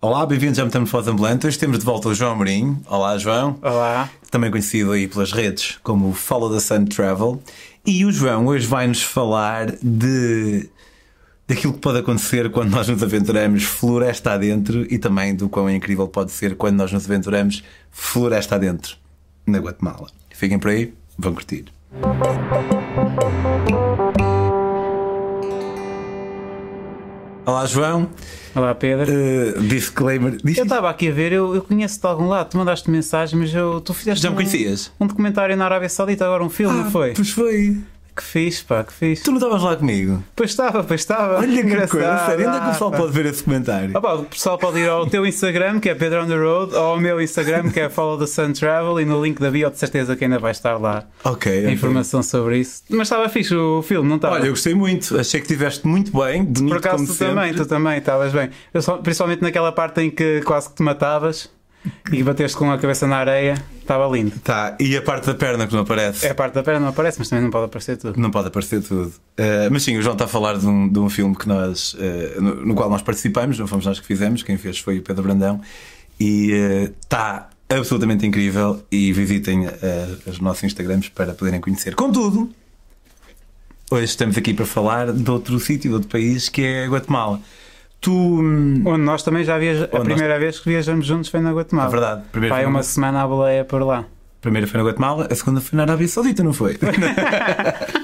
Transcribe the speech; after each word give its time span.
Olá, 0.00 0.24
bem-vindos 0.24 0.56
ao 0.60 0.66
Metamorfose 0.66 1.10
Ambulante. 1.10 1.44
Hoje 1.44 1.58
temos 1.58 1.80
de 1.80 1.84
volta 1.84 2.08
o 2.08 2.14
João 2.14 2.30
Amorim. 2.30 2.80
Olá, 2.86 3.18
João. 3.18 3.58
Olá. 3.60 4.08
Também 4.30 4.48
conhecido 4.48 4.92
aí 4.92 5.08
pelas 5.08 5.32
redes 5.32 5.76
como 5.82 6.12
Follow 6.12 6.54
the 6.54 6.60
Sun 6.60 6.84
Travel. 6.84 7.42
E 7.84 8.04
o 8.04 8.12
João 8.12 8.46
hoje 8.46 8.64
vai-nos 8.64 9.02
falar 9.02 9.72
de 9.82 10.68
daquilo 11.48 11.72
que 11.72 11.80
pode 11.80 11.98
acontecer 11.98 12.48
quando 12.52 12.70
nós 12.70 12.86
nos 12.86 13.02
aventuramos 13.02 13.64
floresta 13.64 14.34
adentro 14.34 14.86
e 14.88 14.98
também 14.98 15.34
do 15.34 15.48
quão 15.48 15.68
incrível 15.68 16.06
pode 16.06 16.30
ser 16.30 16.54
quando 16.54 16.76
nós 16.76 16.92
nos 16.92 17.04
aventuramos 17.04 17.64
floresta 17.90 18.54
adentro 18.54 18.96
na 19.44 19.58
Guatemala. 19.58 20.06
Fiquem 20.30 20.60
por 20.60 20.70
aí, 20.70 20.94
vão 21.18 21.34
curtir. 21.34 21.64
Olá, 27.48 27.64
João. 27.64 28.10
Olá, 28.54 28.74
Pedro. 28.74 29.10
Uh, 29.10 29.62
disclaimer. 29.62 30.36
Eu 30.44 30.64
estava 30.64 30.90
aqui 30.90 31.08
a 31.08 31.12
ver, 31.12 31.32
eu, 31.32 31.54
eu 31.54 31.62
conheço-te 31.62 32.02
de 32.02 32.06
algum 32.06 32.28
lado, 32.28 32.50
tu 32.50 32.58
mandaste 32.58 32.90
mensagem, 32.90 33.38
mas 33.38 33.54
eu, 33.54 33.80
tu 33.80 33.94
fizeste. 33.94 34.22
Já 34.22 34.28
me 34.28 34.34
um, 34.34 34.36
conhecias? 34.36 34.92
Um 35.00 35.06
documentário 35.06 35.56
na 35.56 35.64
Arábia 35.64 35.88
Saudita, 35.88 36.26
agora 36.26 36.44
um 36.44 36.50
filme, 36.50 36.78
ah, 36.78 36.82
não 36.82 36.90
foi? 36.90 37.14
Pois 37.14 37.30
foi. 37.30 37.78
Que 38.18 38.24
fixe, 38.24 38.64
pá, 38.64 38.82
que 38.82 38.92
fixe. 38.92 39.22
Tu 39.22 39.30
não 39.30 39.38
estavas 39.38 39.62
lá 39.62 39.76
comigo? 39.76 40.24
Pois 40.34 40.50
estava, 40.50 40.82
pois 40.82 41.00
estava. 41.00 41.38
Olha 41.38 41.62
que 41.62 41.86
coisa, 41.86 42.18
sério, 42.26 42.48
onde 42.48 42.56
é 42.56 42.60
que 42.60 42.66
o 42.66 42.70
pessoal 42.72 42.90
pode 42.90 43.12
ver 43.12 43.26
esse 43.26 43.44
comentário? 43.44 43.90
Ah, 43.96 44.00
pá, 44.00 44.14
o 44.14 44.24
pessoal 44.24 44.58
pode 44.58 44.80
ir 44.80 44.88
ao 44.88 45.06
teu 45.06 45.24
Instagram, 45.24 45.78
que 45.78 45.88
é 45.88 45.94
Pedro 45.94 46.24
on 46.24 46.26
the 46.26 46.36
Road, 46.36 46.74
ou 46.74 46.80
ao 46.82 46.98
meu 47.00 47.20
Instagram, 47.20 47.70
que 47.70 47.78
é 47.78 47.88
Follow 47.88 48.18
the 48.18 48.26
Sun 48.26 48.52
Travel, 48.54 49.00
e 49.00 49.04
no 49.04 49.22
link 49.24 49.38
da 49.40 49.52
bio, 49.52 49.70
de 49.70 49.78
certeza 49.78 50.16
que 50.16 50.24
ainda 50.24 50.38
vai 50.40 50.50
estar 50.50 50.76
lá 50.78 51.04
Ok. 51.22 51.70
informação 51.70 52.20
sobre 52.20 52.58
isso. 52.58 52.82
Mas 52.90 53.02
estava 53.02 53.28
fixe 53.28 53.54
o 53.54 53.82
filme, 53.82 54.08
não 54.08 54.16
estava? 54.16 54.34
Olha, 54.34 54.46
eu 54.46 54.50
gostei 54.50 54.74
muito, 54.74 55.16
achei 55.16 55.40
que 55.40 55.46
estiveste 55.46 55.86
muito 55.86 56.10
bem, 56.10 56.44
bonito 56.44 56.68
Por 56.70 56.78
acaso 56.78 56.96
como 56.96 57.06
tu 57.06 57.12
sempre. 57.14 57.34
também, 57.36 57.54
tu 57.54 57.66
também, 57.66 57.98
estavas 57.98 58.32
bem. 58.32 58.50
Só- 58.80 58.96
principalmente 58.96 59.42
naquela 59.42 59.70
parte 59.70 60.00
em 60.00 60.10
que 60.10 60.40
quase 60.44 60.70
que 60.70 60.74
te 60.74 60.82
matavas 60.82 61.48
e 62.12 62.22
bateste 62.24 62.56
com 62.56 62.70
a 62.72 62.76
cabeça 62.78 63.06
na 63.06 63.16
areia, 63.18 63.54
estava 63.88 64.06
lindo. 64.14 64.38
Tá, 64.40 64.76
e 64.78 64.96
a 64.96 65.02
parte 65.02 65.26
da 65.26 65.34
perna 65.34 65.66
que 65.66 65.72
não 65.72 65.80
aparece? 65.80 66.26
É 66.26 66.30
a 66.30 66.34
parte 66.34 66.54
da 66.54 66.62
perna, 66.62 66.80
não 66.80 66.88
aparece, 66.88 67.18
mas 67.18 67.28
também 67.28 67.44
não 67.44 67.50
pode 67.50 67.64
aparecer 67.64 67.96
tudo. 67.96 68.20
Não 68.20 68.30
pode 68.30 68.48
aparecer 68.48 68.82
tudo. 68.82 69.08
Uh, 69.08 69.70
mas 69.72 69.82
sim, 69.82 69.96
o 69.96 70.02
João 70.02 70.12
está 70.12 70.26
a 70.26 70.28
falar 70.28 70.58
de 70.58 70.66
um, 70.66 70.88
de 70.88 70.98
um 70.98 71.08
filme 71.08 71.34
que 71.34 71.48
nós, 71.48 71.94
uh, 71.94 72.40
no, 72.40 72.66
no 72.66 72.74
qual 72.74 72.90
nós 72.90 73.00
participamos, 73.00 73.58
não 73.58 73.66
fomos 73.66 73.86
nós 73.86 73.98
que 73.98 74.06
fizemos, 74.06 74.42
quem 74.42 74.58
fez 74.58 74.78
foi 74.78 74.98
o 74.98 75.02
Pedro 75.02 75.22
Brandão, 75.22 75.60
e 76.20 76.52
uh, 76.52 76.94
está 77.00 77.48
absolutamente 77.68 78.26
incrível. 78.26 78.82
E 78.92 79.12
visitem 79.12 79.66
uh, 79.66 79.70
os 80.26 80.38
nossos 80.38 80.64
Instagrams 80.64 81.08
para 81.08 81.32
poderem 81.32 81.60
conhecer. 81.60 81.94
Contudo, 81.94 82.50
hoje 83.90 84.04
estamos 84.04 84.36
aqui 84.36 84.52
para 84.52 84.66
falar 84.66 85.12
de 85.12 85.30
outro 85.30 85.58
sítio, 85.58 85.90
de 85.90 85.94
outro 85.94 86.08
país, 86.10 86.48
que 86.48 86.62
é 86.62 86.86
Guatemala. 86.86 87.40
Tu. 88.00 88.12
hum, 88.12 88.82
Onde 88.86 89.02
nós 89.02 89.22
também 89.22 89.42
já 89.44 89.58
viajamos, 89.58 89.88
a 89.92 89.96
Onde 89.98 90.08
nós- 90.08 90.14
primeira 90.18 90.38
vez 90.38 90.58
que 90.60 90.68
viajamos 90.68 91.04
juntos 91.06 91.28
foi 91.30 91.40
na 91.40 91.52
Guatemala. 91.52 91.88
É 91.88 91.90
verdade, 91.90 92.22
primeiro 92.30 92.54
Vai 92.54 92.62
foi 92.64 92.70
uma 92.70 92.78
na- 92.78 92.82
semana 92.84 93.22
à 93.22 93.26
boleia 93.26 93.64
por 93.64 93.82
lá. 93.82 94.00
A 94.00 94.40
primeira 94.40 94.66
foi 94.68 94.78
na 94.80 94.86
Guatemala, 94.86 95.26
a 95.30 95.34
segunda 95.34 95.60
foi 95.60 95.76
na 95.76 95.82
Arábia 95.82 96.06
Saudita, 96.06 96.44
não 96.44 96.52
foi? 96.52 96.78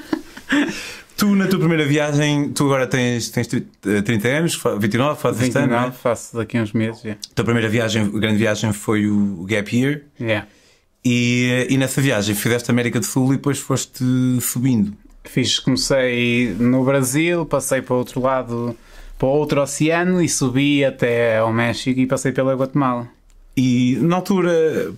tu, 1.16 1.34
na 1.36 1.46
tua 1.46 1.58
primeira 1.58 1.86
viagem, 1.86 2.50
tu 2.50 2.64
agora 2.64 2.86
tens, 2.86 3.28
tens 3.30 3.46
tri- 3.46 3.66
eh, 3.86 4.02
30 4.02 4.28
anos, 4.28 4.54
fa- 4.54 4.74
29, 4.76 5.20
fazes 5.20 5.42
este 5.42 5.56
ano, 5.58 5.68
não 5.68 5.74
é? 5.74 5.80
29, 5.82 6.02
faço 6.02 6.36
daqui 6.36 6.58
a 6.58 6.62
uns 6.62 6.72
meses. 6.72 7.02
Yeah. 7.04 7.20
A 7.30 7.34
tua 7.34 7.44
primeira 7.44 7.68
viagem, 7.68 8.08
grande 8.10 8.38
viagem 8.38 8.72
foi 8.72 9.06
o 9.08 9.44
Gap 9.48 9.74
Year. 9.76 10.02
Yeah. 10.20 10.46
E, 11.04 11.66
e 11.70 11.76
nessa 11.78 12.00
viagem 12.00 12.34
fizeste 12.34 12.70
América 12.70 12.98
do 12.98 13.06
Sul 13.06 13.32
e 13.34 13.36
depois 13.36 13.58
foste 13.58 14.02
subindo. 14.40 14.92
Fiz, 15.24 15.58
comecei 15.58 16.54
no 16.58 16.84
Brasil, 16.84 17.46
passei 17.46 17.80
para 17.80 17.94
o 17.94 17.98
outro 17.98 18.20
lado, 18.20 18.76
para 19.18 19.28
outro 19.28 19.62
oceano 19.62 20.20
e 20.20 20.28
subi 20.28 20.84
até 20.84 21.38
ao 21.38 21.52
México 21.52 21.98
e 22.00 22.06
passei 22.06 22.32
pela 22.32 22.54
Guatemala. 22.54 23.08
E 23.56 23.96
na 24.00 24.16
altura, 24.16 24.92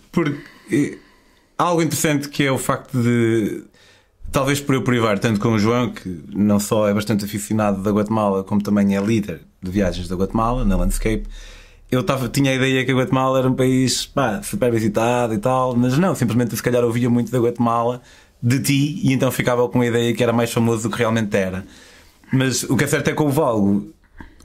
há 1.58 1.62
algo 1.62 1.82
interessante 1.82 2.28
que 2.28 2.44
é 2.44 2.50
o 2.50 2.58
facto 2.58 3.00
de, 3.00 3.62
talvez 4.32 4.60
por 4.60 4.74
eu 4.74 4.82
privar 4.82 5.18
tanto 5.18 5.40
com 5.40 5.48
o 5.48 5.58
João, 5.58 5.90
que 5.90 6.22
não 6.34 6.58
só 6.58 6.88
é 6.88 6.94
bastante 6.94 7.24
aficionado 7.24 7.82
da 7.82 7.90
Guatemala, 7.90 8.42
como 8.44 8.62
também 8.62 8.96
é 8.96 9.00
líder 9.00 9.40
de 9.62 9.70
viagens 9.70 10.08
da 10.08 10.16
Guatemala, 10.16 10.64
na 10.64 10.76
Landscape. 10.76 11.24
Eu 11.90 12.02
tava, 12.02 12.28
tinha 12.28 12.50
a 12.50 12.54
ideia 12.54 12.84
que 12.84 12.90
a 12.90 12.94
Guatemala 12.94 13.38
era 13.38 13.48
um 13.48 13.54
país 13.54 14.06
pá, 14.06 14.42
super 14.42 14.72
visitado 14.72 15.34
e 15.34 15.38
tal, 15.38 15.76
mas 15.76 15.96
não, 15.98 16.14
simplesmente 16.14 16.56
se 16.56 16.62
calhar 16.62 16.82
ouvia 16.82 17.08
muito 17.08 17.30
da 17.30 17.38
Guatemala 17.38 18.02
de 18.42 18.60
ti 18.60 19.00
e 19.02 19.12
então 19.12 19.30
ficava 19.30 19.68
com 19.68 19.80
a 19.80 19.86
ideia 19.86 20.12
que 20.14 20.22
era 20.22 20.32
mais 20.32 20.52
famoso 20.52 20.84
do 20.84 20.90
que 20.90 20.98
realmente 20.98 21.34
era. 21.36 21.64
Mas 22.32 22.64
o 22.64 22.76
que 22.76 22.84
é 22.84 22.86
certo 22.86 23.08
é 23.08 23.12
que 23.12 23.22
houve 23.22 23.40
algo, 23.40 23.88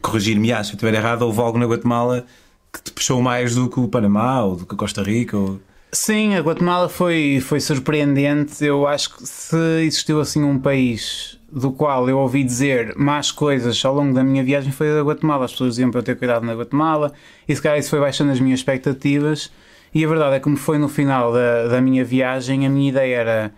corrigir-me 0.01 0.51
acho, 0.51 0.69
se 0.69 0.73
eu 0.73 0.75
estiver 0.75 0.93
errado, 0.93 1.23
houve 1.23 1.39
algo 1.39 1.57
na 1.57 1.65
Guatemala 1.65 2.25
que 2.71 2.81
te 2.81 2.91
puxou 2.91 3.21
mais 3.21 3.55
do 3.55 3.69
que 3.69 3.79
o 3.79 3.87
Panamá 3.87 4.43
ou 4.43 4.55
do 4.55 4.65
que 4.65 4.73
a 4.73 4.77
Costa 4.77 5.03
Rica. 5.03 5.37
Ou... 5.37 5.59
Sim, 5.91 6.35
a 6.35 6.39
Guatemala 6.39 6.87
foi, 6.87 7.41
foi 7.41 7.59
surpreendente. 7.59 8.63
Eu 8.63 8.87
acho 8.87 9.15
que 9.15 9.27
se 9.27 9.81
existiu 9.83 10.21
assim 10.21 10.43
um 10.43 10.57
país 10.57 11.37
do 11.51 11.71
qual 11.71 12.07
eu 12.09 12.17
ouvi 12.17 12.45
dizer 12.45 12.95
más 12.95 13.29
coisas 13.29 13.83
ao 13.83 13.93
longo 13.93 14.13
da 14.13 14.23
minha 14.23 14.43
viagem 14.43 14.71
foi 14.71 14.97
a 14.97 15.03
Guatemala. 15.03 15.45
As 15.45 15.51
pessoas 15.51 15.71
diziam 15.71 15.91
para 15.91 15.99
eu 15.99 16.03
ter 16.03 16.17
cuidado 16.17 16.45
na 16.45 16.53
Guatemala 16.53 17.11
e 17.47 17.53
se 17.53 17.61
calhar 17.61 17.77
isso 17.77 17.89
foi 17.89 17.99
baixando 17.99 18.31
as 18.31 18.39
minhas 18.39 18.59
expectativas. 18.59 19.51
E 19.93 20.05
a 20.05 20.07
verdade 20.07 20.35
é 20.35 20.39
que, 20.39 20.45
como 20.45 20.55
foi 20.55 20.77
no 20.77 20.87
final 20.87 21.33
da, 21.33 21.67
da 21.67 21.81
minha 21.81 22.05
viagem, 22.05 22.65
a 22.65 22.69
minha 22.69 22.89
ideia 22.89 23.17
era 23.17 23.53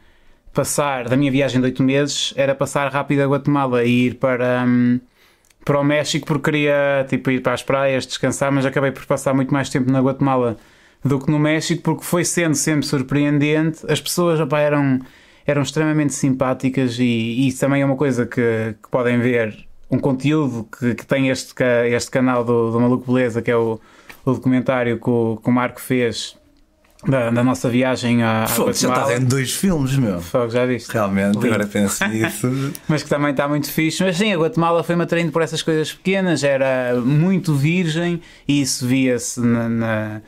passar, 0.51 1.07
da 1.07 1.15
minha 1.15 1.31
viagem 1.31 1.61
de 1.61 1.67
8 1.67 1.83
meses, 1.83 2.33
era 2.35 2.55
passar 2.55 2.91
rápido 2.91 3.21
a 3.21 3.27
Guatemala 3.27 3.83
e 3.83 4.07
ir 4.07 4.15
para. 4.15 4.63
hum, 4.65 4.99
para 5.63 5.79
o 5.79 5.83
México 5.83 6.25
porque 6.25 6.51
queria 6.51 7.05
tipo, 7.07 7.31
ir 7.31 7.41
para 7.41 7.53
as 7.53 7.63
praias, 7.63 8.05
descansar, 8.05 8.51
mas 8.51 8.65
acabei 8.65 8.91
por 8.91 9.05
passar 9.05 9.33
muito 9.33 9.53
mais 9.53 9.69
tempo 9.69 9.91
na 9.91 10.01
Guatemala 10.01 10.57
do 11.03 11.19
que 11.19 11.31
no 11.31 11.39
México 11.39 11.81
porque 11.83 12.03
foi 12.03 12.23
sendo 12.25 12.55
sempre 12.55 12.85
surpreendente. 12.85 13.79
As 13.89 13.99
pessoas 13.99 14.39
opá, 14.39 14.59
eram, 14.59 14.99
eram 15.45 15.61
extremamente 15.61 16.13
simpáticas 16.13 16.97
e, 16.99 17.47
isso 17.47 17.59
também 17.59 17.81
é 17.81 17.85
uma 17.85 17.95
coisa 17.95 18.25
que, 18.25 18.75
que 18.81 18.89
podem 18.89 19.19
ver. 19.19 19.65
Um 19.89 19.99
conteúdo 19.99 20.67
que, 20.79 20.95
que 20.95 21.05
tem 21.05 21.29
este, 21.29 21.53
este 21.91 22.09
canal 22.09 22.43
do, 22.43 22.71
do 22.71 22.79
Maluco 22.79 23.11
Beleza, 23.11 23.41
que 23.41 23.51
é 23.51 23.55
o, 23.55 23.79
o 24.25 24.33
documentário 24.33 24.99
que 24.99 25.09
o, 25.09 25.39
que 25.41 25.49
o 25.49 25.51
Marco 25.51 25.79
fez 25.79 26.35
da, 27.07 27.29
da 27.29 27.43
nossa 27.43 27.69
viagem 27.69 28.23
à, 28.23 28.43
à 28.43 28.47
Fogo, 28.47 28.73
já 28.73 28.87
estás 28.89 29.19
em 29.21 29.25
dois 29.25 29.51
filmes, 29.53 29.95
meu. 29.97 30.21
Fogo, 30.21 30.49
já 30.49 30.65
viste? 30.65 30.91
Realmente, 30.91 31.33
Lindo. 31.35 31.47
agora 31.47 31.65
penso 31.67 32.05
nisso. 32.07 32.71
mas 32.87 33.03
que 33.03 33.09
também 33.09 33.31
está 33.31 33.47
muito 33.47 33.69
fixe. 33.71 34.03
Mas 34.03 34.17
sim, 34.17 34.31
a 34.33 34.37
Guatemala 34.37 34.83
foi-me 34.83 35.03
atraindo 35.03 35.31
por 35.31 35.41
essas 35.41 35.61
coisas 35.61 35.91
pequenas, 35.93 36.43
era 36.43 36.95
muito 37.03 37.53
virgem 37.55 38.21
e 38.47 38.61
isso 38.61 38.87
via-se 38.87 39.39
na, 39.41 39.69
na- 39.69 40.21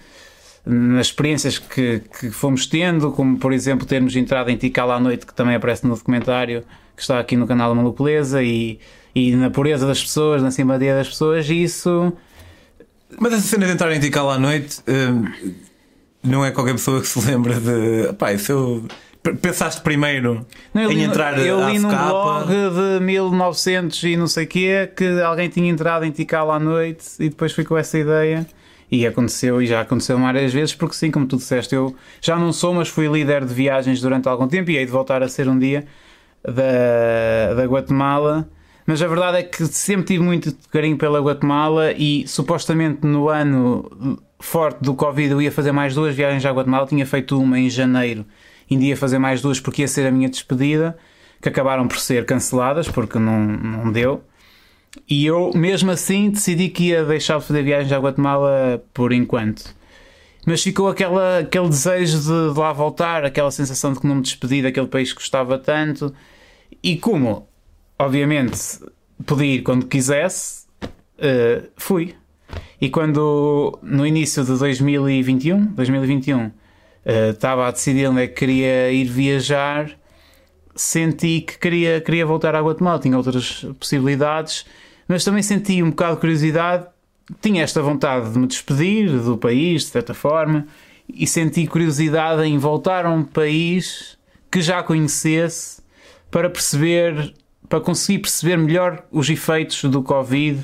nas 0.66 1.08
experiências 1.08 1.60
que, 1.60 2.02
que 2.20 2.32
fomos 2.32 2.66
tendo, 2.66 3.12
como 3.12 3.38
por 3.38 3.54
exemplo 3.54 3.86
termos 3.86 4.16
entrado 4.16 4.50
em 4.50 4.58
Tikal 4.58 4.92
à 4.92 5.00
noite, 5.00 5.26
que 5.26 5.34
também 5.34 5.56
aparece 5.56 5.86
no 5.86 5.94
documentário 5.96 6.64
que 6.96 7.02
está 7.02 7.20
aqui 7.20 7.36
no 7.38 7.46
canal 7.46 7.70
da 7.70 7.76
Malupeleza, 7.76 8.42
e, 8.42 8.80
e 9.14 9.36
na 9.36 9.50
pureza 9.52 9.86
das 9.86 10.02
pessoas, 10.02 10.42
na 10.42 10.50
simpatia 10.50 10.96
das 10.96 11.08
pessoas, 11.10 11.48
e 11.50 11.62
isso. 11.62 12.12
Mas 13.20 13.34
essa 13.34 13.42
cena 13.48 13.66
de 13.66 13.74
entrar 13.74 13.92
em 13.94 14.00
Tikal 14.00 14.32
à 14.32 14.40
noite 14.40 14.80
hum, 14.88 15.26
não 16.26 16.44
é 16.44 16.52
qualquer 16.52 16.74
pessoa 16.74 17.02
que 17.02 17.08
se 17.08 17.20
lembra 17.26 17.60
de. 17.60 18.14
Pá, 18.14 18.34
isso 18.34 18.52
eu. 18.52 18.84
Pensaste 19.42 19.82
primeiro 19.82 20.46
Não, 20.72 20.84
eu 20.84 20.92
em 20.92 20.98
li, 20.98 21.04
entrar 21.04 21.36
eu 21.40 21.68
li 21.68 21.80
num 21.80 21.90
blog 21.90 22.48
de 22.48 23.04
1900 23.04 24.04
e 24.04 24.16
não 24.16 24.28
sei 24.28 24.46
o 24.46 24.48
quê 24.48 24.88
que 24.96 25.20
alguém 25.20 25.50
tinha 25.50 25.68
entrado 25.68 26.06
em 26.06 26.12
Tikal 26.12 26.52
à 26.52 26.60
noite 26.60 27.04
e 27.20 27.30
depois 27.30 27.52
fui 27.52 27.64
com 27.64 27.76
essa 27.76 27.98
ideia. 27.98 28.46
E 28.92 29.08
aconteceu, 29.08 29.60
e 29.64 29.66
já 29.66 29.82
aconteceu 29.82 30.20
várias 30.20 30.54
vezes, 30.54 30.76
porque 30.76 30.94
sim, 30.94 31.10
como 31.10 31.26
tu 31.26 31.38
disseste, 31.38 31.74
eu 31.74 31.96
já 32.22 32.38
não 32.38 32.54
sou, 32.54 32.72
mas 32.72 32.88
fui 32.88 33.08
líder 33.08 33.44
de 33.44 33.52
viagens 33.52 34.00
durante 34.00 34.30
algum 34.30 34.48
tempo 34.48 34.70
e 34.70 34.78
hei 34.78 34.86
de 34.86 34.92
voltar 34.92 35.24
a 35.24 35.28
ser 35.28 35.50
um 35.50 35.58
dia 35.58 35.86
da, 36.44 37.56
da 37.56 37.66
Guatemala. 37.66 38.48
Mas 38.86 39.02
a 39.02 39.08
verdade 39.08 39.40
é 39.40 39.44
que 39.44 39.66
sempre 39.66 40.06
tive 40.06 40.24
muito 40.24 40.56
carinho 40.70 40.98
pela 40.98 41.20
Guatemala 41.20 41.92
e 41.94 42.28
supostamente 42.28 43.06
no 43.08 43.30
ano 43.30 44.20
forte 44.46 44.82
do 44.82 44.94
Covid 44.94 45.32
eu 45.32 45.42
ia 45.42 45.52
fazer 45.52 45.72
mais 45.72 45.94
duas 45.94 46.16
viagens 46.16 46.46
à 46.46 46.52
Guatemala. 46.52 46.86
Tinha 46.86 47.06
feito 47.06 47.40
uma 47.40 47.60
em 47.60 47.70
janeiro, 47.70 48.26
ainda 48.70 48.84
ia 48.84 48.96
fazer 48.96 49.18
mais 49.18 49.42
duas 49.42 49.60
porque 49.60 49.82
ia 49.82 49.88
ser 49.88 50.06
a 50.08 50.12
minha 50.12 50.30
despedida, 50.30 50.98
que 51.42 51.50
acabaram 51.50 51.88
por 51.88 52.00
ser 52.00 52.26
canceladas 52.26 52.88
porque 52.88 53.20
não, 53.20 53.40
não 53.40 53.92
deu. 53.92 54.24
E 55.10 55.26
eu, 55.26 55.52
mesmo 55.54 55.92
assim, 55.92 56.30
decidi 56.30 56.70
que 56.70 56.86
ia 56.86 57.04
deixar 57.04 57.40
de 57.40 57.46
fazer 57.46 57.64
viagens 57.64 57.92
à 57.92 58.00
Guatemala 58.00 58.84
por 58.94 59.12
enquanto. 59.12 59.76
Mas 60.46 60.62
ficou 60.62 60.88
aquela, 60.88 61.40
aquele 61.40 61.68
desejo 61.68 62.20
de, 62.20 62.54
de 62.54 62.60
lá 62.60 62.72
voltar, 62.72 63.26
aquela 63.26 63.52
sensação 63.52 63.94
de 63.94 64.00
que 64.00 64.08
não 64.08 64.16
me 64.16 64.22
despedi 64.22 64.62
daquele 64.62 64.88
país 64.88 65.12
que 65.12 65.20
gostava 65.20 65.58
tanto. 65.58 66.14
E 66.84 66.96
como, 66.98 67.50
obviamente, 67.98 68.58
podia 69.26 69.56
ir 69.56 69.64
quando 69.64 69.88
quisesse, 69.88 70.66
eh, 71.18 71.64
fui. 71.76 72.16
E 72.80 72.90
quando, 72.90 73.80
no 73.82 74.06
início 74.06 74.44
de 74.44 74.58
2021, 74.58 75.66
2021 75.74 76.52
eh, 77.06 77.30
estava 77.30 77.68
a 77.68 77.72
decidir 77.72 78.08
onde 78.08 78.24
é 78.24 78.28
que 78.28 78.34
queria 78.34 78.92
ir 78.92 79.06
viajar, 79.06 79.92
senti 80.76 81.42
que 81.42 81.58
queria, 81.58 82.02
queria 82.02 82.26
voltar 82.26 82.56
à 82.56 82.62
Guatemala. 82.62 83.00
Tinha 83.00 83.18
outras 83.18 83.66
possibilidades, 83.80 84.66
mas 85.08 85.24
também 85.24 85.42
senti 85.42 85.82
um 85.82 85.90
bocado 85.90 86.16
de 86.16 86.22
curiosidade 86.22 86.88
tinha 87.42 87.64
esta 87.64 87.82
vontade 87.82 88.32
de 88.32 88.38
me 88.38 88.48
despedir 88.48 89.10
do 89.10 89.38
país, 89.38 89.84
de 89.84 89.90
certa 89.90 90.14
forma, 90.14 90.68
e 91.08 91.26
senti 91.26 91.66
curiosidade 91.68 92.44
em 92.44 92.58
voltar 92.58 93.06
a 93.06 93.10
um 93.10 93.24
país 93.24 94.18
que 94.52 94.62
já 94.62 94.84
conhecesse 94.84 95.82
para 96.30 96.50
perceber, 96.50 97.34
para 97.68 97.80
conseguir 97.80 98.20
perceber 98.20 98.58
melhor 98.58 99.04
os 99.12 99.30
efeitos 99.30 99.84
do 99.86 100.04
Covid 100.04 100.64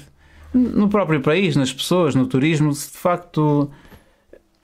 no 0.53 0.89
próprio 0.89 1.21
país, 1.21 1.55
nas 1.55 1.73
pessoas, 1.73 2.15
no 2.15 2.27
turismo, 2.27 2.73
se 2.73 2.91
de 2.91 2.97
facto 2.97 3.69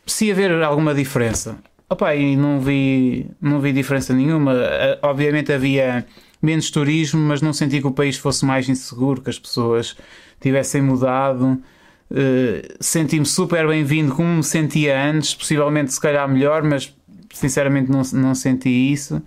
se 0.05 0.31
haver 0.31 0.51
alguma 0.63 0.93
diferença. 0.93 1.57
Opa, 1.89 2.13
e 2.15 2.35
não 2.35 2.59
vi, 2.59 3.29
não 3.41 3.61
vi 3.61 3.71
diferença 3.71 4.13
nenhuma. 4.13 4.53
Obviamente 5.01 5.53
havia 5.53 6.05
menos 6.41 6.69
turismo, 6.69 7.19
mas 7.19 7.41
não 7.41 7.53
senti 7.53 7.79
que 7.79 7.87
o 7.87 7.91
país 7.91 8.17
fosse 8.17 8.45
mais 8.45 8.67
inseguro, 8.67 9.21
que 9.21 9.29
as 9.29 9.39
pessoas 9.39 9.95
tivessem 10.39 10.81
mudado. 10.81 11.61
Uh, 12.09 12.75
Senti-me 12.79 13.25
super 13.25 13.67
bem-vindo 13.67 14.13
como 14.13 14.37
me 14.37 14.43
sentia 14.43 15.01
antes, 15.01 15.33
possivelmente 15.33 15.93
se 15.93 15.99
calhar 15.99 16.27
melhor, 16.27 16.63
mas 16.63 16.93
sinceramente 17.33 17.91
não, 17.91 18.01
não 18.13 18.35
senti 18.35 18.69
isso. 18.69 19.21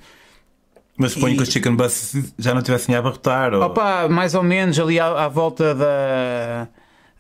Mas 1.00 1.12
suponho 1.12 1.32
e... 1.32 1.36
que 1.36 1.42
os 1.42 1.48
chicken 1.48 1.74
bus 1.74 2.14
já 2.38 2.54
não 2.54 2.60
tivessem 2.60 2.94
a 2.94 2.98
abarrotar? 2.98 3.54
Ou... 3.54 3.62
Opa, 3.62 4.06
mais 4.08 4.34
ou 4.34 4.42
menos 4.42 4.78
ali 4.78 5.00
à, 5.00 5.24
à 5.24 5.28
volta 5.28 5.74
da 5.74 6.68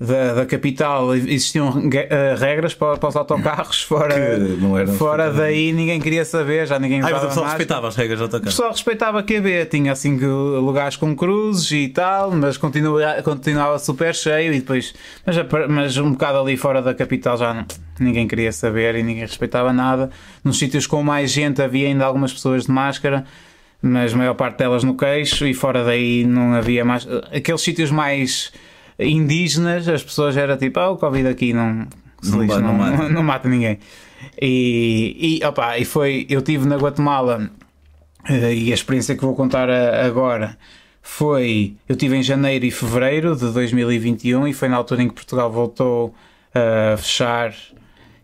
da, 0.00 0.32
da 0.32 0.46
capital 0.46 1.14
existiam 1.14 1.68
uh, 1.68 2.40
regras 2.40 2.72
para, 2.72 2.96
para, 2.96 3.08
os 3.10 3.16
autocarros, 3.16 3.82
fora, 3.82 4.16
fora 4.96 5.30
daí 5.30 5.74
ninguém 5.74 6.00
queria 6.00 6.24
saber, 6.24 6.66
já 6.66 6.78
ninguém 6.78 7.00
usava. 7.00 7.16
Ah, 7.16 7.18
mas 7.18 7.24
o 7.24 7.28
pessoal 7.28 7.46
respeitava 7.46 7.88
as 7.88 7.96
regras 7.96 8.18
do 8.18 8.22
autocarro. 8.22 8.48
O 8.48 8.50
pessoal 8.50 8.70
respeitava 8.70 9.22
QB, 9.22 9.66
tinha 9.66 9.92
assim 9.92 10.16
lugares 10.16 10.96
com 10.96 11.14
cruzes 11.14 11.70
e 11.70 11.88
tal, 11.88 12.30
mas 12.30 12.56
continua, 12.56 13.20
continuava 13.22 13.78
super 13.78 14.14
cheio 14.14 14.54
e 14.54 14.60
depois. 14.60 14.94
Mas, 15.26 15.36
mas 15.68 15.96
um 15.98 16.12
bocado 16.12 16.38
ali 16.38 16.56
fora 16.56 16.80
da 16.80 16.94
capital 16.94 17.36
já 17.36 17.52
não, 17.52 17.66
ninguém 17.98 18.26
queria 18.26 18.52
saber 18.52 18.94
e 18.94 19.02
ninguém 19.02 19.22
respeitava 19.22 19.70
nada. 19.70 20.08
Nos 20.42 20.58
sítios 20.58 20.86
com 20.86 21.02
mais 21.02 21.30
gente 21.30 21.60
havia 21.60 21.88
ainda 21.88 22.06
algumas 22.06 22.32
pessoas 22.32 22.64
de 22.64 22.70
máscara 22.70 23.26
mas 23.82 24.12
a 24.12 24.16
maior 24.16 24.34
parte 24.34 24.58
delas 24.58 24.84
no 24.84 24.94
queixo 24.94 25.46
e 25.46 25.54
fora 25.54 25.84
daí 25.84 26.24
não 26.24 26.54
havia 26.54 26.84
mais. 26.84 27.06
Aqueles 27.32 27.60
sítios 27.60 27.90
mais 27.90 28.52
indígenas, 28.98 29.88
as 29.88 30.02
pessoas 30.02 30.36
era 30.36 30.56
tipo, 30.56 30.78
ah, 30.78 30.90
o 30.90 30.96
Covid 30.96 31.28
aqui 31.28 31.52
não, 31.52 31.86
não, 32.22 32.38
não, 32.60 32.74
mata. 32.74 33.08
não, 33.08 33.22
mata. 33.22 33.48
ninguém. 33.48 33.78
E, 34.40 35.40
e, 35.40 35.46
opa, 35.46 35.78
e 35.78 35.84
foi, 35.84 36.26
eu 36.28 36.42
tive 36.42 36.66
na 36.66 36.76
Guatemala 36.76 37.50
eh, 38.28 38.54
e 38.54 38.70
a 38.70 38.74
experiência 38.74 39.16
que 39.16 39.22
vou 39.22 39.34
contar 39.34 39.70
agora 39.70 40.58
foi, 41.00 41.76
eu 41.88 41.96
tive 41.96 42.16
em 42.16 42.22
janeiro 42.22 42.66
e 42.66 42.70
fevereiro 42.70 43.34
de 43.34 43.50
2021 43.50 44.46
e 44.48 44.52
foi 44.52 44.68
na 44.68 44.76
altura 44.76 45.02
em 45.02 45.08
que 45.08 45.14
Portugal 45.14 45.50
voltou 45.50 46.14
a 46.54 46.96
fechar 46.98 47.54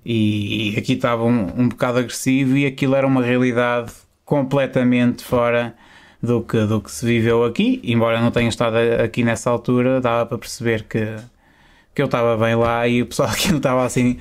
e 0.04 0.74
aqui 0.76 0.92
estava 0.92 1.24
um, 1.24 1.62
um 1.62 1.68
bocado 1.68 1.98
agressivo 1.98 2.56
e 2.56 2.66
aquilo 2.66 2.94
era 2.94 3.06
uma 3.06 3.22
realidade 3.22 3.92
completamente 4.26 5.24
fora 5.24 5.74
do 6.20 6.42
que, 6.42 6.66
do 6.66 6.80
que 6.80 6.90
se 6.90 7.06
viveu 7.06 7.44
aqui, 7.44 7.80
embora 7.84 8.18
eu 8.18 8.22
não 8.22 8.32
tenha 8.32 8.48
estado 8.48 8.76
aqui 9.02 9.22
nessa 9.22 9.48
altura, 9.48 10.00
dava 10.00 10.26
para 10.26 10.36
perceber 10.36 10.82
que, 10.82 11.14
que 11.94 12.02
eu 12.02 12.06
estava 12.06 12.36
bem 12.36 12.56
lá 12.56 12.86
e 12.88 13.02
o 13.02 13.06
pessoal 13.06 13.30
aqui 13.32 13.50
não 13.50 13.58
estava 13.58 13.86
assim 13.86 14.18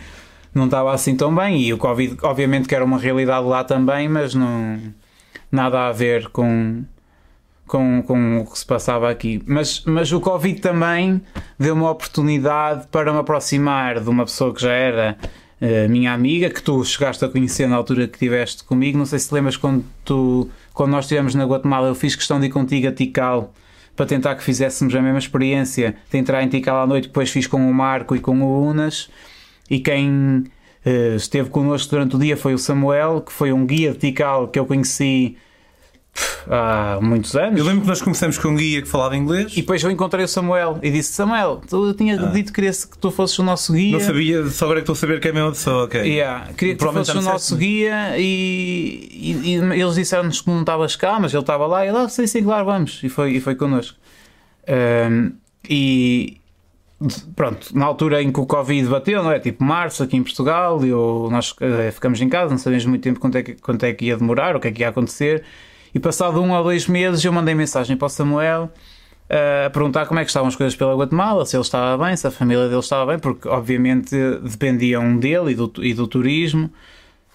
não 0.53 0.65
estava 0.65 0.93
assim 0.93 1.17
tão 1.17 1.35
bem 1.35 1.59
e 1.59 1.73
o 1.73 1.77
Covid 1.77 2.17
obviamente 2.21 2.67
que 2.67 2.75
era 2.75 2.85
uma 2.85 2.97
realidade 2.97 3.45
lá 3.45 3.63
também, 3.63 4.07
mas 4.07 4.33
não 4.33 4.79
nada 5.51 5.87
a 5.87 5.91
ver 5.91 6.29
com 6.29 6.85
com, 7.67 8.03
com 8.03 8.41
o 8.41 8.45
que 8.45 8.59
se 8.59 8.65
passava 8.65 9.09
aqui. 9.09 9.41
Mas, 9.47 9.83
mas 9.85 10.11
o 10.11 10.21
Covid 10.21 10.61
também 10.61 11.19
deu 11.57 11.73
uma 11.73 11.89
oportunidade 11.89 12.85
para 12.91 13.11
me 13.11 13.17
aproximar 13.17 13.99
de 13.99 14.07
uma 14.07 14.23
pessoa 14.23 14.53
que 14.53 14.61
já 14.61 14.71
era 14.71 15.17
uh, 15.61 15.89
minha 15.89 16.13
amiga, 16.13 16.49
que 16.49 16.61
tu 16.61 16.83
chegaste 16.83 17.23
a 17.23 17.29
conhecer 17.29 17.67
na 17.67 17.75
altura 17.75 18.07
que 18.07 18.15
estiveste 18.15 18.63
comigo. 18.63 18.97
Não 18.97 19.05
sei 19.05 19.19
se 19.19 19.33
lembras 19.33 19.57
quando 19.57 19.83
tu 20.03 20.49
quando 20.73 20.91
nós 20.91 21.05
estivemos 21.05 21.33
na 21.33 21.45
Guatemala, 21.45 21.87
eu 21.87 21.95
fiz 21.95 22.15
questão 22.15 22.39
de 22.39 22.47
ir 22.47 22.49
contigo 22.49 22.87
a 22.87 22.91
Tikal 22.91 23.53
para 23.95 24.05
tentar 24.05 24.35
que 24.35 24.43
fizéssemos 24.43 24.93
a 24.93 25.01
mesma 25.01 25.19
experiência 25.19 25.95
de 26.11 26.17
entrar 26.17 26.43
em 26.43 26.49
Tikal 26.49 26.81
à 26.81 26.85
noite, 26.85 27.07
depois 27.07 27.29
fiz 27.29 27.47
com 27.47 27.57
o 27.57 27.73
Marco 27.73 28.13
e 28.13 28.19
com 28.19 28.41
o 28.41 28.67
Unas. 28.67 29.09
E 29.69 29.79
quem 29.79 30.43
uh, 30.85 31.15
esteve 31.15 31.49
connosco 31.49 31.91
durante 31.91 32.17
o 32.17 32.19
dia 32.19 32.35
foi 32.35 32.53
o 32.53 32.57
Samuel, 32.57 33.21
que 33.21 33.31
foi 33.31 33.53
um 33.53 33.65
guia 33.65 33.91
de 33.91 33.99
Tikal 33.99 34.49
que 34.49 34.59
eu 34.59 34.65
conheci 34.65 35.37
há 36.49 36.99
muitos 37.01 37.35
anos. 37.35 37.59
Eu 37.59 37.65
lembro 37.65 37.81
que 37.81 37.87
nós 37.87 38.01
começamos 38.01 38.37
com 38.37 38.49
um 38.49 38.55
guia 38.55 38.81
que 38.81 38.87
falava 38.87 39.15
inglês. 39.15 39.53
E 39.53 39.61
depois 39.61 39.83
eu 39.83 39.91
encontrei 39.91 40.25
o 40.25 40.27
Samuel 40.27 40.79
e 40.81 40.91
disse: 40.91 41.13
Samuel, 41.13 41.61
tu 41.67 41.93
tinha 41.93 42.19
ah. 42.19 42.25
dito 42.27 42.51
que 42.53 42.61
que 42.65 42.97
tu 42.97 43.11
fosses 43.11 43.37
o 43.39 43.43
nosso 43.43 43.73
guia. 43.73 43.91
Não 43.91 43.99
sabia, 43.99 44.47
só 44.47 44.65
agora 44.65 44.79
é 44.79 44.81
que 44.81 44.91
estou 44.91 44.93
a 44.93 44.95
saber 44.97 45.19
que 45.19 45.27
é 45.27 45.31
a 45.31 45.33
mesma 45.33 45.51
pessoa. 45.51 45.83
Okay. 45.85 46.01
Yeah. 46.01 46.53
Queria 46.53 46.75
que 46.75 46.79
tu 46.79 46.91
fosses 46.91 47.13
o 47.13 47.21
nosso 47.21 47.55
guia 47.55 48.17
e, 48.17 49.09
e, 49.11 49.57
e 49.57 49.81
eles 49.81 49.95
disseram-nos 49.95 50.41
que 50.41 50.49
não 50.49 50.61
estavas 50.61 50.95
cá, 50.95 51.19
mas 51.19 51.33
ele 51.33 51.41
estava 51.41 51.67
lá 51.67 51.85
e 51.85 51.89
ele, 51.89 51.97
ah, 51.97 52.09
sim, 52.09 52.25
sim, 52.27 52.43
claro, 52.43 52.65
vamos. 52.65 53.01
E 53.03 53.09
foi, 53.09 53.33
e 53.33 53.39
foi 53.39 53.55
connosco. 53.55 53.97
Um, 54.67 55.31
e 55.69 56.37
pronto, 57.35 57.77
na 57.77 57.85
altura 57.85 58.21
em 58.21 58.31
que 58.31 58.39
o 58.39 58.45
Covid 58.45 58.87
bateu, 58.87 59.23
não 59.23 59.31
é? 59.31 59.39
Tipo 59.39 59.63
março 59.63 60.01
aqui 60.03 60.17
em 60.17 60.23
Portugal, 60.23 60.83
eu, 60.83 61.27
nós 61.31 61.51
uh, 61.51 61.91
ficamos 61.91 62.21
em 62.21 62.29
casa, 62.29 62.51
não 62.51 62.57
sabíamos 62.57 62.85
muito 62.85 63.03
tempo 63.03 63.19
quanto 63.19 63.37
é, 63.37 63.43
que, 63.43 63.53
quanto 63.55 63.83
é 63.83 63.93
que 63.93 64.05
ia 64.05 64.17
demorar, 64.17 64.55
o 64.55 64.59
que 64.59 64.67
é 64.67 64.71
que 64.71 64.81
ia 64.81 64.89
acontecer. 64.89 65.43
E 65.95 65.99
passado 65.99 66.41
um 66.41 66.51
ou 66.51 66.61
dois 66.61 66.87
meses 66.87 67.23
eu 67.23 67.31
mandei 67.31 67.55
mensagem 67.55 67.95
para 67.95 68.07
o 68.07 68.09
Samuel 68.09 68.69
uh, 69.29 69.67
a 69.67 69.69
perguntar 69.69 70.05
como 70.07 70.19
é 70.19 70.25
que 70.25 70.29
estavam 70.29 70.49
as 70.49 70.55
coisas 70.55 70.75
pela 70.75 70.93
Guatemala, 70.93 71.45
se 71.45 71.55
ele 71.55 71.61
estava 71.61 72.05
bem, 72.05 72.17
se 72.17 72.27
a 72.27 72.31
família 72.31 72.67
dele 72.67 72.81
estava 72.81 73.05
bem, 73.05 73.17
porque 73.17 73.47
obviamente 73.47 74.13
dependiam 74.43 75.17
dele 75.17 75.53
e 75.53 75.55
do, 75.55 75.71
e 75.77 75.93
do 75.93 76.05
turismo. 76.05 76.69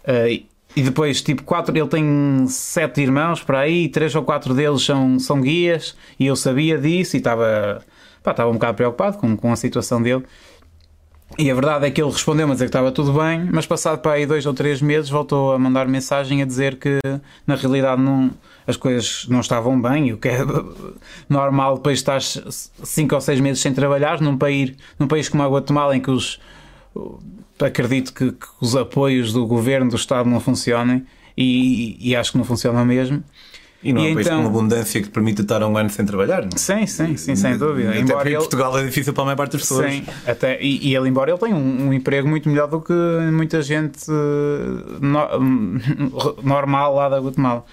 Uh, 0.04 0.44
e 0.76 0.82
depois, 0.82 1.22
tipo, 1.22 1.42
quatro, 1.42 1.74
ele 1.74 1.88
tem 1.88 2.46
sete 2.48 3.00
irmãos 3.00 3.42
para 3.42 3.60
aí, 3.60 3.88
três 3.88 4.14
ou 4.14 4.22
quatro 4.22 4.52
deles 4.52 4.82
são, 4.82 5.18
são 5.18 5.40
guias, 5.40 5.96
e 6.18 6.26
eu 6.26 6.36
sabia 6.36 6.76
disso 6.76 7.16
e 7.16 7.18
estava, 7.18 7.82
pá, 8.22 8.32
estava 8.32 8.50
um 8.50 8.54
bocado 8.54 8.76
preocupado 8.76 9.16
com, 9.16 9.38
com 9.38 9.50
a 9.50 9.56
situação 9.56 10.02
dele. 10.02 10.22
E 11.38 11.50
a 11.50 11.54
verdade 11.54 11.86
é 11.86 11.90
que 11.90 12.02
ele 12.02 12.10
respondeu-me 12.10 12.52
a 12.52 12.54
dizer 12.54 12.66
que 12.66 12.70
estava 12.70 12.90
tudo 12.90 13.12
bem, 13.12 13.48
mas 13.52 13.64
passado 13.64 14.00
para 14.00 14.12
aí 14.12 14.26
dois 14.26 14.44
ou 14.46 14.52
três 14.52 14.82
meses 14.82 15.08
voltou 15.08 15.52
a 15.52 15.58
mandar 15.58 15.86
mensagem 15.86 16.42
a 16.42 16.44
dizer 16.44 16.76
que 16.76 16.98
na 17.46 17.54
realidade 17.54 18.02
não, 18.02 18.30
as 18.66 18.76
coisas 18.76 19.26
não 19.28 19.40
estavam 19.40 19.80
bem, 19.80 20.12
o 20.12 20.18
que 20.18 20.28
é 20.28 20.38
normal 21.28 21.76
depois 21.76 22.02
de 22.02 22.10
estar 22.10 22.20
cinco 22.20 23.14
ou 23.14 23.20
seis 23.20 23.40
meses 23.40 23.62
sem 23.62 23.72
trabalhar 23.72 24.20
num 24.20 24.36
país, 24.36 24.74
num 24.98 25.06
país 25.06 25.28
como 25.28 25.42
a 25.42 25.48
Guatemala 25.48 25.96
em 25.96 26.00
que 26.00 26.10
os 26.10 26.40
acredito 27.64 28.12
que, 28.12 28.32
que 28.32 28.46
os 28.60 28.74
apoios 28.74 29.32
do 29.32 29.46
governo 29.46 29.90
do 29.90 29.96
Estado 29.96 30.28
não 30.28 30.40
funcionem 30.40 31.06
e, 31.36 31.96
e 32.00 32.16
acho 32.16 32.32
que 32.32 32.38
não 32.38 32.44
funcionam 32.44 32.84
mesmo. 32.84 33.22
E 33.82 33.92
não 33.92 34.04
é 34.04 34.10
um 34.10 34.14
país 34.14 34.26
então... 34.26 34.42
com 34.42 34.48
abundância 34.48 35.00
que 35.00 35.08
te 35.08 35.12
permite 35.12 35.40
estar 35.40 35.62
um 35.62 35.76
ano 35.76 35.88
sem 35.88 36.04
trabalhar. 36.04 36.42
Não? 36.42 36.56
Sim, 36.56 36.86
sim, 36.86 37.16
sim, 37.16 37.34
sem 37.34 37.56
dúvida. 37.56 37.90
Até 37.90 38.00
embora 38.00 38.28
ele... 38.28 38.36
Portugal 38.36 38.78
é 38.78 38.84
difícil 38.84 39.14
para 39.14 39.22
a 39.22 39.24
maior 39.26 39.36
parte 39.36 39.52
das 39.52 39.62
pessoas. 39.62 39.90
Sim, 39.90 40.04
até, 40.26 40.60
e, 40.62 40.88
e 40.88 40.94
ele, 40.94 41.08
embora 41.08 41.30
ele 41.30 41.38
tenha 41.38 41.56
um, 41.56 41.88
um, 41.88 41.92
emprego 41.92 42.28
muito 42.28 42.48
melhor 42.48 42.68
do 42.68 42.80
que 42.80 42.92
muita 43.32 43.62
gente 43.62 44.10
uh, 44.10 44.98
no, 45.00 46.42
normal 46.44 46.94
lá 46.94 47.08
da 47.08 47.18
Guatemala. 47.18 47.64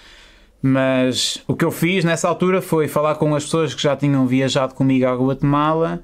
Mas 0.61 1.43
o 1.45 1.55
que 1.55 1.65
eu 1.65 1.71
fiz 1.71 2.05
nessa 2.05 2.27
altura 2.27 2.61
foi 2.61 2.87
falar 2.87 3.15
com 3.15 3.35
as 3.35 3.43
pessoas 3.43 3.75
que 3.75 3.81
já 3.81 3.95
tinham 3.95 4.25
viajado 4.25 4.73
comigo 4.73 5.05
à 5.05 5.13
Guatemala. 5.13 6.01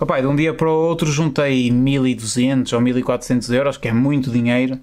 Opa, 0.00 0.20
de 0.20 0.26
um 0.26 0.34
dia 0.34 0.52
para 0.52 0.68
o 0.68 0.72
outro 0.72 1.10
juntei 1.10 1.70
1200 1.70 2.72
ou 2.72 2.80
1400 2.80 3.50
euros, 3.50 3.76
que 3.76 3.86
é 3.86 3.92
muito 3.92 4.30
dinheiro, 4.30 4.78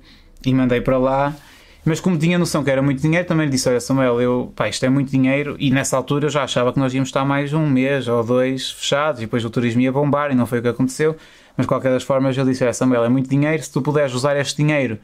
e 0.45 0.53
mandei 0.53 0.79
para 0.79 0.97
lá 0.97 1.35
mas 1.83 2.00
como 2.00 2.17
tinha 2.17 2.38
noção 2.38 2.63
que 2.63 2.69
era 2.69 2.81
muito 2.81 3.01
dinheiro, 3.01 3.27
também 3.27 3.45
lhe 3.45 3.51
disse: 3.51 3.67
Olha, 3.67 3.79
Samuel, 3.79 4.21
eu, 4.21 4.53
pá, 4.55 4.69
isto 4.69 4.85
é 4.85 4.89
muito 4.89 5.09
dinheiro. 5.09 5.55
E 5.59 5.71
nessa 5.71 5.97
altura 5.97 6.27
eu 6.27 6.29
já 6.29 6.43
achava 6.43 6.71
que 6.71 6.79
nós 6.79 6.93
íamos 6.93 7.09
estar 7.09 7.25
mais 7.25 7.53
um 7.53 7.67
mês 7.67 8.07
ou 8.07 8.23
dois 8.23 8.71
fechados 8.71 9.19
e 9.19 9.25
depois 9.25 9.43
o 9.43 9.50
turismo 9.50 9.81
ia 9.81 9.91
bombar 9.91 10.31
e 10.31 10.35
não 10.35 10.45
foi 10.45 10.59
o 10.59 10.61
que 10.61 10.67
aconteceu. 10.67 11.15
Mas 11.57 11.65
de 11.65 11.67
qualquer 11.67 11.91
das 11.91 12.03
formas 12.03 12.38
eu 12.38 12.45
disse: 12.45 12.63
Olha, 12.63 12.73
Samuel, 12.73 13.03
é 13.03 13.09
muito 13.09 13.27
dinheiro. 13.27 13.61
Se 13.63 13.71
tu 13.71 13.81
puderes 13.81 14.13
usar 14.13 14.38
este 14.38 14.57
dinheiro 14.57 15.00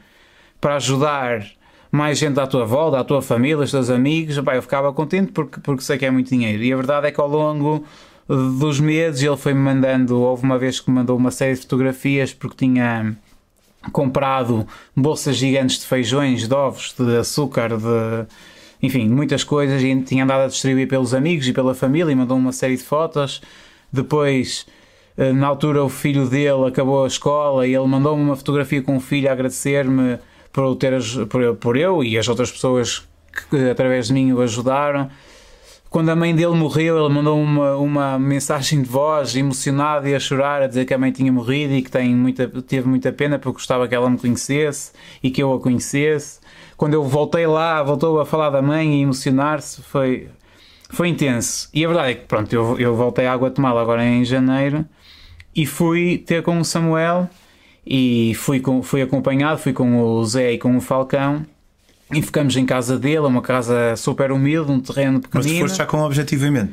para 0.60 0.76
ajudar 0.76 1.44
mais 1.90 2.18
gente 2.18 2.38
à 2.38 2.46
tua 2.46 2.64
volta, 2.64 3.00
à 3.00 3.04
tua 3.04 3.22
família, 3.22 3.56
aos 3.56 3.72
teus 3.72 3.90
amigos, 3.90 4.38
pá, 4.40 4.54
eu 4.54 4.62
ficava 4.62 4.92
contente 4.92 5.32
porque, 5.32 5.58
porque 5.60 5.82
sei 5.82 5.98
que 5.98 6.06
é 6.06 6.10
muito 6.12 6.28
dinheiro. 6.28 6.62
E 6.62 6.72
a 6.72 6.76
verdade 6.76 7.08
é 7.08 7.10
que 7.10 7.20
ao 7.20 7.28
longo 7.28 7.84
dos 8.28 8.78
meses 8.78 9.20
ele 9.20 9.36
foi-me 9.36 9.60
mandando. 9.60 10.20
Houve 10.20 10.44
uma 10.44 10.58
vez 10.58 10.78
que 10.78 10.90
me 10.90 10.96
mandou 10.96 11.16
uma 11.16 11.32
série 11.32 11.54
de 11.54 11.62
fotografias 11.62 12.32
porque 12.32 12.66
tinha 12.66 13.16
comprado 13.92 14.66
bolsas 14.96 15.36
gigantes 15.36 15.78
de 15.78 15.86
feijões, 15.86 16.48
de 16.48 16.54
ovos, 16.54 16.94
de 16.98 17.16
açúcar, 17.16 17.76
de 17.76 18.26
enfim, 18.82 19.08
muitas 19.08 19.42
coisas 19.42 19.82
e 19.82 20.02
tinha 20.02 20.24
andado 20.24 20.42
a 20.42 20.46
distribuir 20.46 20.86
pelos 20.88 21.12
amigos 21.12 21.48
e 21.48 21.52
pela 21.52 21.74
família 21.74 22.12
e 22.12 22.14
mandou 22.14 22.36
uma 22.36 22.52
série 22.52 22.76
de 22.76 22.82
fotos. 22.82 23.42
Depois, 23.92 24.66
eh, 25.16 25.32
na 25.32 25.48
altura, 25.48 25.82
o 25.82 25.88
filho 25.88 26.28
dele 26.28 26.66
acabou 26.68 27.04
a 27.04 27.08
escola 27.08 27.66
e 27.66 27.74
ele 27.74 27.86
mandou-me 27.86 28.22
uma 28.22 28.36
fotografia 28.36 28.80
com 28.82 28.96
o 28.96 29.00
filho 29.00 29.28
a 29.28 29.32
agradecer-me 29.32 30.18
por, 30.52 30.76
ter, 30.76 30.92
por, 31.28 31.56
por 31.56 31.76
eu 31.76 32.04
e 32.04 32.16
as 32.16 32.28
outras 32.28 32.52
pessoas 32.52 33.06
que 33.50 33.70
através 33.70 34.08
de 34.08 34.12
mim 34.14 34.32
o 34.32 34.40
ajudaram. 34.40 35.10
Quando 35.90 36.10
a 36.10 36.16
mãe 36.16 36.34
dele 36.34 36.54
morreu, 36.54 36.98
ele 36.98 37.14
mandou 37.14 37.40
uma, 37.40 37.76
uma 37.76 38.18
mensagem 38.18 38.82
de 38.82 38.88
voz 38.88 39.34
emocionada 39.34 40.08
e 40.08 40.14
a 40.14 40.20
chorar, 40.20 40.62
a 40.62 40.66
dizer 40.66 40.84
que 40.84 40.92
a 40.92 40.98
mãe 40.98 41.10
tinha 41.10 41.32
morrido 41.32 41.72
e 41.72 41.82
que 41.82 41.90
tem 41.90 42.14
muita, 42.14 42.46
teve 42.62 42.86
muita 42.86 43.10
pena 43.10 43.38
porque 43.38 43.54
gostava 43.54 43.88
que 43.88 43.94
ela 43.94 44.10
me 44.10 44.18
conhecesse 44.18 44.92
e 45.22 45.30
que 45.30 45.42
eu 45.42 45.52
a 45.52 45.60
conhecesse. 45.60 46.40
Quando 46.76 46.94
eu 46.94 47.04
voltei 47.04 47.46
lá, 47.46 47.82
voltou 47.82 48.20
a 48.20 48.26
falar 48.26 48.50
da 48.50 48.60
mãe 48.60 48.98
e 48.98 49.02
emocionar-se, 49.02 49.82
foi, 49.82 50.28
foi 50.90 51.08
intenso. 51.08 51.70
E 51.72 51.84
a 51.84 51.88
verdade 51.88 52.10
é 52.10 52.14
que, 52.16 52.26
pronto, 52.26 52.52
eu, 52.52 52.78
eu 52.78 52.94
voltei 52.94 53.26
à 53.26 53.34
Guatemala 53.34 53.80
agora 53.80 54.04
em 54.04 54.24
janeiro 54.24 54.84
e 55.56 55.64
fui 55.64 56.18
ter 56.18 56.42
com 56.42 56.58
o 56.60 56.64
Samuel 56.64 57.30
e 57.86 58.34
fui, 58.34 58.60
com, 58.60 58.82
fui 58.82 59.00
acompanhado, 59.00 59.58
fui 59.58 59.72
com 59.72 60.02
o 60.02 60.24
Zé 60.26 60.52
e 60.52 60.58
com 60.58 60.76
o 60.76 60.80
Falcão 60.80 61.46
e 62.12 62.22
ficamos 62.22 62.56
em 62.56 62.64
casa 62.64 62.98
dele, 62.98 63.18
uma 63.18 63.42
casa 63.42 63.94
super 63.96 64.32
humilde, 64.32 64.72
um 64.72 64.80
terreno 64.80 65.20
pequenino. 65.20 65.50
Mas 65.50 65.58
tu 65.58 65.60
foste 65.60 65.78
já 65.78 65.86
com 65.86 65.98
um 65.98 66.04
objetivo 66.04 66.46
em 66.46 66.50
mente? 66.50 66.72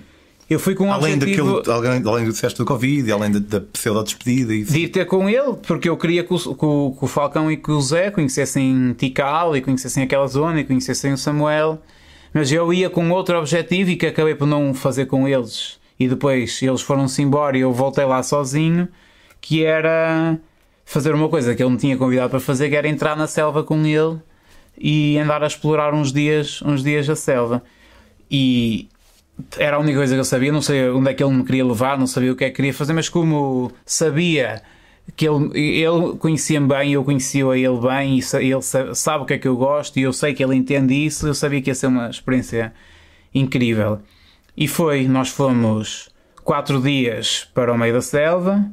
Eu 0.49 0.59
fui 0.59 0.75
com 0.75 0.85
um 0.85 0.93
além 0.93 1.15
objetivo... 1.15 1.55
Daquele, 1.55 1.75
além, 1.75 2.03
além 2.05 2.25
do 2.25 2.33
teste 2.33 2.57
do 2.57 2.65
Covid, 2.65 3.11
além 3.11 3.31
da, 3.31 3.39
da 3.39 3.61
pseudo-despedida 3.61 4.53
e 4.53 4.63
De 4.63 4.79
ir 4.79 4.89
ter 4.89 5.05
com 5.05 5.27
ele, 5.27 5.55
porque 5.65 5.89
eu 5.89 5.97
queria 5.97 6.23
que 6.23 6.33
o, 6.33 6.37
que 6.37 6.65
o, 6.65 6.95
que 6.97 7.05
o 7.05 7.07
Falcão 7.07 7.51
e 7.51 7.57
que 7.57 7.71
o 7.71 7.81
Zé 7.81 8.11
conhecessem 8.11 8.93
Tikal 8.93 9.57
e 9.57 9.61
conhecessem 9.61 10.03
aquela 10.03 10.27
zona 10.27 10.59
e 10.59 10.63
conhecessem 10.63 11.11
o 11.11 11.17
Samuel. 11.17 11.81
Mas 12.31 12.51
eu 12.51 12.71
ia 12.71 12.89
com 12.89 13.09
outro 13.09 13.37
objetivo 13.37 13.89
e 13.89 13.95
que 13.95 14.05
acabei 14.05 14.35
por 14.35 14.45
não 14.45 14.73
fazer 14.73 15.07
com 15.07 15.27
eles. 15.27 15.79
E 15.99 16.07
depois 16.07 16.61
eles 16.61 16.81
foram-se 16.81 17.21
embora 17.21 17.57
e 17.57 17.61
eu 17.61 17.73
voltei 17.73 18.05
lá 18.05 18.21
sozinho, 18.21 18.87
que 19.41 19.65
era 19.65 20.37
fazer 20.85 21.15
uma 21.15 21.27
coisa 21.27 21.55
que 21.55 21.63
ele 21.63 21.71
me 21.71 21.77
tinha 21.77 21.97
convidado 21.97 22.29
para 22.29 22.39
fazer, 22.39 22.69
que 22.69 22.75
era 22.75 22.87
entrar 22.87 23.15
na 23.17 23.25
selva 23.25 23.63
com 23.63 23.83
ele 23.85 24.19
e 24.77 25.17
andar 25.17 25.43
a 25.43 25.47
explorar 25.47 25.93
uns 25.93 26.11
dias, 26.11 26.61
uns 26.61 26.83
dias 26.83 27.09
a 27.09 27.15
selva. 27.15 27.63
E 28.29 28.87
era 29.57 29.77
a 29.77 29.79
única 29.79 29.97
coisa 29.97 30.13
que 30.13 30.19
eu 30.19 30.25
sabia, 30.25 30.51
não 30.51 30.61
sei 30.61 30.89
onde 30.89 31.09
é 31.09 31.13
que 31.13 31.23
ele 31.23 31.33
me 31.33 31.43
queria 31.43 31.65
levar, 31.65 31.97
não 31.97 32.07
sabia 32.07 32.31
o 32.31 32.35
que 32.35 32.45
é 32.45 32.49
que 32.49 32.55
queria 32.55 32.73
fazer, 32.73 32.93
mas 32.93 33.09
como 33.09 33.71
sabia 33.85 34.61
que 35.15 35.27
ele, 35.27 35.57
ele 35.59 36.17
conhecia-me 36.17 36.67
bem, 36.67 36.93
eu 36.93 37.03
conhecia 37.03 37.45
ele 37.55 37.79
bem, 37.79 38.19
e 38.19 38.51
ele 38.51 38.61
sabe 38.95 39.23
o 39.23 39.25
que 39.25 39.33
é 39.33 39.37
que 39.37 39.47
eu 39.47 39.55
gosto, 39.55 39.97
e 39.97 40.01
eu 40.01 40.13
sei 40.13 40.33
que 40.33 40.43
ele 40.43 40.55
entende 40.55 40.93
isso, 40.93 41.27
eu 41.27 41.33
sabia 41.33 41.61
que 41.61 41.69
ia 41.69 41.75
ser 41.75 41.87
uma 41.87 42.09
experiência 42.09 42.73
incrível. 43.33 43.99
E 44.57 44.67
foi, 44.67 45.07
nós 45.07 45.29
fomos 45.29 46.09
quatro 46.43 46.81
dias 46.81 47.47
para 47.53 47.73
o 47.73 47.77
meio 47.77 47.93
da 47.93 48.01
selva, 48.01 48.65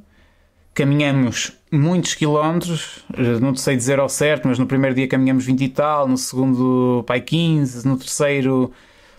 caminhamos 0.72 1.52
muitos 1.72 2.14
quilómetros, 2.14 3.02
não 3.40 3.54
sei 3.54 3.74
dizer 3.76 3.98
ao 3.98 4.08
certo, 4.08 4.46
mas 4.46 4.58
no 4.58 4.66
primeiro 4.66 4.94
dia 4.94 5.08
caminhamos 5.08 5.46
20 5.46 5.64
e 5.64 5.68
tal, 5.70 6.06
no 6.06 6.18
segundo, 6.18 7.02
pai 7.06 7.22
15, 7.22 7.88
no 7.88 7.96
terceiro, 7.96 8.70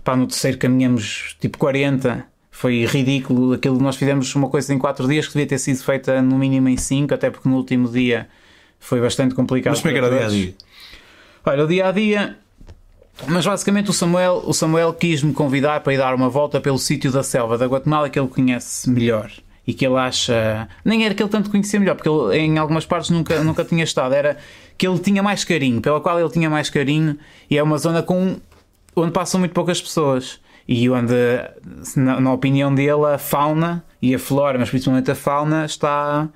pá, 0.03 0.15
no 0.15 0.27
terceiro 0.27 0.59
caminhamos 0.59 1.35
tipo 1.39 1.57
40. 1.57 2.23
Foi 2.51 2.85
ridículo. 2.85 3.53
Aquilo 3.53 3.81
nós 3.81 3.95
fizemos 3.95 4.33
uma 4.35 4.47
coisa 4.47 4.71
em 4.71 4.77
4 4.77 5.07
dias 5.07 5.25
que 5.25 5.33
devia 5.33 5.47
ter 5.47 5.57
sido 5.57 5.83
feita 5.83 6.21
no 6.21 6.37
mínimo 6.37 6.69
em 6.69 6.77
5, 6.77 7.11
até 7.11 7.31
porque 7.31 7.49
no 7.49 7.55
último 7.57 7.89
dia 7.89 8.29
foi 8.79 9.01
bastante 9.01 9.33
complicado. 9.33 9.71
Mas 9.71 9.81
como 9.81 9.89
é 9.89 9.93
que 9.93 10.05
era 10.05 10.07
o 10.07 10.17
dia 10.17 10.25
a 10.27 10.29
dia? 10.29 10.53
Olha, 11.43 11.63
o 11.63 11.67
dia 11.67 11.87
a 11.87 11.91
dia. 11.91 12.37
Mas 13.27 13.45
basicamente 13.45 13.89
o 13.89 13.93
Samuel, 13.93 14.43
o 14.45 14.53
Samuel 14.53 14.93
quis-me 14.93 15.33
convidar 15.33 15.81
para 15.81 15.93
ir 15.93 15.97
dar 15.97 16.13
uma 16.13 16.29
volta 16.29 16.61
pelo 16.61 16.77
sítio 16.77 17.11
da 17.11 17.23
selva 17.23 17.57
da 17.57 17.65
Guatemala 17.65 18.09
que 18.09 18.19
ele 18.19 18.27
conhece 18.27 18.89
melhor 18.89 19.31
e 19.65 19.73
que 19.73 19.85
ele 19.85 19.97
acha. 19.97 20.67
Nem 20.83 21.05
era 21.05 21.13
que 21.13 21.23
ele 21.23 21.29
tanto 21.29 21.49
conhecia 21.49 21.79
melhor, 21.79 21.95
porque 21.95 22.09
ele 22.09 22.45
em 22.45 22.57
algumas 22.57 22.85
partes 22.85 23.09
nunca, 23.09 23.43
nunca 23.43 23.63
tinha 23.63 23.83
estado, 23.83 24.13
era 24.13 24.37
que 24.77 24.87
ele 24.87 24.99
tinha 24.99 25.23
mais 25.23 25.43
carinho, 25.43 25.81
pela 25.81 26.01
qual 26.01 26.19
ele 26.19 26.29
tinha 26.29 26.49
mais 26.49 26.69
carinho, 26.69 27.17
e 27.49 27.57
é 27.57 27.63
uma 27.63 27.77
zona 27.77 28.03
com, 28.03 28.37
onde 28.95 29.11
passam 29.11 29.39
muito 29.39 29.53
poucas 29.53 29.81
pessoas. 29.81 30.41
E 30.65 30.89
onde, 30.89 31.13
na, 31.97 32.21
na 32.21 32.31
opinião 32.31 32.73
dele, 32.73 33.05
a 33.13 33.17
fauna 33.17 33.83
e 34.01 34.15
a 34.15 34.19
flora, 34.19 34.57
mas 34.57 34.69
principalmente 34.69 35.11
a 35.11 35.15
fauna, 35.15 35.65
está 35.65 36.29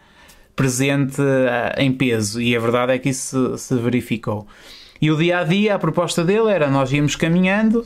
presente 0.54 1.22
uh, 1.22 1.80
em 1.80 1.94
peso. 1.94 2.42
E 2.42 2.54
a 2.54 2.60
verdade 2.60 2.92
é 2.92 3.00
que 3.00 3.10
isso 3.10 3.58
se, 3.58 3.68
se 3.68 3.76
verificou. 3.76 4.46
E 5.02 5.10
o 5.12 5.16
dia 5.16 5.40
a 5.40 5.44
dia, 5.46 5.76
a 5.76 5.80
proposta 5.80 6.26
dele 6.26 6.50
era: 6.50 6.70
nós 6.70 6.92
íamos 6.92 7.16
caminhando, 7.16 7.86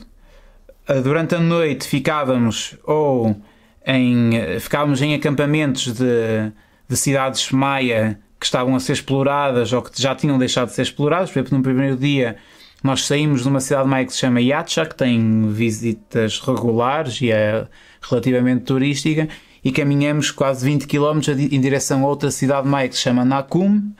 uh, 0.88 1.00
durante 1.00 1.36
a 1.36 1.40
noite 1.40 1.86
ficávamos 1.86 2.76
ou 2.84 3.36
em, 3.86 4.58
ficávamos 4.60 5.00
em 5.02 5.14
acampamentos 5.14 5.92
de, 5.92 6.52
de 6.88 6.96
cidades 6.96 7.50
maia 7.50 8.18
que 8.38 8.46
estavam 8.46 8.74
a 8.74 8.80
ser 8.80 8.94
exploradas 8.94 9.72
ou 9.72 9.82
que 9.82 10.00
já 10.00 10.14
tinham 10.14 10.38
deixado 10.38 10.68
de 10.68 10.74
ser 10.74 10.82
exploradas. 10.82 11.30
Por 11.30 11.38
exemplo, 11.38 11.56
no 11.56 11.62
primeiro 11.62 11.96
dia 11.96 12.36
nós 12.82 13.06
saímos 13.06 13.42
de 13.42 13.48
uma 13.48 13.60
cidade 13.60 13.88
maia 13.88 14.04
que 14.04 14.12
se 14.12 14.18
chama 14.18 14.40
Yacha, 14.40 14.84
que 14.84 14.96
tem 14.96 15.48
visitas 15.52 16.40
regulares 16.40 17.20
e 17.20 17.30
é 17.30 17.66
relativamente 18.02 18.64
turística, 18.64 19.28
e 19.64 19.70
caminhamos 19.70 20.32
quase 20.32 20.64
20 20.66 20.88
km 20.88 21.20
em 21.38 21.60
direção 21.60 22.02
a 22.02 22.08
outra 22.08 22.30
cidade 22.32 22.66
maia 22.66 22.88
que 22.88 22.96
se 22.96 23.02
chama 23.02 23.24
Nakum, 23.24 23.92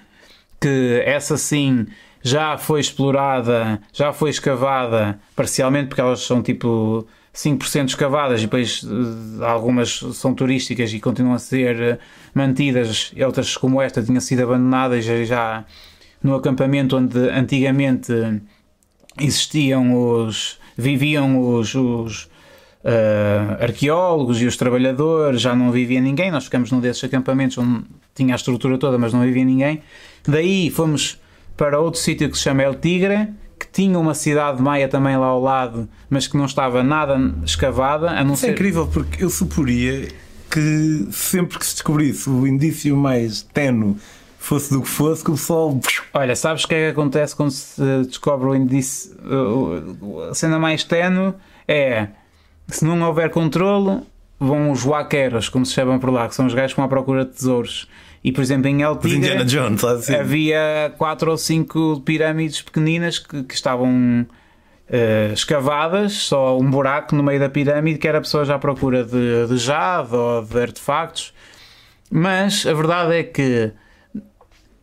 que 0.61 1.03
essa 1.07 1.37
sim 1.37 1.87
já 2.21 2.59
foi 2.59 2.81
explorada, 2.81 3.81
já 3.93 4.13
foi 4.13 4.31
escavada 4.31 5.19
parcialmente, 5.37 5.89
porque 5.89 6.01
elas 6.01 6.21
são 6.21 6.43
tipo 6.43 7.07
5% 7.35 7.89
escavadas 7.89 8.41
e 8.41 8.45
depois 8.45 8.85
eh, 8.85 9.45
algumas 9.45 10.01
são 10.15 10.35
turísticas 10.35 10.93
e 10.93 11.01
continuam 11.01 11.35
a 11.35 11.39
ser 11.39 11.81
eh, 11.81 11.99
mantidas, 12.35 13.13
outras 13.25 13.57
como 13.57 13.81
esta 13.81 14.03
tinham 14.03 14.21
sido 14.21 14.43
abandonadas 14.43 15.05
já 15.05 15.65
no 16.23 16.35
acampamento 16.35 16.97
onde 16.97 17.19
antigamente 17.31 18.13
existiam 19.19 19.95
os 19.95 20.61
viviam 20.77 21.39
os, 21.39 21.75
os 21.75 22.25
uh, 22.85 23.63
arqueólogos 23.63 24.41
e 24.41 24.47
os 24.47 24.57
trabalhadores, 24.57 25.41
já 25.41 25.55
não 25.55 25.71
vivia 25.71 26.01
ninguém, 26.01 26.31
nós 26.31 26.45
ficamos 26.45 26.71
num 26.71 26.81
desses 26.81 27.03
acampamentos 27.05 27.59
onde 27.59 27.85
tinha 28.15 28.35
a 28.35 28.37
estrutura 28.37 28.79
toda, 28.79 28.99
mas 28.99 29.13
não 29.13 29.23
vivia 29.23 29.45
ninguém. 29.45 29.83
Daí 30.27 30.71
fomos 30.71 31.21
para 31.57 31.79
outro 31.79 32.01
sítio 32.01 32.31
que 32.31 32.37
se 32.37 32.45
chama 32.45 32.63
El 32.63 32.75
Tigre, 32.75 33.29
tinha 33.73 33.99
uma 33.99 34.15
cidade 34.15 34.61
maia 34.61 34.87
também 34.87 35.17
lá 35.17 35.27
ao 35.27 35.41
lado, 35.41 35.89
mas 36.11 36.27
que 36.27 36.37
não 36.37 36.45
estava 36.45 36.83
nada 36.83 37.19
escavada. 37.45 38.11
A 38.11 38.23
não 38.23 38.35
Isso 38.35 38.45
é 38.45 38.49
ser... 38.49 38.53
é 38.53 38.55
incrível 38.55 38.87
porque 38.87 39.25
eu 39.25 39.31
suporia 39.31 40.09
que 40.51 41.09
sempre 41.11 41.59
que 41.59 41.65
se 41.65 41.75
descobrisse 41.75 42.29
o 42.29 42.47
indício 42.47 42.95
mais 42.97 43.43
tenue 43.43 43.97
fosse 44.39 44.73
do 44.73 44.83
que 44.83 44.89
fosse, 44.89 45.25
que 45.25 45.31
o 45.31 45.35
pessoal. 45.35 45.81
Olha, 46.13 46.37
sabes 46.37 46.65
o 46.65 46.69
que 46.69 46.75
é 46.75 46.87
que 46.87 46.93
acontece 46.93 47.35
quando 47.35 47.53
se 47.53 47.81
descobre 48.07 48.49
o 48.49 48.55
indício? 48.55 49.13
A 50.29 50.35
cena 50.35 50.59
mais 50.59 50.85
tenue 50.85 51.33
é 51.67 52.09
se 52.67 52.85
não 52.85 53.01
houver 53.03 53.31
controlo, 53.31 54.03
vão 54.39 54.71
os 54.71 54.85
waqueros, 54.85 55.49
como 55.49 55.65
se 55.65 55.73
chamam 55.73 55.99
por 55.99 56.11
lá, 56.11 56.29
que 56.29 56.35
são 56.35 56.47
os 56.47 56.55
gajos 56.55 56.73
que 56.73 56.77
vão 56.77 56.87
à 56.87 56.89
procura 56.89 57.25
de 57.25 57.33
tesouros. 57.33 57.89
E, 58.25 58.31
por 58.31 58.41
exemplo, 58.41 58.69
em 58.69 58.83
El 58.83 58.97
Tigre 58.97 59.45
Jones, 59.45 59.83
assim. 59.83 60.15
havia 60.15 60.95
quatro 60.97 61.31
ou 61.31 61.37
cinco 61.37 62.01
pirâmides 62.05 62.63
pequeninas 62.63 63.19
que, 63.19 63.43
que 63.43 63.55
estavam 63.55 64.27
uh, 64.89 65.33
escavadas, 65.33 66.13
só 66.13 66.57
um 66.57 66.71
buraco 66.71 67.17
no 67.17 67.23
meio 67.23 67.41
da 67.41 67.49
pirâmide, 67.49 67.99
que 67.99 68.07
era 68.07 68.21
pessoas 68.21 68.49
à 68.49 68.59
procura 68.59 69.03
de, 69.03 69.47
de 69.49 69.57
jade 69.59 70.15
ou 70.15 70.45
de 70.45 70.61
artefactos. 70.61 71.35
Mas 72.11 72.65
a 72.65 72.73
verdade 72.73 73.15
é 73.15 73.23
que 73.25 73.73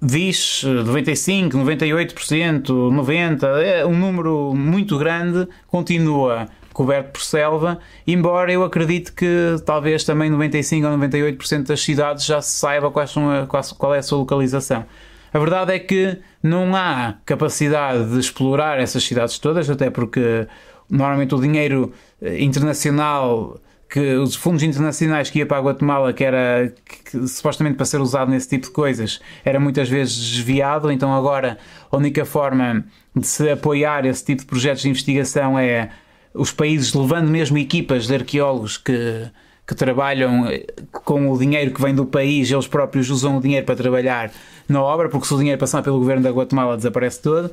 diz 0.01 0.63
95, 0.63 1.57
98%, 1.57 2.63
90%, 2.65 3.43
é 3.61 3.85
um 3.85 3.97
número 3.97 4.53
muito 4.53 4.97
grande, 4.97 5.47
continua 5.67 6.47
coberto 6.79 7.11
por 7.11 7.21
selva, 7.21 7.77
embora 8.07 8.53
eu 8.53 8.63
acredite 8.63 9.11
que 9.11 9.57
talvez 9.65 10.05
também 10.05 10.29
95 10.29 10.87
ou 10.87 10.97
98% 10.97 11.67
das 11.67 11.81
cidades 11.81 12.23
já 12.23 12.41
se 12.41 12.53
saiba 12.53 12.89
quais 12.89 13.11
são 13.11 13.29
a, 13.29 13.45
qual 13.45 13.93
é 13.93 13.97
a 13.97 14.01
sua 14.01 14.19
localização. 14.19 14.85
A 15.33 15.37
verdade 15.37 15.73
é 15.73 15.79
que 15.79 16.17
não 16.41 16.73
há 16.73 17.15
capacidade 17.25 18.09
de 18.09 18.17
explorar 18.17 18.79
essas 18.79 19.03
cidades 19.03 19.37
todas, 19.39 19.69
até 19.69 19.89
porque 19.89 20.47
normalmente 20.89 21.35
o 21.35 21.41
dinheiro 21.41 21.91
eh, 22.21 22.41
internacional 22.41 23.59
que 23.89 24.15
os 24.15 24.35
fundos 24.35 24.63
internacionais 24.63 25.29
que 25.29 25.39
ia 25.39 25.45
para 25.45 25.57
a 25.57 25.61
Guatemala, 25.61 26.13
que 26.13 26.23
era 26.23 26.73
que, 26.85 27.11
que, 27.11 27.27
supostamente 27.27 27.75
para 27.75 27.85
ser 27.85 27.99
usado 27.99 28.31
nesse 28.31 28.47
tipo 28.47 28.67
de 28.67 28.71
coisas, 28.71 29.19
era 29.43 29.59
muitas 29.59 29.89
vezes 29.89 30.15
desviado. 30.15 30.89
Então, 30.89 31.13
agora 31.13 31.57
a 31.91 31.97
única 31.97 32.23
forma 32.23 32.85
de 33.13 33.27
se 33.27 33.49
apoiar 33.49 34.05
esse 34.05 34.23
tipo 34.23 34.43
de 34.43 34.47
projetos 34.47 34.83
de 34.83 34.89
investigação 34.89 35.59
é 35.59 35.89
os 36.33 36.51
países 36.51 36.93
levando 36.93 37.27
mesmo 37.27 37.57
equipas 37.57 38.07
de 38.07 38.15
arqueólogos 38.15 38.77
que, 38.77 39.27
que 39.67 39.75
trabalham 39.75 40.45
com 40.91 41.31
o 41.31 41.37
dinheiro 41.37 41.71
que 41.73 41.81
vem 41.81 41.93
do 41.93 42.05
país, 42.05 42.51
eles 42.51 42.67
próprios 42.67 43.09
usam 43.09 43.37
o 43.37 43.41
dinheiro 43.41 43.65
para 43.65 43.75
trabalhar 43.75 44.31
na 44.67 44.81
obra, 44.81 45.09
porque 45.09 45.27
se 45.27 45.33
o 45.33 45.37
dinheiro 45.37 45.59
passar 45.59 45.81
pelo 45.81 45.99
governo 45.99 46.23
da 46.23 46.29
Guatemala 46.29 46.77
desaparece 46.77 47.21
todo. 47.21 47.51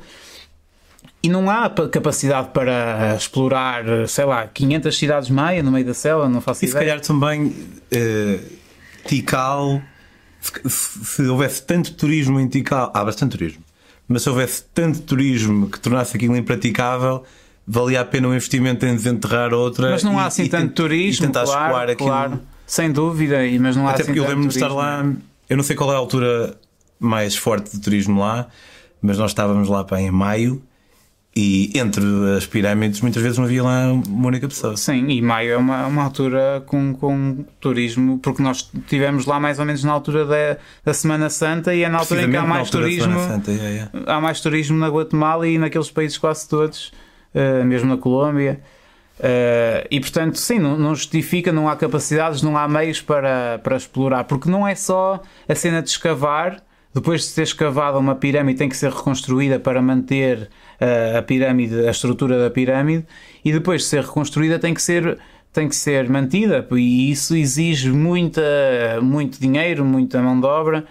E 1.21 1.29
não 1.29 1.49
há 1.49 1.69
capacidade 1.91 2.49
para 2.53 3.15
explorar, 3.15 4.07
sei 4.07 4.25
lá, 4.25 4.47
500 4.47 4.97
cidades 4.97 5.29
maia 5.29 5.63
no 5.63 5.71
meio 5.71 5.85
da 5.85 5.93
selva, 5.93 6.29
não 6.29 6.39
faço 6.39 6.63
e 6.63 6.69
ideia. 6.69 6.79
E 6.79 6.85
se 6.85 6.87
calhar 6.87 7.01
também 7.01 7.47
uh, 7.47 8.45
Tikal, 9.07 9.81
se, 10.39 10.51
se, 11.03 11.23
houvesse 11.23 11.63
tanto 11.63 11.93
turismo 11.95 12.39
em 12.39 12.47
Tikal, 12.47 12.91
há 12.93 13.03
bastante 13.03 13.31
turismo, 13.37 13.63
mas 14.07 14.21
se 14.21 14.29
houvesse 14.29 14.63
tanto 14.73 15.01
turismo 15.01 15.69
que 15.69 15.79
tornasse 15.79 16.15
aquilo 16.15 16.37
impraticável, 16.37 17.23
valia 17.67 18.01
a 18.01 18.05
pena 18.05 18.27
o 18.29 18.31
investimento 18.33 18.85
em 18.85 18.95
desenterrar 18.95 19.53
outra. 19.53 19.91
Mas 19.91 20.03
não 20.03 20.17
há 20.17 20.23
e- 20.23 20.27
assim 20.27 20.43
e 20.43 20.49
tanto 20.49 20.63
tent- 20.67 20.73
turismo, 20.75 21.25
E 21.25 21.27
tentar 21.27 21.43
claro, 21.43 21.65
escoar 21.65 21.89
aquilo. 21.89 22.09
claro. 22.09 22.39
Sem 22.65 22.91
dúvida, 22.91 23.45
e- 23.45 23.59
mas 23.59 23.75
não 23.75 23.87
há 23.87 23.91
Até 23.91 24.01
assim 24.03 24.11
porque 24.11 24.19
eu 24.19 24.23
lembro-me 24.23 24.47
de 24.47 24.55
estar 24.55 24.69
lá, 24.69 25.05
eu 25.49 25.57
não 25.57 25.63
sei 25.63 25.75
qual 25.75 25.91
é 25.91 25.95
a 25.95 25.97
altura 25.97 26.55
mais 26.99 27.35
forte 27.35 27.71
de 27.71 27.79
turismo 27.81 28.19
lá, 28.19 28.47
mas 29.01 29.17
nós 29.17 29.31
estávamos 29.31 29.67
lá 29.69 29.83
pá, 29.83 29.99
em 30.01 30.09
maio 30.11 30.61
e 31.35 31.71
entre 31.75 32.03
as 32.35 32.45
pirâmides 32.47 32.99
muitas 33.01 33.21
vezes 33.21 33.37
não 33.37 33.45
havia 33.45 33.61
lá 33.63 33.93
uma 33.93 34.27
única 34.27 34.47
pessoa. 34.47 34.75
Sim, 34.75 35.07
e 35.07 35.21
maio 35.21 35.51
é 35.51 35.57
uma, 35.57 35.85
uma 35.85 36.03
altura 36.03 36.63
com, 36.65 36.93
com 36.95 37.45
turismo, 37.59 38.17
porque 38.19 38.41
nós 38.41 38.69
estivemos 38.73 39.25
lá 39.27 39.39
mais 39.39 39.59
ou 39.59 39.65
menos 39.65 39.83
na 39.83 39.91
altura 39.91 40.25
da, 40.25 40.57
da 40.83 40.93
Semana 40.95 41.29
Santa 41.29 41.75
e 41.75 41.83
é 41.83 41.89
na 41.89 41.99
altura 41.99 42.23
em 42.23 42.31
que 42.31 42.37
há 42.37 42.43
mais 42.43 42.69
turismo. 42.71 43.19
Santa, 43.19 43.51
yeah, 43.51 43.69
yeah. 43.69 43.91
há 44.11 44.19
mais 44.19 44.41
turismo 44.41 44.77
na 44.77 44.87
Guatemala 44.89 45.47
e 45.47 45.57
naqueles 45.59 45.91
países 45.91 46.17
quase 46.17 46.49
todos, 46.49 46.91
mesmo 47.63 47.89
na 47.89 47.97
Colômbia. 47.97 48.59
Eh, 49.19 49.87
e 49.89 49.99
portanto, 49.99 50.37
sim, 50.37 50.59
não, 50.59 50.77
não 50.77 50.93
justifica, 50.93 51.51
não 51.51 51.67
há 51.67 51.75
capacidades, 51.75 52.41
não 52.41 52.55
há 52.57 52.67
meios 52.67 53.01
para, 53.01 53.59
para 53.63 53.75
explorar, 53.75 54.25
porque 54.25 54.49
não 54.49 54.67
é 54.67 54.75
só 54.75 55.21
a 55.47 55.55
cena 55.55 55.81
de 55.81 55.89
escavar. 55.89 56.61
Depois 56.93 57.21
de 57.21 57.27
ser 57.27 57.43
escavada 57.43 57.97
uma 57.99 58.15
pirâmide, 58.15 58.57
tem 58.57 58.69
que 58.69 58.77
ser 58.77 58.91
reconstruída 58.91 59.59
para 59.59 59.81
manter 59.81 60.49
eh, 60.79 61.15
a 61.17 61.21
pirâmide, 61.21 61.87
a 61.87 61.91
estrutura 61.91 62.39
da 62.39 62.49
pirâmide, 62.49 63.05
e 63.45 63.51
depois 63.51 63.83
de 63.83 63.87
ser 63.87 64.01
reconstruída, 64.03 64.57
tem 64.57 64.73
que 64.73 64.81
ser, 64.81 65.17
tem 65.53 65.67
que 65.69 65.75
ser 65.75 66.09
mantida, 66.09 66.65
e 66.71 67.11
isso 67.11 67.35
exige 67.35 67.91
muita, 67.91 68.41
muito 69.01 69.39
dinheiro, 69.39 69.85
muita 69.85 70.19
mão 70.21 70.39
de 70.39 70.47
obra. 70.47 70.85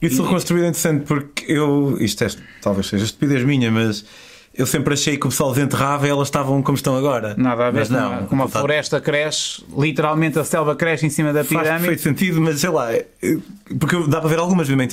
Isso 0.00 0.22
E- 0.22 0.24
reconstruído 0.24 0.64
é 0.64 0.68
interessante 0.68 1.04
porque 1.06 1.44
eu, 1.52 1.96
isto 2.00 2.24
é, 2.24 2.28
talvez 2.60 2.86
seja 2.88 3.04
estupidez 3.04 3.44
minha, 3.44 3.70
mas 3.70 4.04
eu 4.54 4.66
sempre 4.66 4.94
achei 4.94 5.16
que 5.16 5.26
o 5.26 5.30
pessoal 5.30 5.52
desenterrava 5.52 6.06
e 6.06 6.10
elas 6.10 6.28
estavam 6.28 6.62
como 6.62 6.76
estão 6.76 6.96
agora. 6.96 7.34
Nada 7.38 7.66
a 7.68 7.70
ver 7.70 7.78
mas 7.80 7.90
não, 7.90 8.10
uma, 8.12 8.22
com 8.26 8.34
uma 8.34 8.48
tá- 8.48 8.58
floresta 8.58 9.00
cresce, 9.00 9.64
literalmente 9.76 10.38
a 10.38 10.44
selva 10.44 10.74
cresce 10.76 11.06
em 11.06 11.10
cima 11.10 11.32
da 11.32 11.42
Faz 11.44 11.48
perfeito 11.62 11.80
pirâmide. 11.80 12.02
sentido, 12.02 12.40
mas 12.40 12.60
sei 12.60 12.70
lá, 12.70 12.92
é- 12.92 13.06
porque 13.78 13.96
dá 14.08 14.20
para 14.20 14.28
ver 14.28 14.38
algumas 14.38 14.68
mesmo 14.68 14.82
em 14.82 14.88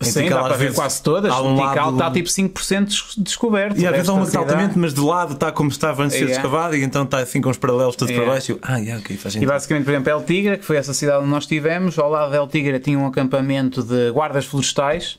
Sim, 0.00 0.22
Tikal, 0.24 0.42
dá 0.42 0.48
para 0.48 0.56
ver 0.56 0.74
quase 0.74 1.00
todas. 1.02 1.32
O 1.32 1.46
um 1.46 1.54
Tikal 1.54 1.86
lado- 1.86 1.92
está 1.92 2.10
tipo 2.10 2.28
5% 2.28 2.84
des- 2.88 3.14
descoberto. 3.16 3.78
E 3.80 3.86
às 3.86 3.92
vezes 3.92 4.08
há 4.08 4.12
uma 4.12 4.26
cidade- 4.26 4.44
altamente, 4.44 4.78
mas 4.78 4.92
de 4.92 5.00
lado 5.00 5.34
está 5.34 5.52
como 5.52 5.70
estava 5.70 6.02
antes 6.02 6.14
de 6.14 6.18
ser 6.18 6.24
Yeah. 6.30 6.42
escavado 6.44 6.76
e 6.76 6.82
então 6.82 7.04
está 7.04 7.18
assim 7.18 7.40
com 7.40 7.48
os 7.48 7.56
paralelos 7.56 7.94
todos 7.94 8.10
Yeah. 8.10 8.24
para 8.26 8.34
baixo. 8.34 8.52
E 8.52 8.58
ah, 8.62 8.76
yeah, 8.78 9.00
ok, 9.00 9.16
faz 9.16 9.32
E 9.32 9.34
sentido. 9.34 9.48
basicamente, 9.48 9.84
por 9.84 9.90
exemplo, 9.92 10.10
El 10.10 10.22
Tigre, 10.22 10.58
que 10.58 10.64
foi 10.64 10.76
essa 10.76 10.92
cidade 10.92 11.18
onde 11.22 11.30
nós 11.30 11.44
estivemos, 11.44 11.96
ao 11.98 12.10
lado 12.10 12.30
de 12.32 12.36
El 12.36 12.46
Tigre 12.48 12.78
tinha 12.80 12.98
um 12.98 13.06
acampamento 13.06 13.82
de 13.84 14.10
guardas 14.10 14.44
florestais 14.46 15.16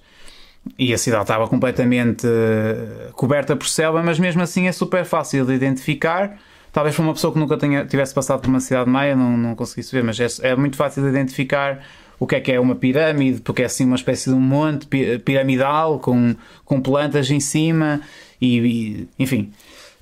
e 0.78 0.94
a 0.94 0.98
cidade 0.98 1.24
estava 1.24 1.48
completamente 1.48 2.26
eh, 2.26 3.10
coberta 3.14 3.56
por 3.56 3.68
selva, 3.68 4.02
mas 4.04 4.20
mesmo 4.20 4.42
assim 4.42 4.68
é 4.68 4.72
super 4.72 5.06
fácil 5.06 5.46
de 5.46 5.54
identificar. 5.54 6.38
Talvez 6.72 6.96
para 6.96 7.04
uma 7.04 7.14
pessoa 7.14 7.32
que 7.32 7.40
nunca 7.40 7.58
tenha, 7.58 7.86
tivesse 7.86 8.14
passado 8.14 8.42
por 8.42 8.50
uma 8.50 8.60
cidade 8.60 8.90
maia 8.90 9.16
não, 9.16 9.38
não 9.38 9.56
conseguisse 9.56 9.92
ver, 9.96 10.04
mas 10.04 10.20
é, 10.20 10.28
é 10.50 10.56
muito 10.56 10.76
fácil 10.76 11.04
de 11.04 11.10
identificar 11.10 11.82
o 12.20 12.26
que 12.28 12.36
é 12.36 12.40
que 12.42 12.52
é 12.52 12.60
uma 12.60 12.76
pirâmide, 12.76 13.42
porque 13.42 13.62
é 13.62 13.66
assim 13.66 13.86
uma 13.86 13.96
espécie 13.96 14.30
de 14.30 14.36
um 14.36 14.42
monte 14.42 14.88
pi- 14.88 15.20
piramidal 15.20 16.00
com, 16.00 16.36
com 16.64 16.82
plantas 16.82 17.30
em 17.30 17.40
cima 17.40 18.02
e, 18.42 18.60
e, 18.60 19.10
enfim. 19.18 19.52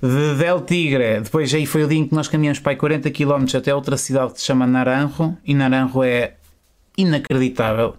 De 0.02 0.34
Del 0.36 0.60
Tigre, 0.60 1.20
depois 1.20 1.52
aí 1.54 1.64
foi 1.64 1.84
o 1.84 1.88
dia 1.88 1.98
em 1.98 2.06
que 2.06 2.14
nós 2.14 2.28
caminhamos 2.28 2.58
para 2.58 2.72
aí 2.72 2.76
40 2.76 3.10
km 3.10 3.44
até 3.56 3.74
outra 3.74 3.96
cidade 3.96 4.32
que 4.34 4.40
se 4.40 4.46
chama 4.46 4.66
Naranjo, 4.66 5.36
e 5.44 5.54
Naranjo 5.54 6.02
é 6.02 6.34
inacreditável. 6.96 7.94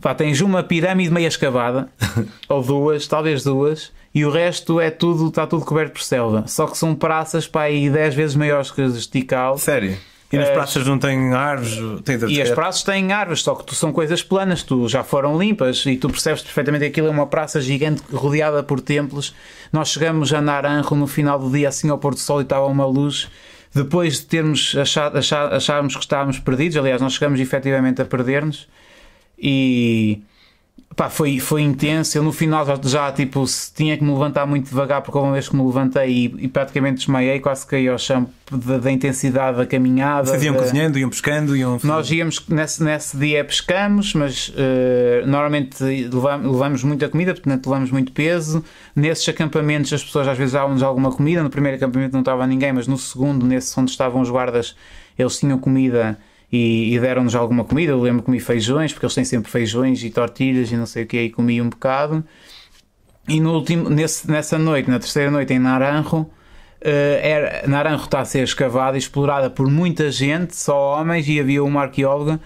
Pá, 0.00 0.14
tens 0.14 0.40
uma 0.40 0.62
pirâmide 0.62 1.10
meia 1.10 1.28
escavada, 1.28 1.88
ou 2.48 2.62
duas, 2.62 3.06
talvez 3.06 3.44
duas, 3.44 3.92
e 4.14 4.24
o 4.24 4.30
resto 4.30 4.80
é 4.80 4.90
tudo, 4.90 5.28
está 5.28 5.46
tudo 5.46 5.64
coberto 5.64 5.92
por 5.92 6.02
selva. 6.02 6.44
Só 6.46 6.66
que 6.66 6.76
são 6.76 6.94
praças 6.94 7.46
para 7.46 7.62
aí 7.62 7.88
10 7.88 8.14
vezes 8.14 8.36
maiores 8.36 8.70
que 8.70 8.82
as 8.82 9.00
de 9.00 9.08
Tikal. 9.08 9.56
Sério. 9.58 9.96
E 10.32 10.36
nas 10.36 10.48
É. 10.48 10.52
praças 10.52 10.84
não 10.84 10.98
têm 10.98 11.32
árvores? 11.32 11.78
Tem 12.02 12.18
E 12.28 12.42
as 12.42 12.50
praças 12.50 12.82
têm 12.82 13.12
árvores, 13.12 13.42
só 13.42 13.54
que 13.54 13.64
tu 13.64 13.74
são 13.74 13.92
coisas 13.92 14.20
planas, 14.20 14.64
tu 14.64 14.88
já 14.88 15.04
foram 15.04 15.38
limpas 15.38 15.86
e 15.86 15.96
tu 15.96 16.08
percebes 16.08 16.42
perfeitamente 16.42 16.82
que 16.86 16.90
aquilo 16.90 17.06
é 17.06 17.10
uma 17.10 17.26
praça 17.26 17.60
gigante 17.60 18.02
rodeada 18.12 18.60
por 18.64 18.80
templos. 18.80 19.32
Nós 19.72 19.90
chegamos 19.90 20.32
a 20.32 20.40
Naranjo 20.40 20.96
no 20.96 21.06
final 21.06 21.38
do 21.38 21.48
dia, 21.50 21.68
assim 21.68 21.88
ao 21.88 21.98
pôr 21.98 22.14
do 22.14 22.20
sol, 22.20 22.40
e 22.40 22.42
estava 22.42 22.66
uma 22.66 22.84
luz. 22.84 23.28
Depois 23.72 24.14
de 24.20 24.26
termos 24.26 24.74
achado, 24.76 25.18
achar, 25.18 25.52
acharmos 25.52 25.94
que 25.94 26.00
estávamos 26.02 26.38
perdidos, 26.40 26.76
aliás, 26.76 27.00
nós 27.00 27.12
chegamos 27.12 27.38
efetivamente 27.38 28.02
a 28.02 28.04
perder-nos 28.04 28.66
e 29.38 30.20
pá, 30.96 31.10
foi, 31.10 31.40
foi 31.40 31.62
intenso. 31.62 32.16
Eu 32.16 32.22
no 32.22 32.32
final 32.32 32.64
já, 32.64 32.78
já, 32.82 33.12
tipo, 33.12 33.44
tinha 33.74 33.96
que 33.96 34.04
me 34.04 34.12
levantar 34.12 34.46
muito 34.46 34.68
devagar, 34.68 35.02
porque 35.02 35.18
uma 35.18 35.32
vez 35.32 35.48
que 35.48 35.56
me 35.56 35.64
levantei 35.64 36.08
e, 36.08 36.44
e 36.44 36.48
praticamente 36.48 36.98
desmaiei, 36.98 37.40
quase 37.40 37.66
caí 37.66 37.88
ao 37.88 37.98
chão 37.98 38.28
da, 38.50 38.78
da 38.78 38.92
intensidade 38.92 39.56
da 39.56 39.66
caminhada. 39.66 40.28
Vocês 40.30 40.44
iam 40.44 40.54
da- 40.54 40.60
cozinhando, 40.60 40.98
iam 40.98 41.10
pescando, 41.10 41.56
iam. 41.56 41.80
nós 41.82 42.08
íamos, 42.10 42.46
nesse, 42.48 42.82
nesse 42.84 43.16
dia 43.16 43.44
pescamos, 43.44 44.14
mas 44.14 44.52
eh, 44.56 45.24
normalmente 45.26 45.82
levamos, 45.82 46.52
levamos 46.52 46.84
muita 46.84 47.08
comida, 47.08 47.34
portanto 47.34 47.66
levamos 47.66 47.90
muito 47.90 48.12
peso. 48.12 48.64
Nesses 48.94 49.28
acampamentos 49.28 49.92
as 49.92 50.04
pessoas 50.04 50.28
às 50.28 50.38
vezes 50.38 50.52
davam-nos 50.52 50.82
alguma 50.82 51.10
comida. 51.10 51.42
No 51.42 51.50
primeiro 51.50 51.76
acampamento 51.76 52.12
não 52.12 52.20
estava 52.20 52.46
ninguém, 52.46 52.72
mas 52.72 52.86
no 52.86 52.96
segundo, 52.96 53.44
nesse 53.44 53.78
onde 53.80 53.90
estavam 53.90 54.20
os 54.22 54.30
guardas, 54.30 54.76
eles 55.18 55.36
tinham 55.38 55.58
comida 55.58 56.16
e, 56.54 56.94
e 56.94 57.00
deram-nos 57.00 57.34
alguma 57.34 57.64
comida. 57.64 57.90
Eu 57.90 58.00
lembro 58.00 58.20
que 58.20 58.26
comi 58.26 58.38
feijões, 58.38 58.92
porque 58.92 59.04
eles 59.04 59.14
têm 59.14 59.24
sempre 59.24 59.50
feijões 59.50 60.04
e 60.04 60.10
tortilhas 60.10 60.70
e 60.70 60.76
não 60.76 60.86
sei 60.86 61.02
o 61.02 61.06
que, 61.06 61.20
e 61.20 61.30
comi 61.30 61.60
um 61.60 61.68
bocado. 61.68 62.24
E 63.26 63.40
no 63.40 63.54
último, 63.54 63.90
nesse, 63.90 64.30
nessa 64.30 64.56
noite, 64.56 64.88
na 64.88 65.00
terceira 65.00 65.32
noite 65.32 65.52
em 65.52 65.58
Naranjo, 65.58 66.30
eh, 66.80 67.20
era, 67.22 67.66
Naranjo 67.66 68.04
está 68.04 68.20
a 68.20 68.24
ser 68.24 68.44
escavada 68.44 68.96
e 68.96 69.00
explorada 69.00 69.50
por 69.50 69.68
muita 69.68 70.12
gente, 70.12 70.54
só 70.54 71.00
homens, 71.00 71.28
e 71.28 71.40
havia 71.40 71.64
uma 71.64 71.82
arqueóloga. 71.82 72.38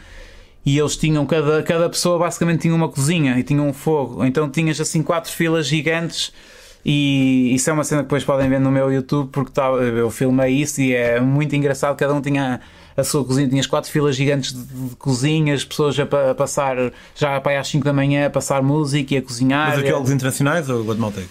E 0.64 0.78
eles 0.78 0.96
tinham, 0.96 1.26
cada, 1.26 1.62
cada 1.62 1.88
pessoa 1.90 2.18
basicamente 2.18 2.62
tinha 2.62 2.74
uma 2.74 2.88
cozinha 2.88 3.38
e 3.38 3.42
tinha 3.42 3.60
um 3.62 3.74
fogo. 3.74 4.24
Então 4.24 4.48
tinhas 4.48 4.80
assim 4.80 5.02
quatro 5.02 5.30
filas 5.30 5.66
gigantes. 5.66 6.32
E 6.84 7.54
isso 7.54 7.68
é 7.68 7.72
uma 7.72 7.84
cena 7.84 8.02
que 8.02 8.06
depois 8.06 8.24
podem 8.24 8.48
ver 8.48 8.60
no 8.60 8.70
meu 8.70 8.90
YouTube, 8.90 9.28
porque 9.30 9.52
tá, 9.52 9.66
eu 9.66 10.10
filmei 10.10 10.54
isso 10.54 10.80
e 10.80 10.94
é 10.94 11.20
muito 11.20 11.54
engraçado. 11.54 11.96
Cada 11.96 12.14
um 12.14 12.22
tinha 12.22 12.60
a 12.98 13.04
sua 13.04 13.24
cozinha, 13.24 13.48
tinhas 13.48 13.66
quatro 13.66 13.90
filas 13.90 14.16
gigantes 14.16 14.52
de, 14.52 14.64
de 14.64 14.96
cozinhas, 14.96 15.64
pessoas 15.64 15.98
a, 15.98 16.04
pa- 16.04 16.30
a 16.32 16.34
passar 16.34 16.76
já 17.14 17.40
para 17.40 17.52
aí 17.52 17.58
às 17.58 17.68
5 17.68 17.84
da 17.84 17.92
manhã 17.92 18.26
a 18.26 18.30
passar 18.30 18.62
música 18.62 19.14
e 19.14 19.18
a 19.18 19.22
cozinhar. 19.22 19.68
Mas 19.68 19.78
arqueólogos 19.78 20.10
internacionais 20.10 20.68
ou 20.68 20.84
guatemaltecos? 20.84 21.30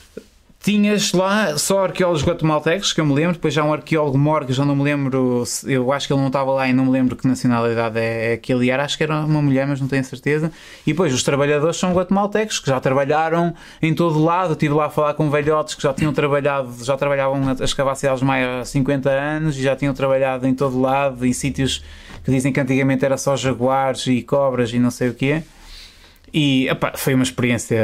Tinhas 0.60 1.13
lá 1.13 1.58
só 1.58 1.86
arqueólogos 1.86 2.26
guatemaltecos, 2.26 2.91
que 2.91 3.00
eu 3.00 3.06
me 3.06 3.13
lembro, 3.13 3.34
depois 3.34 3.54
já 3.54 3.63
um 3.63 3.72
arqueólogo 3.72 4.17
mor, 4.17 4.43
que 4.43 4.52
já 4.52 4.65
não 4.65 4.76
me 4.76 4.84
lembro, 4.84 5.43
eu 5.65 5.93
acho 5.93 6.08
que 6.08 6.13
ele 6.13 6.20
não 6.20 6.28
estava 6.28 6.52
lá 6.52 6.67
e 6.67 6.74
não 6.74 6.86
me 6.86 6.91
lembro 6.91 7.15
que 7.15 7.28
nacionalidade 7.28 7.98
é, 8.00 8.34
é 8.34 8.38
que 8.38 8.52
ele 8.52 8.70
era, 8.70 8.84
acho 8.84 8.98
que 8.98 9.04
era 9.04 9.20
uma 9.20 9.41
mulher, 9.41 9.65
mas 9.65 9.80
não 9.80 9.88
tenho 9.88 10.04
certeza. 10.04 10.52
E 10.86 10.91
depois 10.91 11.13
os 11.13 11.24
trabalhadores 11.24 11.78
são 11.78 11.93
guatemaltecos, 11.93 12.60
que 12.60 12.67
já 12.67 12.80
trabalharam 12.80 13.54
em 13.82 13.93
todo 13.93 14.22
lado, 14.22 14.54
estive 14.54 14.74
lá 14.74 14.88
a 14.88 14.89
falar 14.89 15.13
com 15.13 15.30
velhotes 15.30 15.76
que 15.76 15.84
já 15.84 15.93
tinham 15.93 16.12
trabalhado, 16.12 16.84
já 16.84 16.98
trabalhavam 16.98 17.50
a 17.50 17.63
escavar 17.63 17.96
cidades 17.96 18.24
maias 18.24 18.62
há 18.62 18.65
50 18.65 19.10
anos 19.10 19.58
e 19.58 19.62
já 19.62 19.76
tinham 19.76 19.93
trabalhado 19.93 20.48
em 20.48 20.54
todo 20.54 20.82
lado, 20.82 21.26
em 21.26 21.32
sítios 21.32 21.84
que 22.26 22.32
dizem 22.32 22.52
que 22.52 22.60
antigamente 22.60 23.06
era 23.06 23.15
só 23.15 23.38
jaguares 23.38 24.06
e 24.08 24.22
cobras 24.22 24.74
e 24.74 24.80
não 24.80 24.91
sei 24.91 25.10
o 25.10 25.13
quê. 25.13 25.43
E 26.34 26.67
epá, 26.67 26.91
foi 26.96 27.13
uma 27.13 27.24
experiência 27.24 27.78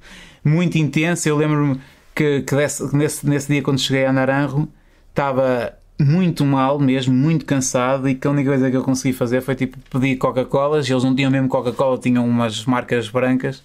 muito 0.42 0.78
intensa. 0.78 1.28
Eu 1.28 1.36
lembro-me 1.36 1.78
que, 2.16 2.42
que 2.42 2.56
desse- 2.56 2.96
nesse, 2.96 3.28
nesse 3.28 3.52
dia, 3.52 3.62
quando 3.62 3.78
cheguei 3.78 4.06
a 4.06 4.12
Naranjo, 4.12 4.68
estava 5.10 5.72
muito 6.00 6.44
mal 6.44 6.78
mesmo, 6.78 7.14
muito 7.14 7.44
cansado. 7.44 8.08
E 8.08 8.14
que 8.14 8.26
a 8.26 8.30
única 8.30 8.50
coisa 8.50 8.70
que 8.70 8.76
eu 8.76 8.82
consegui 8.82 9.12
fazer 9.16 9.40
foi 9.42 9.54
tipo 9.54 9.78
pedir 9.90 10.16
Coca-Colas. 10.16 10.88
Eles 10.90 11.04
não 11.04 11.14
tinham 11.14 11.30
mesmo 11.30 11.48
Coca-Cola, 11.48 11.98
tinham 11.98 12.26
umas 12.26 12.64
marcas 12.64 13.08
brancas. 13.08 13.62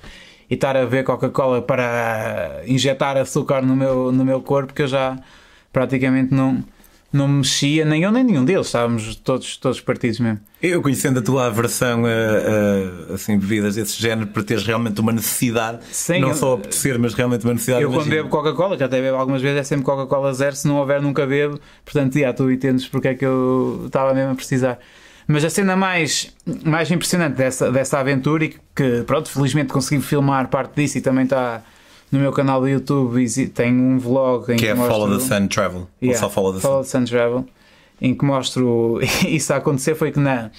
E 0.50 0.54
estar 0.56 0.76
a 0.76 0.86
ver 0.86 1.04
Coca-Cola 1.06 1.62
para 1.62 2.62
injetar 2.68 3.16
açúcar 3.18 3.62
no 3.62 3.76
meu, 3.76 4.12
no 4.12 4.26
meu 4.26 4.42
corpo, 4.42 4.74
que 4.74 4.82
eu 4.82 4.88
já 4.88 5.18
praticamente 5.72 6.34
não, 6.34 6.62
não 7.12 7.28
me 7.28 7.38
mexia, 7.39 7.84
nem 7.86 8.04
eu 8.04 8.12
nem 8.12 8.24
nenhum 8.24 8.45
deles. 8.45 8.67
Estávamos 8.67 9.15
todos, 9.15 9.58
todos 9.58 9.82
partidos 9.82 10.19
mesmo. 10.19 10.39
Eu 10.62 10.82
conhecendo 10.82 11.19
a 11.19 11.21
tua 11.21 11.47
aversão 11.47 12.04
a, 12.06 12.10
a, 13.12 13.13
assim, 13.15 13.38
bebidas 13.38 13.76
desse 13.76 14.02
género 14.02 14.28
para 14.28 14.43
teres 14.43 14.63
realmente 14.65 15.00
uma 15.02 15.12
necessidade, 15.12 15.80
Sim, 15.91 16.19
não 16.19 16.30
eu- 16.30 16.36
só 16.36 16.54
apetecer, 16.54 16.97
mas 17.00 17.13
realmente 17.13 17.43
uma 17.45 17.54
necessidade. 17.54 17.84
Eu 17.84 17.89
quando 17.89 18.06
imagino. 18.06 18.15
bebo 18.15 18.30
Coca-Cola, 18.30 18.78
que 18.78 18.84
até 18.84 19.02
bebo 19.02 19.17
algumas 19.17 19.41
vezes, 19.41 19.60
é 19.60 19.63
sempre 19.63 19.84
Coca-Cola 19.86 20.34
zero, 20.34 20.56
se 20.56 20.67
não 20.67 20.78
houver 20.78 21.02
nunca 21.02 21.26
bebo, 21.26 21.60
portanto, 21.84 22.17
já, 22.17 22.32
tu 22.34 22.50
entendes 22.52 22.88
porque 22.88 23.10
é 23.10 23.15
que 23.15 23.26
eu 23.26 23.84
estava 23.88 24.13
mesmo 24.13 24.32
a 24.32 24.36
precisar. 24.36 24.80
Mas 25.28 25.45
a 25.45 25.50
cena 25.50 25.76
mais, 25.76 26.34
mais 26.65 26.91
impressionante 26.91 27.36
dessa, 27.36 27.71
dessa 27.71 28.00
aventura, 28.00 28.45
e 28.45 28.50
que 28.76 29.04
pronto, 29.06 29.30
felizmente 29.30 29.71
consegui 29.71 30.02
filmar 30.02 30.47
parte 30.50 30.76
disso 30.76 30.97
e 30.97 31.02
também 31.02 31.24
está 31.24 31.62
no 32.12 32.19
meu 32.19 32.32
canal 32.32 32.60
do 32.62 32.67
YouTube, 32.67 33.26
tem 33.50 33.74
um 33.74 33.97
vlog 33.97 34.52
em 34.52 34.58
Que 34.58 34.67
é 34.67 34.74
mostro- 34.74 34.93
Follow 34.95 35.17
the 35.17 35.24
Sun 35.24 35.47
Travel. 35.47 35.88
Yeah, 36.02 36.17
Ou 36.24 36.30
só 36.30 36.30
Follow 36.30 36.54
the 36.54 36.60
Sun. 36.60 36.67
Follow 36.67 36.84
the 36.84 36.89
Sun 36.89 37.04
Travel, 37.06 37.45
em 38.02 38.13
que 38.15 38.26
mostro 38.26 39.00
isso 39.28 39.54
a 39.54 39.58
acontecer 39.58 39.95
foi 39.95 40.12
que 40.12 40.19
na 40.19 40.52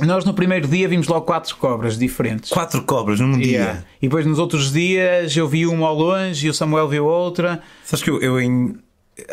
nós 0.00 0.24
no 0.24 0.32
primeiro 0.32 0.68
dia 0.68 0.86
vimos 0.88 1.08
logo 1.08 1.22
quatro 1.26 1.56
cobras 1.56 1.98
diferentes. 1.98 2.50
Quatro 2.50 2.82
cobras 2.84 3.18
num 3.18 3.36
dia. 3.36 3.50
Yeah. 3.58 3.84
E 4.00 4.06
depois 4.06 4.24
nos 4.24 4.38
outros 4.38 4.70
dias 4.72 5.36
eu 5.36 5.48
vi 5.48 5.66
uma 5.66 5.88
ao 5.88 5.94
longe 5.96 6.46
e 6.46 6.50
o 6.50 6.54
Samuel 6.54 6.86
viu 6.86 7.04
outra. 7.04 7.60
Sabes 7.84 8.04
que 8.04 8.10
eu, 8.10 8.20
eu 8.20 8.40
em, 8.40 8.76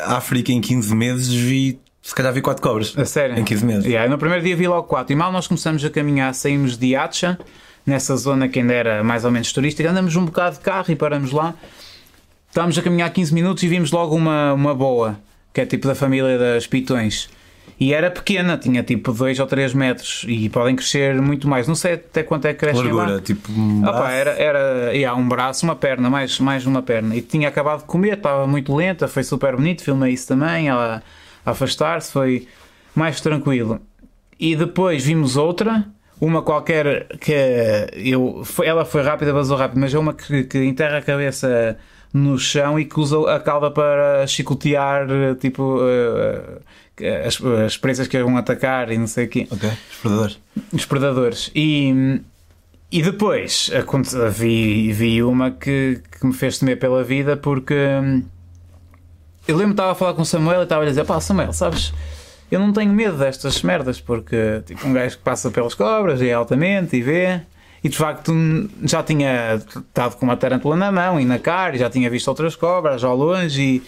África 0.07 0.51
em 0.51 0.59
15 0.59 0.95
meses 0.95 1.31
vi, 1.31 1.79
se 2.01 2.15
calhar 2.15 2.33
vi 2.33 2.41
4 2.41 2.63
cobras. 2.63 2.97
A 2.97 3.05
sério? 3.05 3.37
Em 3.37 3.43
15 3.43 3.63
meses. 3.63 3.85
Yeah, 3.85 4.09
no 4.09 4.17
primeiro 4.17 4.43
dia 4.43 4.55
vi 4.55 4.67
logo 4.67 4.87
4 4.87 5.13
e 5.13 5.15
mal 5.15 5.31
nós 5.31 5.45
começamos 5.47 5.85
a 5.85 5.89
caminhar, 5.91 6.33
saímos 6.33 6.77
de 6.79 6.95
Acha, 6.95 7.37
nessa 7.85 8.15
zona 8.17 8.47
que 8.47 8.59
ainda 8.59 8.73
era 8.73 9.03
mais 9.03 9.25
ou 9.25 9.31
menos 9.31 9.51
turística, 9.51 9.89
andamos 9.89 10.15
um 10.15 10.25
bocado 10.25 10.57
de 10.57 10.61
carro 10.61 10.85
e 10.89 10.95
paramos 10.95 11.31
lá. 11.31 11.53
Estávamos 12.49 12.77
a 12.77 12.81
caminhar 12.81 13.09
15 13.11 13.33
minutos 13.33 13.63
e 13.63 13.67
vimos 13.67 13.91
logo 13.91 14.15
uma, 14.15 14.53
uma 14.53 14.73
boa, 14.73 15.19
que 15.53 15.61
é 15.61 15.65
tipo 15.65 15.87
da 15.87 15.95
família 15.95 16.37
das 16.37 16.65
pitões. 16.65 17.29
E 17.77 17.93
era 17.93 18.09
pequena, 18.09 18.57
tinha 18.57 18.81
tipo 18.83 19.11
2 19.11 19.39
ou 19.39 19.47
3 19.47 19.73
metros 19.73 20.23
e 20.27 20.47
podem 20.47 20.75
crescer 20.75 21.21
muito 21.21 21.47
mais. 21.47 21.67
Não 21.67 21.75
sei 21.75 21.95
até 21.95 22.23
quanto 22.23 22.45
é 22.45 22.53
que 22.53 22.59
crescem 22.61 22.83
Largura, 22.83 23.15
lá. 23.15 23.21
tipo. 23.21 23.51
um 23.51 23.81
Opa, 23.81 23.91
braço. 23.91 24.11
era, 24.11 24.31
era 24.31 24.93
yeah, 24.93 25.19
um 25.19 25.27
braço, 25.27 25.65
uma 25.65 25.75
perna, 25.75 26.09
mais, 26.09 26.39
mais 26.39 26.65
uma 26.65 26.81
perna. 26.81 27.15
E 27.15 27.21
tinha 27.21 27.49
acabado 27.49 27.79
de 27.79 27.85
comer, 27.85 28.13
estava 28.13 28.47
muito 28.47 28.73
lenta, 28.73 29.07
foi 29.09 29.23
super 29.23 29.55
bonito, 29.57 29.83
filmei 29.83 30.13
isso 30.13 30.27
também, 30.27 30.69
ela 30.69 31.03
a 31.45 31.51
afastar-se, 31.51 32.11
foi 32.13 32.47
mais 32.95 33.19
tranquilo. 33.19 33.81
E 34.39 34.55
depois 34.55 35.03
vimos 35.03 35.35
outra, 35.35 35.85
uma 36.25 36.41
qualquer 36.41 37.07
que 37.19 37.33
eu, 37.95 38.41
foi- 38.43 38.67
ela 38.67 38.83
foi 38.85 39.01
rápida, 39.03 39.31
vazou 39.33 39.57
rápido, 39.57 39.79
mas 39.79 39.93
é 39.93 39.99
uma 39.99 40.13
que, 40.13 40.43
que 40.43 40.63
enterra 40.63 40.97
a 40.97 41.01
cabeça 41.01 41.77
no 42.13 42.37
chão 42.39 42.79
e 42.79 42.85
que 42.85 42.99
usa 42.99 43.17
a 43.35 43.39
cauda 43.39 43.69
para 43.69 44.25
chicotear 44.27 45.05
tipo 45.39 45.79
eh, 45.81 47.25
as, 47.27 47.41
as 47.65 47.77
presas 47.77 48.07
que 48.07 48.21
vão 48.23 48.37
atacar 48.37 48.89
e 48.91 48.97
não 48.97 49.07
sei 49.07 49.25
o 49.25 49.29
quê 49.29 49.47
Ok, 49.51 49.69
os 49.91 49.97
predadores. 50.01 50.39
os 50.71 50.85
predadores. 50.85 51.51
E, 51.53 52.21
e 52.91 53.01
depois 53.01 53.69
vi, 54.31 54.93
vi 54.93 55.21
uma 55.23 55.51
que, 55.51 56.01
que 56.19 56.25
me 56.25 56.33
fez 56.33 56.57
temer 56.57 56.79
pela 56.79 57.03
vida 57.03 57.35
porque 57.35 57.73
hum, 57.75 58.23
eu 59.47 59.55
lembro 59.57 59.73
que 59.75 59.81
estava 59.81 59.91
a 59.91 59.95
falar 59.95 60.13
com 60.13 60.21
o 60.21 60.25
Samuel 60.25 60.61
e 60.61 60.63
estava 60.63 60.83
a 60.83 60.87
dizer: 60.87 61.03
pá, 61.03 61.19
Samuel, 61.19 61.51
sabes, 61.53 61.93
eu 62.51 62.59
não 62.59 62.71
tenho 62.71 62.91
medo 62.93 63.17
destas 63.17 63.61
merdas 63.63 63.99
porque 63.99 64.61
tipo 64.65 64.87
um 64.87 64.93
gajo 64.93 65.17
que 65.17 65.23
passa 65.23 65.49
pelas 65.51 65.73
cobras 65.73 66.21
e 66.21 66.27
é 66.29 66.33
altamente 66.33 66.95
e 66.95 67.01
vê. 67.01 67.41
E 67.83 67.89
de 67.89 67.97
facto 67.97 68.33
já 68.83 69.03
tinha 69.03 69.55
estado 69.55 70.15
com 70.15 70.25
uma 70.25 70.35
tarântula 70.35 70.75
na 70.75 70.91
mão 70.91 71.19
e 71.19 71.25
na 71.25 71.37
cara 71.37 71.75
e 71.75 71.79
já 71.79 71.89
tinha 71.89 72.09
visto 72.09 72.27
outras 72.27 72.55
cobras 72.55 73.03
ao 73.03 73.15
longe 73.15 73.61
e, 73.61 73.83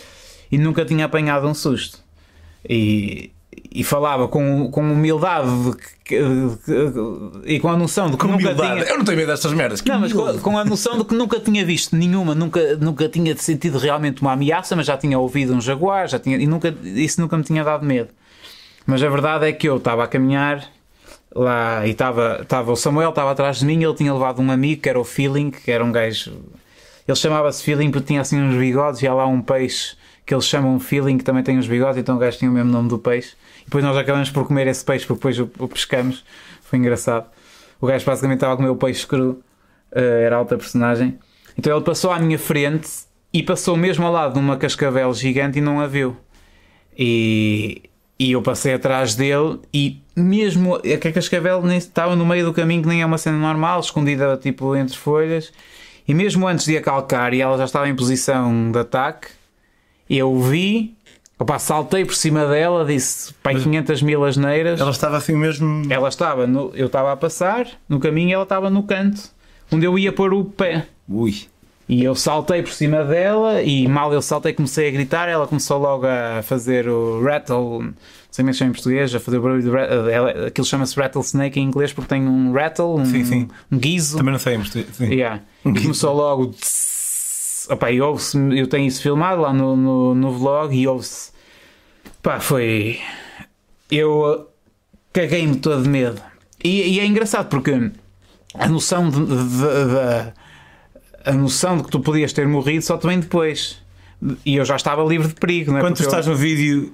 e 0.51 0.57
nunca 0.59 0.85
tinha 0.85 1.05
apanhado 1.05 1.47
um 1.47 1.53
susto. 1.55 1.97
E, 2.69 3.31
e 3.71 3.83
falava 3.83 4.27
com, 4.27 4.69
com 4.69 4.81
humildade 4.81 5.49
que- 6.03 6.19
que- 6.65 6.93
e 7.45 7.59
com 7.59 7.69
a 7.69 7.77
noção 7.77 8.11
de 8.11 8.17
que 8.17 8.27
nunca 8.27 8.53
tinha. 8.53 8.83
Eu 8.83 8.97
não 8.99 9.05
tenho 9.05 9.17
medo 9.17 9.31
destas 9.31 9.53
merdas. 9.53 9.83
Não, 9.83 9.99
mas 9.99 10.13
com, 10.13 10.19
humildade. 10.19 10.43
com 10.43 10.57
a 10.59 10.65
noção 10.65 10.97
de 10.99 11.03
que 11.05 11.15
nunca 11.15 11.39
tinha 11.39 11.65
visto 11.65 11.95
nenhuma, 11.95 12.35
nunca, 12.35 12.75
nunca 12.77 13.09
tinha 13.09 13.35
sentido 13.35 13.79
realmente 13.79 14.21
uma 14.21 14.33
ameaça, 14.33 14.75
mas 14.75 14.85
já 14.85 14.95
tinha 14.95 15.17
ouvido 15.17 15.53
um 15.55 15.61
jaguar, 15.61 16.07
já 16.07 16.19
tinha, 16.19 16.37
e 16.37 16.45
nunca, 16.45 16.75
isso 16.83 17.19
nunca 17.19 17.35
me 17.37 17.43
tinha 17.43 17.63
dado 17.63 17.83
medo. 17.85 18.09
Mas 18.88 19.04
a 19.04 19.10
verdade 19.10 19.45
é 19.45 19.52
que 19.52 19.67
eu 19.67 19.76
estava 19.76 20.06
a 20.06 20.08
caminhar 20.08 20.65
lá 21.36 21.86
e 21.86 21.91
estava, 21.91 22.47
o 22.65 22.76
Samuel 22.78 23.10
estava 23.10 23.32
atrás 23.32 23.60
de 23.60 23.65
mim, 23.65 23.84
ele 23.84 23.93
tinha 23.93 24.13
levado 24.13 24.41
um 24.41 24.50
amigo 24.50 24.82
que 24.82 24.88
era 24.88 24.97
o 24.97 25.04
Feeling, 25.04 25.52
que 25.52 25.69
era 25.69 25.84
um 25.84 25.91
gajo. 25.91 26.41
Ele 27.06 27.17
chamava-se 27.17 27.62
Feeling 27.62 27.91
porque 27.91 28.08
tinha 28.08 28.21
assim 28.21 28.41
uns 28.41 28.56
bigodes 28.56 29.02
e 29.02 29.08
há 29.08 29.13
lá 29.13 29.28
um 29.28 29.41
peixe 29.41 29.97
que 30.26 30.34
eles 30.34 30.45
chamam 30.45 30.80
Feeling 30.80 31.17
que 31.17 31.23
também 31.26 31.43
tem 31.43 31.58
uns 31.58 31.67
bigodes, 31.67 31.97
então 31.97 32.15
o 32.15 32.19
gajo 32.19 32.38
tinha 32.38 32.50
o 32.50 32.54
mesmo 32.54 32.71
nome 32.71 32.88
do 32.88 32.97
peixe. 32.97 33.36
E 33.62 33.65
depois 33.65 33.84
nós 33.84 33.95
acabamos 33.97 34.30
por 34.30 34.47
comer 34.47 34.67
esse 34.67 34.84
peixe 34.84 35.06
porque 35.06 35.19
depois 35.19 35.38
o, 35.38 35.52
o 35.60 35.67
pescamos. 35.67 36.23
Foi 36.62 36.80
engraçado. 36.80 37.28
O 37.80 37.88
gajo 37.88 38.06
basicamente 38.06 38.38
estava 38.38 38.54
a 38.54 38.56
comer 38.56 38.69
o 38.69 38.76
peixe 38.78 39.06
cru, 39.06 39.41
eh, 39.91 40.23
era 40.26 40.38
alta 40.38 40.58
personagem. 40.58 41.19
Então 41.58 41.76
ele 41.76 41.84
passou 41.84 42.12
à 42.12 42.19
minha 42.19 42.39
frente 42.39 42.89
e 43.34 43.43
passou 43.43 43.76
mesmo 43.76 44.06
ao 44.06 44.12
lado 44.13 44.34
de 44.34 44.39
uma 44.39 44.56
cascavel 44.56 45.13
gigante 45.13 45.60
e 45.60 45.62
não 45.62 45.80
a 45.80 45.88
viu. 45.88 46.15
E, 46.97 47.84
e 48.19 48.32
eu 48.32 48.41
passei 48.41 48.73
atrás 48.73 49.15
dele 49.15 49.60
e 49.73 50.01
mesmo 50.15 50.75
a 50.75 51.12
cascavel 51.12 51.62
nem 51.62 51.77
estava 51.77 52.15
no 52.15 52.25
meio 52.25 52.45
do 52.45 52.53
caminho 52.53 52.82
que 52.82 52.88
nem 52.88 53.01
é 53.01 53.06
uma 53.06 53.17
cena 53.17 53.38
normal, 53.38 53.80
escondida 53.80 54.38
tipo 54.38 54.75
entre 54.75 54.97
folhas. 54.97 55.51
E 56.08 56.13
mesmo 56.13 56.47
antes 56.47 56.65
de 56.65 56.77
a 56.77 56.82
calcar 56.82 57.34
e 57.34 57.41
ela 57.41 57.58
já 57.58 57.65
estava 57.65 57.88
em 57.89 57.95
posição 57.95 58.71
de 58.71 58.80
ataque, 58.80 59.27
eu 60.10 60.39
vi, 60.39 60.95
opa, 61.38 61.60
saltei 61.60 62.06
por 62.06 62.15
cima 62.15 62.45
dela, 62.47 62.86
disse 62.86 63.34
pai 63.43 63.56
500 63.56 64.01
mil 64.01 64.23
asneiras. 64.23 64.80
Ela 64.80 64.91
estava 64.91 65.17
assim 65.17 65.36
mesmo. 65.36 65.84
Ela 65.89 66.08
estava, 66.08 66.47
no, 66.47 66.71
eu 66.73 66.88
estava 66.88 67.12
a 67.12 67.17
passar 67.17 67.67
no 67.89 67.99
caminho 67.99 68.30
e 68.30 68.34
ela 68.34 68.43
estava 68.43 68.69
no 68.69 68.84
canto 68.84 69.38
onde 69.71 69.86
eu 69.86 69.97
ia 69.97 70.12
pôr 70.12 70.34
o 70.34 70.45
pé. 70.45 70.88
Ui. 71.08 71.47
E 71.89 72.04
eu 72.04 72.13
saltei 72.15 72.62
por 72.62 72.71
cima 72.73 73.04
dela 73.06 73.62
e 73.62 73.88
mal 73.88 74.12
eu 74.13 74.21
saltei 74.21 74.52
comecei 74.52 74.89
a 74.89 74.91
gritar, 74.91 75.30
ela 75.30 75.47
começou 75.47 75.78
logo 75.80 76.06
a 76.06 76.41
fazer 76.43 76.89
o 76.89 77.23
rattle, 77.23 77.82
não 77.82 77.93
sei 78.30 78.43
como 78.43 78.50
é 78.50 78.52
que 78.52 78.58
chama 78.58 78.69
em 78.71 78.73
português, 78.73 79.15
a 79.15 79.19
fazer 79.21 79.38
o 79.38 79.41
barulho 79.41 79.62
de 79.63 79.69
rattle, 79.69 80.10
ela- 80.10 80.47
aquilo 80.47 80.67
chama-se 80.67 80.95
rattlesnake 81.00 81.58
em 81.60 81.63
inglês 81.63 81.93
porque 81.93 82.10
tem 82.10 82.28
um 82.28 82.52
rattle, 82.52 82.95
um, 83.00 83.06
Sim, 83.06 83.23
sim. 83.23 83.47
um 83.71 83.78
guizo. 83.78 84.17
Também 84.17 84.34
não 84.34 84.39
sei, 84.39 84.58
mas. 84.58 84.69
Sim. 84.69 84.86
Yeah. 85.06 85.41
E 85.65 85.82
começou 85.82 86.13
logo. 86.13 86.47
tss, 86.47 87.67
Opa, 87.69 87.91
e 87.91 88.02
ouve-se, 88.02 88.38
eu 88.58 88.67
tenho 88.67 88.86
isso 88.88 89.02
filmado 89.02 89.41
lá 89.41 89.52
no, 89.54 89.76
no, 89.76 90.15
no 90.15 90.32
vlog 90.38 90.73
e 90.78 90.88
ouve-se. 90.88 91.32
Pá, 92.21 92.39
foi. 92.41 93.00
Eu 93.91 94.21
uh, 94.21 94.45
caguei-me 95.13 95.56
todo 95.58 95.84
de 95.84 95.89
medo. 95.89 96.21
E, 96.63 96.95
e 96.95 97.00
é 97.00 97.06
engraçado 97.06 97.47
porque 97.50 97.91
a 98.54 98.67
noção 98.69 99.10
de, 99.10 99.19
de- 99.26 99.36
de- 99.36 100.34
a 101.27 101.33
noção 101.33 101.77
de 101.77 101.83
que 101.83 101.89
tu 101.91 101.99
podias 101.99 102.31
ter 102.33 102.47
morrido 102.47 102.83
só 102.83 102.97
vem 102.97 103.19
depois. 103.19 103.77
E 104.45 104.55
eu 104.55 104.65
já 104.65 104.75
estava 104.75 105.03
livre 105.03 105.27
de 105.27 105.35
perigo, 105.35 105.71
não 105.71 105.77
é? 105.77 105.81
Quando 105.81 105.93
tu 105.95 105.97
Porque 105.97 106.03
eu- 106.05 106.19
estás 106.19 106.27
no 106.27 106.35
vídeo, 106.35 106.93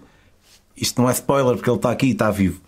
isto 0.76 1.02
não 1.02 1.10
é 1.10 1.13
spoiler 1.13 1.56
porque 1.56 1.69
ele 1.69 1.78
está 1.78 1.91
aqui 1.91 2.08
e 2.08 2.12
está 2.12 2.30
vivo, 2.32 2.60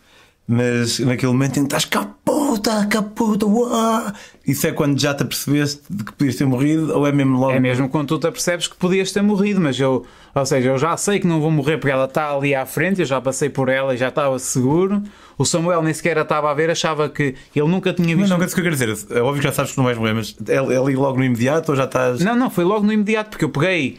mas 0.48 1.00
naquele 1.00 1.32
momento 1.32 1.58
em 1.58 1.62
que 1.62 1.76
estás 1.76 1.86
cá 1.86 2.08
puta, 2.24 2.86
cá 2.86 3.02
puta, 3.02 3.46
uá! 3.46 4.14
isso 4.46 4.68
é 4.68 4.72
quando 4.72 5.00
já 5.00 5.14
te 5.14 5.24
apercebeste 5.24 5.82
de 5.90 6.04
que 6.04 6.14
podias 6.14 6.36
ter 6.36 6.46
morrido 6.46 6.96
ou 6.96 7.08
é 7.08 7.12
mesmo 7.12 7.40
logo? 7.40 7.52
É 7.52 7.60
mesmo 7.60 7.90
quando 7.90 8.10
tu 8.10 8.20
te 8.20 8.28
apercebes 8.28 8.68
que 8.68 8.76
podias 8.76 9.12
ter 9.12 9.24
morrido, 9.24 9.60
mas 9.60 9.80
eu, 9.80 10.06
ou 10.36 10.46
seja, 10.46 10.70
eu 10.70 10.78
já 10.78 10.96
sei 10.98 11.20
que 11.20 11.26
não 11.26 11.42
vou 11.42 11.50
morrer 11.50 11.78
porque 11.78 11.92
ela 11.92 12.06
está 12.06 12.32
ali 12.32 12.54
à 12.54 12.66
frente, 12.66 13.00
eu 13.00 13.06
já 13.08 13.20
passei 13.20 13.50
por 13.50 13.70
ela 13.70 13.96
e 13.96 13.98
já 13.98 14.10
estava 14.10 14.38
seguro. 14.38 15.02
O 15.38 15.44
Samuel 15.46 15.82
nem 15.82 15.94
sequer 15.94 16.18
a 16.18 16.22
estava 16.22 16.50
a 16.50 16.54
ver, 16.54 16.70
achava 16.70 17.10
que 17.10 17.36
ele 17.56 17.68
nunca 17.68 17.92
tinha 17.92 18.16
Mas 18.16 18.30
visto. 18.30 18.38
não, 18.38 18.42
é 18.42 18.46
isso 18.46 18.56
que 18.56 18.62
eu 18.62 18.64
quero 18.66 18.76
dizer. 18.76 19.18
É 19.18 19.22
óbvio 19.22 19.42
que 19.42 19.48
já 19.48 19.54
sabes 19.54 19.72
que 19.72 19.78
não 19.78 19.86
vais 19.86 19.98
morrer, 19.98 20.14
mas 20.14 20.36
é, 20.48 20.56
é 20.56 20.78
ali 20.78 20.96
logo 20.96 21.18
no 21.18 21.24
imediato 21.24 21.72
ou 21.72 21.76
já 21.76 21.86
estás. 21.86 22.20
Não, 22.20 22.36
não, 22.36 22.50
foi 22.50 22.64
logo 22.64 22.86
no 22.86 22.94
imediato, 22.94 23.32
porque 23.32 23.46
eu 23.46 23.50
peguei. 23.50 23.98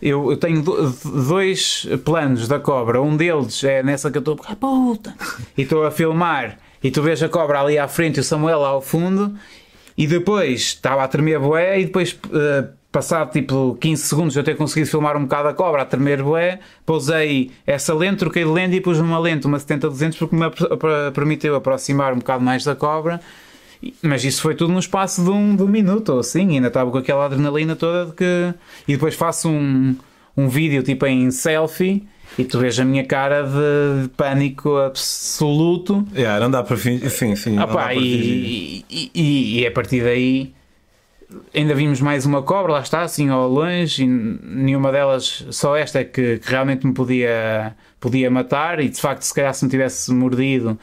Eu, 0.00 0.30
eu 0.30 0.36
tenho 0.36 0.62
do- 0.62 0.90
dois 1.26 1.86
planos 2.04 2.46
da 2.46 2.58
cobra. 2.60 3.02
Um 3.02 3.16
deles 3.16 3.62
é 3.64 3.82
nessa 3.82 4.10
que 4.10 4.18
eu 4.18 4.20
estou. 4.20 4.38
Ah, 4.46 4.54
puta! 4.56 5.14
E 5.56 5.62
estou 5.62 5.84
a 5.84 5.90
filmar. 5.90 6.58
E 6.82 6.90
tu 6.90 7.02
vês 7.02 7.20
a 7.22 7.28
cobra 7.28 7.60
ali 7.60 7.76
à 7.78 7.88
frente 7.88 8.18
e 8.18 8.20
o 8.20 8.24
Samuel 8.24 8.60
lá 8.60 8.68
ao 8.68 8.80
fundo. 8.80 9.34
E 9.96 10.06
depois 10.06 10.60
estava 10.60 11.02
a 11.02 11.08
tremer 11.08 11.40
bué. 11.40 11.80
E 11.80 11.86
depois, 11.86 12.16
eh, 12.32 12.68
passado 12.92 13.32
tipo 13.32 13.76
15 13.80 14.02
segundos, 14.04 14.36
eu 14.36 14.44
ter 14.44 14.56
conseguido 14.56 14.88
filmar 14.88 15.16
um 15.16 15.22
bocado 15.22 15.48
a 15.48 15.54
cobra 15.54 15.82
a 15.82 15.84
tremer 15.84 16.22
bué. 16.22 16.60
Pousei 16.86 17.50
essa 17.66 17.92
lente, 17.92 18.18
troquei 18.18 18.44
de 18.44 18.50
lente 18.50 18.76
e 18.76 18.80
pus 18.80 19.00
uma 19.00 19.18
lente, 19.18 19.48
uma 19.48 19.58
70-200, 19.58 20.16
porque 20.16 20.36
me 20.36 20.44
permitiu 21.12 21.56
aproximar 21.56 22.12
um 22.12 22.18
bocado 22.18 22.44
mais 22.44 22.62
da 22.62 22.76
cobra. 22.76 23.20
Mas 24.02 24.24
isso 24.24 24.42
foi 24.42 24.54
tudo 24.54 24.72
no 24.72 24.78
espaço 24.78 25.22
de 25.22 25.30
um, 25.30 25.54
de 25.54 25.62
um 25.62 25.68
minuto 25.68 26.12
ou 26.12 26.18
assim, 26.20 26.54
ainda 26.56 26.68
estava 26.68 26.90
com 26.90 26.98
aquela 26.98 27.24
adrenalina 27.26 27.76
toda 27.76 28.06
de 28.06 28.12
que. 28.12 28.54
E 28.88 28.92
depois 28.94 29.14
faço 29.14 29.48
um, 29.48 29.94
um 30.36 30.48
vídeo 30.48 30.82
tipo 30.82 31.06
em 31.06 31.30
selfie 31.30 32.06
e 32.38 32.44
tu 32.44 32.58
vês 32.58 32.78
a 32.78 32.84
minha 32.84 33.04
cara 33.04 33.42
de, 33.44 34.02
de 34.02 34.08
pânico 34.10 34.76
absoluto. 34.78 36.06
Yeah, 36.14 36.40
não 36.40 36.50
dá 36.50 36.62
para 36.62 36.76
fingir. 36.76 37.08
Sim, 37.10 37.34
sim. 37.36 37.56
Ah 37.58 37.66
pá, 37.66 37.94
e, 37.94 38.84
e, 38.90 39.10
e- 39.14 39.60
e 39.60 39.66
a 39.66 39.70
partir 39.70 40.02
daí 40.02 40.52
ainda 41.54 41.74
vimos 41.74 42.00
mais 42.00 42.24
uma 42.26 42.42
cobra, 42.42 42.72
lá 42.72 42.80
está, 42.80 43.02
assim 43.02 43.28
ao 43.28 43.48
longe, 43.48 44.02
e 44.02 44.06
nenhuma 44.06 44.90
delas, 44.90 45.44
só 45.50 45.76
esta 45.76 46.00
é 46.00 46.04
que, 46.04 46.38
que 46.38 46.50
realmente 46.50 46.86
me 46.86 46.94
podia, 46.94 47.76
podia 48.00 48.30
matar, 48.30 48.80
e 48.80 48.88
de 48.88 48.98
facto, 49.00 49.22
se 49.22 49.34
calhar 49.34 49.52
se 49.54 49.62
me 49.64 49.70
tivesse 49.70 50.10
mordido, 50.12 50.78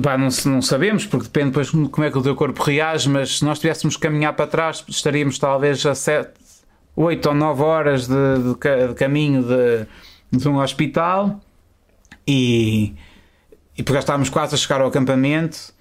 pá, 0.00 0.16
não, 0.16 0.28
não 0.46 0.62
sabemos, 0.62 1.04
porque 1.04 1.24
depende 1.24 1.48
depois 1.48 1.70
como 1.70 2.04
é 2.04 2.10
que 2.10 2.18
o 2.18 2.22
teu 2.22 2.34
corpo 2.34 2.62
reage, 2.62 3.08
mas 3.08 3.38
se 3.38 3.44
nós 3.44 3.58
tivéssemos 3.58 3.96
que 3.96 4.02
caminhar 4.02 4.34
para 4.34 4.46
trás, 4.46 4.84
estaríamos 4.88 5.38
talvez 5.38 5.84
a 5.84 5.94
7, 5.94 6.30
8 6.96 7.28
ou 7.28 7.34
9 7.34 7.62
horas 7.62 8.06
de, 8.06 8.14
de 8.14 8.88
de 8.88 8.94
caminho 8.94 9.42
de, 9.42 9.86
de 10.38 10.48
um 10.48 10.58
hospital, 10.58 11.40
e, 12.26 12.94
e 13.76 13.82
porque 13.82 13.98
estávamos 13.98 14.30
quase 14.30 14.54
a 14.54 14.58
chegar 14.58 14.80
ao 14.80 14.88
acampamento. 14.88 15.72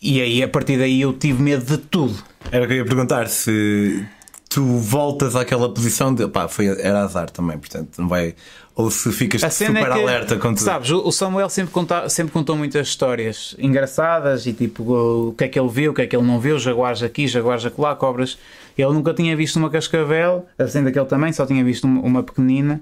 E 0.00 0.20
aí, 0.20 0.42
a 0.42 0.48
partir 0.48 0.78
daí, 0.78 1.02
eu 1.02 1.12
tive 1.12 1.42
medo 1.42 1.64
de 1.64 1.76
tudo. 1.76 2.16
Era 2.50 2.64
o 2.64 2.68
que 2.68 2.72
eu 2.72 2.78
ia 2.78 2.84
perguntar 2.84 3.28
se 3.28 4.06
tu 4.50 4.64
voltas 4.78 5.36
àquela 5.36 5.72
posição 5.72 6.12
de 6.12 6.26
pá, 6.28 6.48
foi, 6.48 6.66
era 6.66 7.02
azar 7.02 7.30
também, 7.30 7.56
portanto, 7.56 7.96
não 7.98 8.08
vai. 8.08 8.34
Ou 8.74 8.90
se 8.90 9.10
ficas 9.12 9.40
cena 9.52 9.78
super 9.80 9.90
é 9.90 9.94
que, 9.94 10.00
alerta 10.02 10.36
com 10.36 10.48
tudo. 10.54 10.64
Sabes, 10.64 10.90
o 10.90 11.12
Samuel 11.12 11.48
sempre, 11.48 11.72
conta, 11.72 12.08
sempre 12.08 12.32
contou 12.32 12.56
muitas 12.56 12.88
histórias 12.88 13.54
engraçadas 13.58 14.46
e 14.46 14.52
tipo 14.52 14.82
o, 14.82 15.34
que 15.34 15.44
é 15.44 15.48
que 15.48 15.58
ele 15.58 15.68
viu, 15.68 15.92
o 15.92 15.94
que 15.94 16.02
é 16.02 16.06
que 16.06 16.16
ele 16.16 16.26
não 16.26 16.40
viu, 16.40 16.58
jaguares 16.58 17.02
aqui, 17.02 17.28
jaguares 17.28 17.64
acolá, 17.64 17.94
cobras. 17.94 18.36
Ele 18.76 18.92
nunca 18.92 19.14
tinha 19.14 19.36
visto 19.36 19.56
uma 19.56 19.70
cascavel, 19.70 20.46
assim 20.58 20.82
daquele 20.82 21.04
tamanho, 21.06 21.32
só 21.32 21.46
tinha 21.46 21.62
visto 21.64 21.84
uma, 21.84 22.00
uma 22.00 22.22
pequenina. 22.22 22.80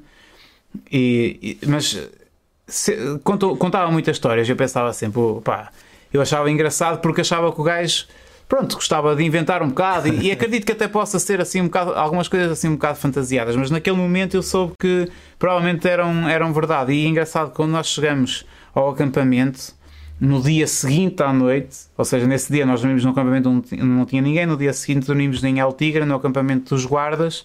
E, 0.90 1.58
e- 1.62 1.66
mas 1.66 1.98
se, 2.66 3.18
contou- 3.24 3.56
contava 3.56 3.90
muitas 3.90 4.16
histórias. 4.16 4.48
Eu 4.48 4.56
pensava 4.56 4.92
sempre, 4.92 5.20
pá, 5.44 5.70
eu 6.12 6.20
achava 6.22 6.50
engraçado 6.50 7.00
porque 7.00 7.20
achava 7.20 7.52
que 7.52 7.60
o 7.60 7.64
gajo. 7.64 8.06
Pronto, 8.48 8.76
gostava 8.76 9.14
de 9.14 9.22
inventar 9.22 9.62
um 9.62 9.68
bocado 9.68 10.08
e, 10.08 10.28
e 10.28 10.32
acredito 10.32 10.64
que 10.64 10.72
até 10.72 10.88
possa 10.88 11.18
ser 11.18 11.38
assim 11.38 11.60
um 11.60 11.66
bocado, 11.66 11.92
algumas 11.92 12.28
coisas 12.28 12.50
assim 12.50 12.68
um 12.68 12.76
bocado 12.76 12.98
fantasiadas, 12.98 13.54
mas 13.54 13.70
naquele 13.70 13.96
momento 13.96 14.34
eu 14.34 14.42
soube 14.42 14.72
que 14.80 15.06
provavelmente 15.38 15.86
eram, 15.86 16.26
eram 16.26 16.50
verdade. 16.52 16.92
E 16.92 17.04
é 17.04 17.08
engraçado 17.08 17.50
quando 17.50 17.72
nós 17.72 17.86
chegamos 17.88 18.46
ao 18.74 18.88
acampamento, 18.88 19.76
no 20.18 20.40
dia 20.40 20.66
seguinte 20.66 21.22
à 21.22 21.32
noite, 21.32 21.76
ou 21.96 22.04
seja, 22.04 22.26
nesse 22.26 22.50
dia 22.50 22.64
nós 22.64 22.80
dormimos 22.80 23.04
no 23.04 23.10
acampamento 23.10 23.50
onde 23.50 23.76
não 23.76 24.06
tinha 24.06 24.22
ninguém, 24.22 24.46
no 24.46 24.56
dia 24.56 24.72
seguinte 24.72 25.06
dormimos 25.06 25.44
em 25.44 25.60
El 25.60 25.72
Tigre, 25.74 26.04
no 26.06 26.14
acampamento 26.14 26.74
dos 26.74 26.86
guardas, 26.86 27.44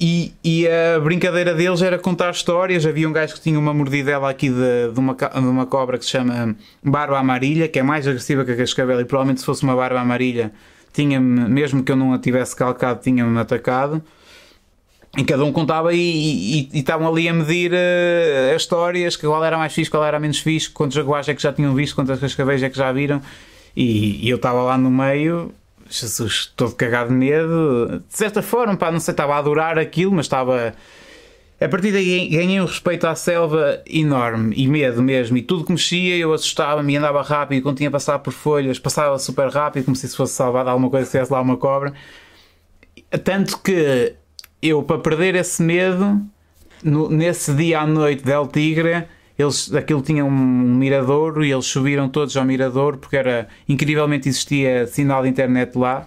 e, 0.00 0.32
e 0.44 0.66
a 0.68 1.00
brincadeira 1.00 1.54
deles 1.54 1.82
era 1.82 1.98
contar 1.98 2.30
histórias. 2.30 2.84
Havia 2.86 3.08
um 3.08 3.12
gajo 3.12 3.34
que 3.34 3.40
tinha 3.40 3.58
uma 3.58 3.72
mordidela 3.74 4.30
aqui 4.30 4.48
de, 4.48 4.92
de, 4.92 4.98
uma, 5.00 5.14
de 5.14 5.38
uma 5.46 5.66
cobra 5.66 5.98
que 5.98 6.04
se 6.04 6.10
chama 6.10 6.56
barba 6.82 7.18
amarilha, 7.18 7.68
que 7.68 7.78
é 7.78 7.82
mais 7.82 8.06
agressiva 8.06 8.44
que 8.44 8.52
a 8.52 8.56
cascavel, 8.56 9.00
e 9.00 9.04
provavelmente 9.04 9.40
se 9.40 9.46
fosse 9.46 9.62
uma 9.62 9.74
barba 9.76 10.00
amarilha, 10.00 10.52
tinha-me, 10.92 11.48
mesmo 11.48 11.82
que 11.82 11.92
eu 11.92 11.96
não 11.96 12.12
a 12.12 12.18
tivesse 12.18 12.54
calcado, 12.56 13.00
tinha-me 13.02 13.38
atacado. 13.38 14.02
E 15.16 15.24
cada 15.24 15.44
um 15.44 15.52
contava 15.52 15.94
e, 15.94 15.98
e- 15.98 16.68
e 16.74 16.78
estavam 16.78 17.08
ali 17.08 17.26
a 17.28 17.32
medir 17.32 17.70
eh, 17.72 18.52
as 18.54 18.62
histórias, 18.62 19.16
que 19.16 19.26
qual 19.26 19.42
era 19.42 19.56
mais 19.56 19.72
fixe, 19.72 19.90
qual 19.90 20.04
era 20.04 20.20
menos 20.20 20.38
fixe, 20.40 20.68
quantos 20.68 20.94
jaguares 20.94 21.26
é 21.28 21.34
que 21.34 21.40
já 21.42 21.52
tinham 21.52 21.74
visto, 21.74 21.94
quantas 21.94 22.20
cascavéis 22.20 22.62
é 22.62 22.68
que 22.68 22.76
já 22.76 22.92
viram. 22.92 23.22
E, 23.74 24.26
e 24.26 24.28
eu 24.28 24.36
estava 24.36 24.62
lá 24.62 24.76
no 24.76 24.90
meio, 24.90 25.52
Jesus, 25.88 26.52
todo 26.56 26.74
cagado 26.74 27.10
de 27.10 27.16
medo. 27.16 28.02
De 28.08 28.16
certa 28.16 28.42
forma, 28.42 28.76
pá, 28.76 28.90
não 28.90 29.00
sei, 29.00 29.12
estava 29.12 29.34
a 29.34 29.38
adorar 29.38 29.78
aquilo, 29.78 30.12
mas 30.12 30.26
estava. 30.26 30.74
A 31.58 31.68
partir 31.68 31.90
daí 31.90 32.28
ganhei 32.28 32.60
um 32.60 32.66
respeito 32.66 33.06
à 33.06 33.14
selva 33.14 33.82
enorme 33.86 34.54
e 34.56 34.68
medo 34.68 35.02
mesmo. 35.02 35.36
E 35.38 35.42
tudo 35.42 35.64
que 35.64 35.72
mexia 35.72 36.16
eu 36.16 36.34
assustava-me 36.34 36.92
e 36.92 36.96
andava 36.96 37.22
rápido. 37.22 37.62
Quando 37.62 37.78
tinha 37.78 37.90
passado 37.90 38.20
por 38.22 38.32
folhas, 38.32 38.78
passava 38.78 39.18
super 39.18 39.48
rápido, 39.48 39.84
como 39.84 39.96
se 39.96 40.04
isso 40.06 40.16
fosse 40.18 40.34
salvar 40.34 40.64
de 40.64 40.70
alguma 40.70 40.90
coisa, 40.90 41.06
se 41.06 41.12
tivesse 41.12 41.32
lá 41.32 41.40
uma 41.40 41.56
cobra. 41.56 41.94
Tanto 43.24 43.58
que 43.58 44.14
eu, 44.60 44.82
para 44.82 44.98
perder 44.98 45.34
esse 45.34 45.62
medo, 45.62 46.20
no- 46.82 47.08
nesse 47.08 47.54
dia 47.54 47.80
à 47.80 47.86
noite 47.86 48.22
del 48.22 48.46
Tigre, 48.46 49.06
eles, 49.38 49.72
aquilo 49.74 50.00
tinha 50.02 50.24
um 50.24 50.30
miradouro 50.30 51.44
e 51.44 51.52
eles 51.52 51.66
subiram 51.66 52.08
todos 52.08 52.36
ao 52.36 52.44
miradouro 52.44 52.98
porque 52.98 53.16
era 53.16 53.48
incrivelmente 53.68 54.28
existia 54.28 54.86
sinal 54.86 55.22
de 55.22 55.28
internet 55.28 55.76
lá. 55.76 56.06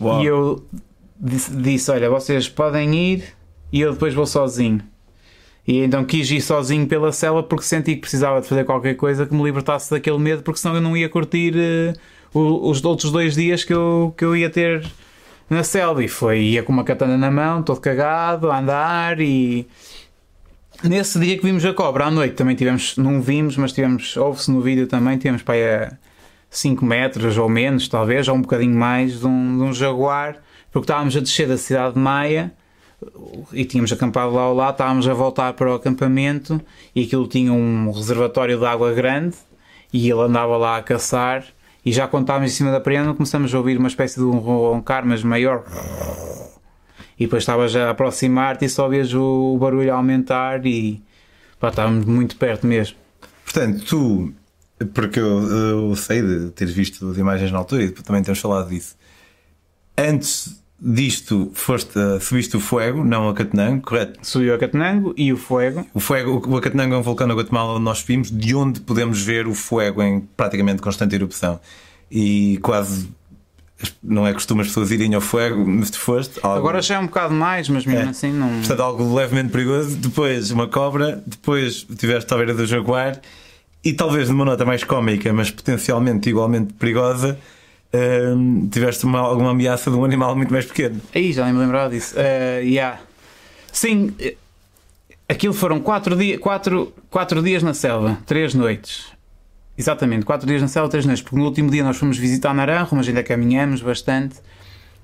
Uau. 0.00 0.22
E 0.22 0.26
eu 0.26 0.64
disse, 1.20 1.54
disse: 1.54 1.90
Olha, 1.90 2.08
vocês 2.08 2.48
podem 2.48 2.94
ir 2.94 3.24
e 3.72 3.80
eu 3.80 3.92
depois 3.92 4.14
vou 4.14 4.26
sozinho. 4.26 4.80
E 5.68 5.78
então 5.84 6.04
quis 6.04 6.28
ir 6.30 6.40
sozinho 6.40 6.86
pela 6.86 7.12
cela 7.12 7.42
porque 7.42 7.64
senti 7.64 7.94
que 7.94 8.00
precisava 8.00 8.40
de 8.40 8.48
fazer 8.48 8.64
qualquer 8.64 8.94
coisa 8.96 9.26
que 9.26 9.34
me 9.34 9.44
libertasse 9.44 9.90
daquele 9.90 10.18
medo, 10.18 10.42
porque 10.42 10.58
senão 10.58 10.74
eu 10.74 10.80
não 10.80 10.96
ia 10.96 11.08
curtir 11.08 11.54
o- 12.34 12.68
os 12.68 12.84
outros 12.84 13.12
dois 13.12 13.34
dias 13.36 13.62
que 13.62 13.72
eu, 13.72 14.12
que 14.16 14.24
eu 14.24 14.34
ia 14.36 14.50
ter 14.50 14.84
na 15.48 15.62
selva. 15.62 16.02
E 16.02 16.08
foi, 16.08 16.40
ia 16.40 16.62
com 16.64 16.72
uma 16.72 16.82
katana 16.82 17.16
na 17.16 17.30
mão, 17.30 17.62
todo 17.62 17.80
cagado, 17.80 18.50
a 18.50 18.58
andar 18.58 19.20
e. 19.20 19.66
Nesse 20.84 21.18
dia 21.20 21.36
que 21.36 21.44
vimos 21.44 21.64
a 21.64 21.72
cobra 21.72 22.06
à 22.06 22.10
noite 22.10 22.34
também 22.34 22.56
tivemos, 22.56 22.96
não 22.96 23.22
vimos, 23.22 23.56
mas 23.56 23.72
tivemos, 23.72 24.16
ouve-se 24.16 24.50
no 24.50 24.60
vídeo 24.60 24.88
também, 24.88 25.16
tivemos 25.16 25.42
para 25.42 25.54
aí 25.54 25.64
a 25.64 25.92
5 26.50 26.84
metros 26.84 27.38
ou 27.38 27.48
menos, 27.48 27.86
talvez, 27.86 28.26
ou 28.26 28.34
um 28.34 28.42
bocadinho 28.42 28.74
mais, 28.74 29.20
de 29.20 29.26
um, 29.26 29.58
de 29.58 29.62
um 29.62 29.72
jaguar, 29.72 30.38
porque 30.72 30.84
estávamos 30.84 31.16
a 31.16 31.20
descer 31.20 31.46
da 31.46 31.56
cidade 31.56 31.94
de 31.94 32.00
Maia 32.00 32.52
e 33.52 33.64
tínhamos 33.64 33.92
acampado 33.92 34.32
lá 34.32 34.42
ao 34.42 34.54
lado, 34.54 34.72
estávamos 34.72 35.08
a 35.08 35.14
voltar 35.14 35.52
para 35.52 35.70
o 35.70 35.74
acampamento 35.74 36.60
e 36.94 37.04
aquilo 37.04 37.28
tinha 37.28 37.52
um 37.52 37.90
reservatório 37.92 38.58
de 38.58 38.66
água 38.66 38.92
grande 38.92 39.36
e 39.92 40.10
ele 40.10 40.20
andava 40.20 40.56
lá 40.56 40.78
a 40.78 40.82
caçar 40.82 41.44
e 41.84 41.92
já 41.92 42.08
quando 42.08 42.24
estávamos 42.24 42.50
em 42.50 42.54
cima 42.54 42.72
da 42.72 42.80
prenda 42.80 43.14
começamos 43.14 43.54
a 43.54 43.58
ouvir 43.58 43.78
uma 43.78 43.88
espécie 43.88 44.16
de 44.16 44.24
um 44.24 44.38
roncar, 44.38 45.06
mas 45.06 45.22
maior 45.22 45.64
e 47.22 47.26
depois 47.26 47.42
estavas 47.42 47.74
a 47.76 47.90
aproximar-te 47.90 48.64
e 48.64 48.68
só 48.68 48.88
vias 48.88 49.12
o 49.14 49.56
barulho 49.58 49.92
a 49.92 49.96
aumentar 49.96 50.64
e 50.66 51.02
pá, 51.60 51.68
estávamos 51.68 52.04
muito 52.04 52.36
perto 52.36 52.66
mesmo. 52.66 52.96
Portanto, 53.44 53.84
tu, 53.84 54.32
porque 54.94 55.20
eu, 55.20 55.42
eu 55.90 55.96
sei 55.96 56.22
de 56.22 56.50
ter 56.50 56.66
visto 56.66 57.10
as 57.10 57.18
imagens 57.18 57.50
na 57.52 57.58
altura 57.58 57.84
e 57.84 57.90
também 57.90 58.22
temos 58.22 58.40
falado 58.40 58.68
disso. 58.68 58.96
Antes 59.96 60.60
disto, 60.80 61.50
foste, 61.54 61.96
a- 61.98 62.18
subiste 62.18 62.56
o 62.56 62.60
Fuego, 62.60 63.04
não 63.04 63.28
a 63.28 63.34
Catenango, 63.34 63.82
correto? 63.82 64.18
Subiu 64.22 64.54
a 64.54 64.58
Catenango 64.58 65.14
e 65.16 65.32
o 65.32 65.36
Fuego. 65.36 65.86
O 65.94 66.00
Fuego, 66.00 66.42
o 66.48 66.56
Acatenango 66.56 66.94
é 66.94 66.98
um 66.98 67.02
vulcão 67.02 67.26
na 67.26 67.34
Guatemala 67.34 67.74
onde 67.74 67.84
nós 67.84 68.02
vimos, 68.02 68.30
de 68.30 68.54
onde 68.54 68.80
podemos 68.80 69.22
ver 69.22 69.46
o 69.46 69.54
Fuego 69.54 70.02
em 70.02 70.20
praticamente 70.36 70.82
constante 70.82 71.14
erupção. 71.14 71.60
E 72.10 72.58
quase 72.62 73.08
não 74.02 74.26
é 74.26 74.32
costume 74.32 74.60
as 74.62 74.68
pessoas 74.68 74.90
irem 74.90 75.14
ao 75.14 75.20
Fuego, 75.20 75.64
mas 75.66 75.90
tu 75.90 75.98
foste. 75.98 76.38
Algo, 76.42 76.58
Agora 76.58 76.82
já 76.82 76.96
é 76.96 76.98
um 76.98 77.06
bocado 77.06 77.34
mais, 77.34 77.68
mas 77.68 77.84
mesmo 77.86 78.06
É. 78.06 78.10
assim 78.10 78.32
não. 78.32 78.48
Portanto, 78.58 78.80
algo 78.80 79.14
levemente 79.14 79.50
perigoso. 79.50 79.96
Depois, 79.96 80.50
uma 80.50 80.66
cobra. 80.68 81.22
Depois, 81.26 81.86
tiveste 81.98 82.32
à 82.32 82.36
beira 82.36 82.54
do 82.54 82.64
jaguar. 82.66 83.20
E 83.84 83.92
talvez 83.92 84.28
numa 84.28 84.44
nota 84.44 84.64
mais 84.64 84.84
cómica, 84.84 85.32
mas 85.32 85.50
potencialmente 85.50 86.28
igualmente 86.30 86.72
perigosa, 86.74 87.36
hum, 88.36 88.68
tiveste 88.70 89.04
uma, 89.04 89.18
alguma 89.18 89.50
ameaça 89.50 89.90
de 89.90 89.96
um 89.96 90.04
animal 90.04 90.36
muito 90.36 90.52
mais 90.52 90.64
pequeno. 90.64 91.00
Aí 91.14 91.32
já 91.32 91.44
nem 91.44 91.52
me 91.52 91.58
lembrava 91.60 91.90
disso. 91.90 92.14
Eh, 92.16 92.60
yeah. 92.64 93.00
Sim, 93.72 94.14
eh, 94.20 94.36
aquilo 95.28 95.52
foram 95.52 95.80
4 95.80 96.14
dia, 96.16 96.38
quatro, 96.38 96.92
quatro 97.10 97.42
dias 97.42 97.62
na 97.62 97.74
selva, 97.74 98.18
3 98.26 98.54
noites. 98.54 99.06
Exatamente, 99.76 100.24
4 100.24 100.46
dias 100.46 100.60
na 100.60 100.68
selva, 100.68 100.88
3 100.88 101.06
noites. 101.06 101.22
Porque 101.22 101.36
no 101.36 101.44
último 101.44 101.70
dia 101.70 101.82
nós 101.82 101.96
fomos 101.96 102.18
visitar 102.18 102.54
Naranjo, 102.54 102.94
mas 102.94 103.08
ainda 103.08 103.22
caminhamos 103.22 103.80
bastante. 103.80 104.36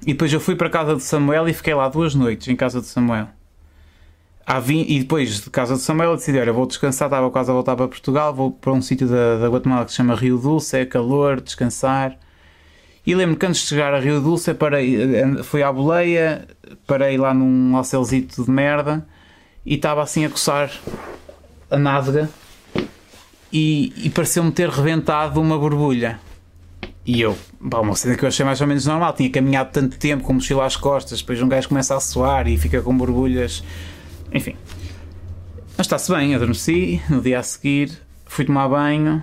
E 0.03 0.13
depois 0.13 0.33
eu 0.33 0.41
fui 0.41 0.55
para 0.55 0.69
a 0.69 0.71
casa 0.71 0.95
de 0.95 1.03
Samuel 1.03 1.49
e 1.49 1.53
fiquei 1.53 1.75
lá 1.75 1.89
duas 1.89 2.15
noites 2.15 2.49
em 2.49 2.57
casa 2.57 2.81
de 2.81 2.87
Samuel. 2.87 3.29
E 4.71 5.01
depois 5.01 5.43
de 5.43 5.51
casa 5.51 5.75
de 5.75 5.81
Samuel 5.81 6.11
eu 6.11 6.17
decidi: 6.17 6.39
olha, 6.39 6.53
vou 6.53 6.67
descansar, 6.67 7.09
estava 7.09 7.31
quase 7.31 7.51
a 7.51 7.55
voltar 7.55 7.77
para 7.77 7.89
Portugal, 7.89 8.33
vou 8.33 8.53
para 8.53 8.73
um 8.73 8.81
sítio 8.81 9.07
da, 9.07 9.39
da 9.39 9.49
Guatemala 9.49 9.85
que 9.85 9.91
se 9.91 9.97
chama 9.97 10.15
Rio 10.15 10.39
Dulce, 10.39 10.79
é 10.79 10.87
calor, 10.87 11.41
descansar. 11.41 12.17
E 13.07 13.15
lembro 13.15 13.37
que 13.37 13.47
antes 13.47 13.63
de 13.63 13.69
chegar 13.69 13.93
a 13.95 14.01
Rio 14.01 14.21
Dulce, 14.21 14.53
parei, 14.55 14.97
eh, 14.97 15.43
fui 15.43 15.63
à 15.63 15.73
boleia, 15.73 16.47
parei 16.87 17.17
lá 17.17 17.33
num 17.33 17.75
hotelzito 17.75 18.45
de 18.45 18.51
merda 18.51 19.07
e 19.65 19.75
estava 19.75 20.03
assim 20.03 20.25
a 20.25 20.31
coçar 20.31 20.71
a 21.71 21.79
nádega 21.79 22.29
e, 23.53 23.93
e 23.97 24.11
pareceu-me 24.11 24.51
ter 24.51 24.69
reventado 24.69 25.41
uma 25.41 25.59
borbulha. 25.59 26.21
E 27.05 27.21
eu, 27.21 27.37
pá, 27.71 27.81
uma 27.81 27.95
cena 27.95 28.17
que 28.17 28.25
eu 28.25 28.29
achei 28.29 28.45
mais 28.45 28.61
ou 28.61 28.67
menos 28.67 28.85
normal, 28.85 29.15
tinha 29.15 29.31
caminhado 29.31 29.71
tanto 29.73 29.99
tempo 29.99 30.25
com 30.25 30.35
mochila 30.35 30.67
às 30.67 30.77
costas, 30.77 31.21
depois 31.21 31.41
um 31.41 31.49
gajo 31.49 31.69
começa 31.69 31.97
a 31.97 32.01
suar 32.01 32.47
e 32.47 32.59
fica 32.59 32.83
com 32.83 32.97
borbulhas, 32.97 33.65
enfim. 34.33 34.57
Mas 35.77 35.87
está-se 35.87 36.13
bem, 36.13 36.35
adormeci, 36.35 37.01
no 37.09 37.21
dia 37.23 37.39
a 37.39 37.43
seguir 37.43 38.09
fui 38.29 38.45
tomar 38.45 38.69
banho 38.69 39.23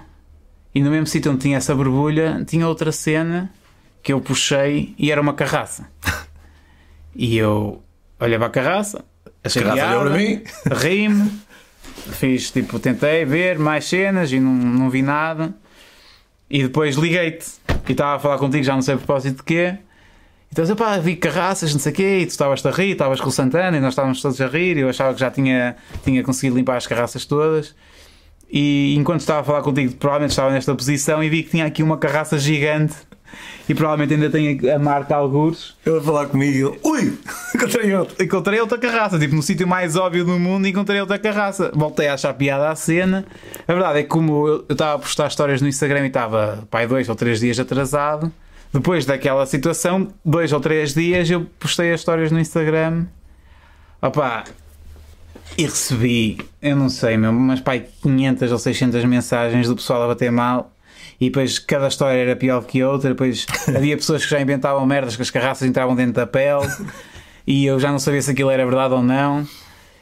e 0.73 0.81
no 0.81 0.91
mesmo 0.91 1.07
sítio 1.07 1.31
onde 1.31 1.41
tinha 1.41 1.57
essa 1.57 1.73
borbulha 1.73 2.43
tinha 2.45 2.67
outra 2.67 2.91
cena 2.91 3.49
que 4.03 4.11
eu 4.11 4.19
puxei 4.19 4.93
e 4.97 5.11
era 5.11 5.21
uma 5.21 5.33
carraça. 5.33 5.87
E 7.17 7.37
eu 7.37 7.81
olhei 8.19 8.37
para 8.37 8.47
a 8.47 8.49
carraça, 8.49 9.05
achei 9.41 9.63
Carraça 9.63 9.87
piada, 9.87 10.17
ri-me, 10.75 11.31
fiz 12.11 12.51
tipo, 12.51 12.79
tentei 12.79 13.25
ver 13.25 13.57
mais 13.57 13.85
cenas 13.85 14.31
e 14.31 14.39
não, 14.39 14.51
não 14.51 14.89
vi 14.89 15.01
nada. 15.01 15.53
E 16.49 16.63
depois 16.63 16.95
liguei-te 16.95 17.47
e 17.87 17.91
estava 17.91 18.15
a 18.15 18.19
falar 18.19 18.37
contigo, 18.37 18.63
já 18.63 18.73
não 18.73 18.81
sei 18.81 18.95
a 18.95 18.97
propósito 18.97 19.37
de 19.37 19.43
quê. 19.43 19.77
Então, 20.51 20.63
eu, 20.63 20.75
pá, 20.75 20.97
vi 20.97 21.15
carraças, 21.15 21.73
não 21.73 21.79
sei 21.79 21.91
o 21.91 21.95
quê, 21.95 22.19
e 22.19 22.25
tu 22.25 22.29
estavas 22.29 22.65
a 22.65 22.71
rir, 22.71 22.91
estavas 22.91 23.19
com 23.19 23.27
o 23.27 23.31
Santana 23.31 23.75
e 23.75 23.79
nós 23.81 23.91
estávamos 23.91 24.21
todos 24.21 24.39
a 24.39 24.47
rir. 24.47 24.77
E 24.77 24.81
eu 24.81 24.89
achava 24.89 25.13
que 25.13 25.19
já 25.19 25.29
tinha, 25.29 25.75
tinha 26.03 26.23
conseguido 26.23 26.55
limpar 26.55 26.77
as 26.77 26.87
carraças 26.87 27.25
todas. 27.25 27.75
E 28.49 28.95
enquanto 28.97 29.21
estava 29.21 29.41
a 29.41 29.43
falar 29.43 29.61
contigo, 29.63 29.95
provavelmente 29.95 30.31
estava 30.31 30.51
nesta 30.51 30.73
posição 30.73 31.23
e 31.23 31.29
vi 31.29 31.43
que 31.43 31.49
tinha 31.49 31.65
aqui 31.65 31.83
uma 31.83 31.97
carraça 31.97 32.37
gigante 32.37 32.95
e 33.69 33.73
provavelmente 33.73 34.13
ainda 34.13 34.29
tem 34.29 34.59
a 34.69 34.79
marca 34.79 35.15
algures. 35.15 35.75
Ele 35.85 35.97
a 35.97 36.01
falar 36.01 36.25
comigo 36.27 36.53
e 36.53 36.61
ele, 36.61 36.79
ui, 36.83 37.17
encontrei 37.55 37.95
outro. 37.95 38.23
Encontrei 38.23 38.59
outra 38.59 38.77
carraça, 38.77 39.19
tipo 39.19 39.35
no 39.35 39.43
sítio 39.43 39.67
mais 39.67 39.95
óbvio 39.95 40.25
do 40.25 40.39
mundo, 40.39 40.67
encontrei 40.67 40.99
outra 40.99 41.19
carraça. 41.19 41.71
Voltei 41.73 42.07
a 42.07 42.15
achar 42.15 42.33
piada 42.33 42.69
à 42.69 42.75
cena. 42.75 43.25
A 43.67 43.73
verdade 43.73 43.99
é 43.99 44.03
que, 44.03 44.09
como 44.09 44.47
eu 44.47 44.65
eu 44.69 44.73
estava 44.73 44.95
a 44.95 44.99
postar 44.99 45.27
histórias 45.27 45.61
no 45.61 45.67
Instagram 45.67 46.03
e 46.03 46.07
estava, 46.07 46.65
pai, 46.69 46.87
dois 46.87 47.09
ou 47.09 47.15
três 47.15 47.39
dias 47.39 47.59
atrasado, 47.59 48.31
depois 48.73 49.05
daquela 49.05 49.45
situação, 49.45 50.07
dois 50.23 50.51
ou 50.51 50.59
três 50.59 50.93
dias, 50.93 51.29
eu 51.29 51.45
postei 51.59 51.93
as 51.93 52.01
histórias 52.01 52.31
no 52.31 52.39
Instagram. 52.39 53.05
Opá, 54.01 54.43
e 55.57 55.63
recebi, 55.63 56.37
eu 56.61 56.75
não 56.75 56.89
sei, 56.89 57.17
meu, 57.17 57.31
mas 57.31 57.61
pai, 57.61 57.85
500 58.01 58.51
ou 58.51 58.59
600 58.59 59.05
mensagens 59.05 59.67
do 59.67 59.75
pessoal 59.75 60.03
a 60.03 60.07
bater 60.07 60.31
mal. 60.31 60.71
E 61.19 61.25
depois 61.29 61.59
cada 61.59 61.87
história 61.87 62.17
era 62.19 62.35
pior 62.35 62.63
que 62.65 62.81
a 62.81 62.89
outra. 62.89 63.09
Depois 63.09 63.45
havia 63.75 63.95
pessoas 63.95 64.23
que 64.23 64.31
já 64.31 64.39
inventavam 64.41 64.85
merdas 64.85 65.15
que 65.15 65.21
as 65.21 65.29
carraças 65.31 65.67
entravam 65.67 65.95
dentro 65.95 66.13
da 66.13 66.27
pele 66.27 66.67
e 67.47 67.65
eu 67.65 67.79
já 67.79 67.91
não 67.91 67.99
sabia 67.99 68.21
se 68.21 68.31
aquilo 68.31 68.49
era 68.49 68.65
verdade 68.65 68.93
ou 68.93 69.03
não. 69.03 69.47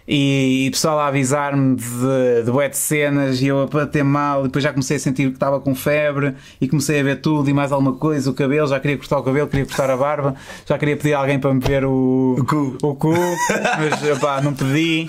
e, 0.08 0.66
e 0.68 0.72
pessoal 0.72 1.00
a 1.00 1.08
avisar-me 1.08 1.76
de, 1.76 2.44
de 2.46 2.52
bué 2.52 2.68
de 2.68 2.78
cenas 2.78 3.42
e 3.42 3.48
eu 3.48 3.62
a 3.62 3.68
bater 3.68 4.04
mal 4.04 4.42
e 4.42 4.44
depois 4.44 4.64
já 4.64 4.72
comecei 4.72 4.98
a 4.98 5.00
sentir 5.00 5.28
que 5.30 5.36
estava 5.36 5.60
com 5.62 5.74
febre 5.76 6.34
e 6.60 6.68
comecei 6.68 7.00
a 7.00 7.04
ver 7.04 7.22
tudo 7.22 7.50
e 7.50 7.54
mais 7.54 7.72
alguma 7.72 7.94
coisa, 7.94 8.30
o 8.30 8.34
cabelo, 8.34 8.68
já 8.68 8.80
queria 8.80 8.98
cortar 8.98 9.18
o 9.20 9.24
cabelo, 9.24 9.48
queria 9.48 9.66
cortar 9.66 9.90
a 9.90 9.96
barba, 9.98 10.36
já 10.66 10.78
queria 10.78 10.98
pedir 10.98 11.14
a 11.14 11.20
alguém 11.20 11.40
para 11.40 11.54
me 11.54 11.60
ver 11.62 11.86
o, 11.86 12.36
O 12.40 12.46
cu. 12.46 12.78
o 12.82 12.96
cu, 12.96 13.14
mas 13.80 14.44
não 14.44 14.54
pedi. 14.54 15.08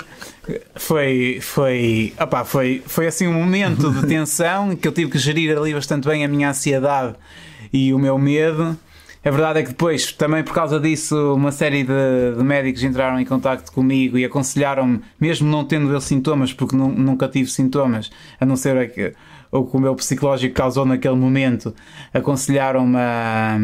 Foi, 0.77 1.39
foi, 1.41 2.13
opá, 2.21 2.45
foi, 2.45 2.83
foi 2.87 3.07
assim 3.07 3.27
um 3.27 3.33
momento 3.33 3.91
de 3.91 4.07
tensão 4.07 4.77
que 4.77 4.87
eu 4.87 4.93
tive 4.93 5.11
que 5.11 5.19
gerir 5.19 5.57
ali 5.57 5.73
bastante 5.73 6.07
bem 6.07 6.25
a 6.25 6.29
minha 6.29 6.51
ansiedade 6.51 7.15
e 7.73 7.95
o 7.95 7.99
meu 7.99 8.19
medo. 8.19 8.77
A 9.25 9.31
verdade 9.31 9.61
é 9.61 9.63
que 9.63 9.71
depois, 9.71 10.13
também 10.13 10.45
por 10.45 10.53
causa 10.53 10.79
disso, 10.79 11.35
uma 11.35 11.51
série 11.51 11.83
de, 11.83 12.37
de 12.37 12.45
médicos 12.45 12.83
entraram 12.83 13.19
em 13.19 13.25
contacto 13.25 13.73
comigo 13.73 14.19
e 14.19 14.25
aconselharam-me, 14.25 15.01
mesmo 15.19 15.51
não 15.51 15.65
tendo 15.65 15.91
eu 15.91 16.01
sintomas, 16.01 16.53
porque 16.53 16.77
nu- 16.77 16.93
nunca 16.93 17.27
tive 17.27 17.49
sintomas, 17.49 18.11
a 18.39 18.45
não 18.45 18.55
ser 18.55 18.93
que, 18.93 19.15
o 19.51 19.65
que 19.65 19.77
o 19.79 19.81
meu 19.81 19.95
psicológico 19.95 20.55
causou 20.55 20.85
naquele 20.85 21.17
momento, 21.17 21.75
aconselharam-me 22.13 22.99
a, 22.99 23.59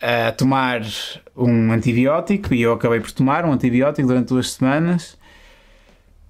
a 0.00 0.32
tomar 0.32 0.80
um 1.36 1.70
antibiótico 1.70 2.52
e 2.52 2.62
eu 2.62 2.72
acabei 2.72 2.98
por 2.98 3.12
tomar 3.12 3.44
um 3.44 3.52
antibiótico 3.52 4.08
durante 4.08 4.28
duas 4.30 4.50
semanas. 4.50 5.16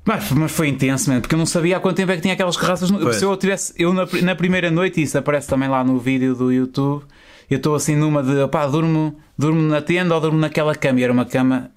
Mas, 0.08 0.32
mas 0.32 0.50
foi 0.50 0.68
intenso, 0.68 1.10
man, 1.10 1.20
porque 1.20 1.34
eu 1.34 1.38
não 1.38 1.44
sabia 1.44 1.76
há 1.76 1.80
quanto 1.80 1.96
tempo 1.96 2.10
é 2.10 2.16
que 2.16 2.22
tinha 2.22 2.32
aquelas 2.32 2.56
garrafas. 2.56 2.90
No... 2.90 3.12
Se 3.12 3.22
eu 3.22 3.36
tivesse, 3.36 3.74
eu 3.76 3.92
na, 3.92 4.08
na 4.22 4.34
primeira 4.34 4.70
noite, 4.70 5.02
isso 5.02 5.18
aparece 5.18 5.46
também 5.46 5.68
lá 5.68 5.84
no 5.84 5.98
vídeo 5.98 6.34
do 6.34 6.50
YouTube, 6.50 7.04
eu 7.50 7.58
estou 7.58 7.74
assim 7.74 7.94
numa 7.94 8.22
de, 8.22 8.40
opá, 8.40 8.66
durmo, 8.66 9.18
durmo 9.36 9.60
na 9.60 9.82
tenda 9.82 10.14
ou 10.14 10.20
durmo 10.22 10.38
naquela 10.38 10.74
cama. 10.74 10.98
E 11.00 11.02
era 11.02 11.12
uma 11.12 11.26
cama 11.26 11.70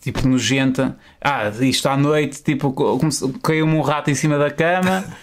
tipo 0.00 0.26
nojenta. 0.26 0.96
Ah, 1.20 1.50
isto 1.60 1.88
à 1.88 1.96
noite, 1.96 2.42
tipo, 2.42 2.74
caiu-me 3.42 3.74
um 3.74 3.80
rato 3.80 4.10
em 4.10 4.14
cima 4.14 4.38
da 4.38 4.50
cama. 4.50 5.04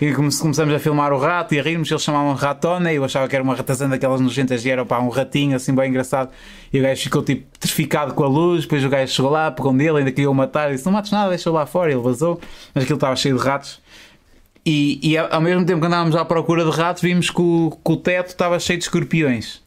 E 0.00 0.12
come- 0.12 0.32
começamos 0.32 0.72
a 0.72 0.78
filmar 0.78 1.12
o 1.12 1.18
rato 1.18 1.56
e 1.56 1.58
a 1.58 1.62
rirmos, 1.62 1.90
eles 1.90 2.04
chamavam 2.04 2.32
ratona 2.32 2.92
e 2.92 2.94
eu 2.94 3.04
achava 3.04 3.26
que 3.26 3.34
era 3.34 3.42
uma 3.42 3.56
ratazana 3.56 3.90
daquelas 3.96 4.20
nojentas 4.20 4.64
e 4.64 4.70
era 4.70 4.86
pá, 4.86 5.00
um 5.00 5.08
ratinho 5.08 5.56
assim 5.56 5.74
bem 5.74 5.90
engraçado. 5.90 6.30
E 6.72 6.78
o 6.78 6.82
gajo 6.84 7.02
ficou 7.02 7.20
tipo 7.20 7.44
petrificado 7.50 8.14
com 8.14 8.22
a 8.22 8.28
luz, 8.28 8.62
depois 8.62 8.84
o 8.84 8.88
gajo 8.88 9.12
chegou 9.12 9.28
lá, 9.28 9.50
pegou 9.50 9.72
nele, 9.72 9.98
ainda 9.98 10.12
queria 10.12 10.30
o 10.30 10.34
matar 10.34 10.70
e 10.70 10.74
disse: 10.74 10.86
Não 10.86 10.92
mates 10.92 11.10
nada, 11.10 11.30
deixa-o 11.30 11.52
lá 11.52 11.66
fora. 11.66 11.90
Ele 11.90 12.00
vazou, 12.00 12.40
mas 12.72 12.84
aquilo 12.84 12.96
estava 12.96 13.16
cheio 13.16 13.36
de 13.36 13.42
ratos. 13.42 13.80
E, 14.64 15.00
e 15.02 15.18
ao 15.18 15.34
ao 15.34 15.40
mesmo 15.40 15.64
tempo 15.66 15.80
que 15.80 15.86
andávamos 15.88 16.14
à 16.14 16.24
procura 16.24 16.64
de 16.64 16.70
ratos, 16.70 17.02
vimos 17.02 17.28
que 17.28 17.40
o, 17.40 17.76
que 17.84 17.92
o 17.92 17.96
teto 17.96 18.28
estava 18.28 18.56
cheio 18.60 18.78
de 18.78 18.84
escorpiões. 18.84 19.60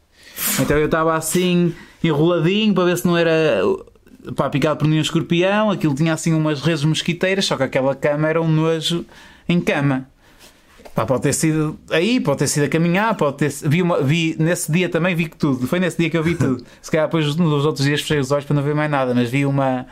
Então 0.58 0.78
eu 0.78 0.86
estava 0.86 1.14
assim, 1.14 1.74
enroladinho, 2.02 2.72
para 2.72 2.84
ver 2.86 2.96
se 2.96 3.06
não 3.06 3.18
era 3.18 3.60
pá, 4.36 4.48
picado 4.48 4.78
por 4.78 4.88
nenhum 4.88 5.02
escorpião. 5.02 5.70
Aquilo 5.70 5.94
tinha 5.94 6.12
assim 6.12 6.32
umas 6.32 6.60
redes 6.60 6.84
mosquiteiras, 6.84 7.44
só 7.44 7.56
que 7.56 7.62
aquela 7.62 7.94
cama 7.94 8.28
era 8.28 8.40
um 8.40 8.48
nojo 8.48 9.04
em 9.48 9.60
cama. 9.60 10.06
Pá, 10.94 11.06
pode 11.06 11.22
ter 11.22 11.32
sido 11.32 11.78
aí, 11.90 12.20
pode 12.20 12.40
ter 12.40 12.46
sido 12.46 12.64
a 12.64 12.68
caminhar, 12.68 13.14
pode 13.16 13.38
ter 13.38 13.50
vi, 13.66 13.80
uma, 13.80 14.02
vi 14.02 14.36
Nesse 14.38 14.70
dia 14.70 14.88
também 14.88 15.14
vi 15.14 15.28
que 15.28 15.36
tudo. 15.36 15.66
Foi 15.66 15.80
nesse 15.80 15.96
dia 15.96 16.10
que 16.10 16.16
eu 16.16 16.22
vi 16.22 16.34
tudo. 16.34 16.62
Se 16.82 16.90
calhar 16.90 17.06
depois 17.06 17.34
nos 17.34 17.64
outros 17.64 17.86
dias 17.86 18.00
fechei 18.02 18.18
os 18.18 18.30
olhos 18.30 18.44
para 18.44 18.54
não 18.54 18.62
ver 18.62 18.74
mais 18.74 18.90
nada, 18.90 19.14
mas 19.14 19.30
vi 19.30 19.46
uma. 19.46 19.86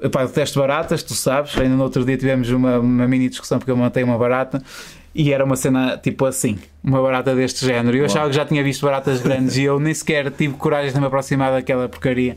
Epá, 0.00 0.22
eu 0.22 0.26
detesto 0.26 0.58
baratas, 0.58 1.02
tu 1.02 1.14
sabes. 1.14 1.56
Ainda 1.56 1.76
no 1.76 1.82
outro 1.82 2.04
dia 2.04 2.16
tivemos 2.16 2.50
uma, 2.50 2.78
uma 2.78 3.06
mini 3.06 3.28
discussão 3.28 3.58
porque 3.58 3.70
eu 3.70 3.76
montei 3.76 4.02
uma 4.02 4.18
barata 4.18 4.62
e 5.14 5.32
era 5.32 5.42
uma 5.44 5.56
cena 5.56 5.96
tipo 5.96 6.26
assim, 6.26 6.58
uma 6.84 7.00
barata 7.00 7.34
deste 7.34 7.64
género. 7.64 7.96
E 7.96 8.00
eu 8.00 8.04
achava 8.04 8.28
que 8.28 8.36
já 8.36 8.44
tinha 8.44 8.62
visto 8.62 8.84
baratas 8.84 9.22
grandes 9.22 9.56
e 9.56 9.62
eu 9.62 9.80
nem 9.80 9.94
sequer 9.94 10.30
tive 10.30 10.54
coragem 10.54 10.92
de 10.92 11.00
me 11.00 11.06
aproximar 11.06 11.52
daquela 11.52 11.88
porcaria. 11.88 12.36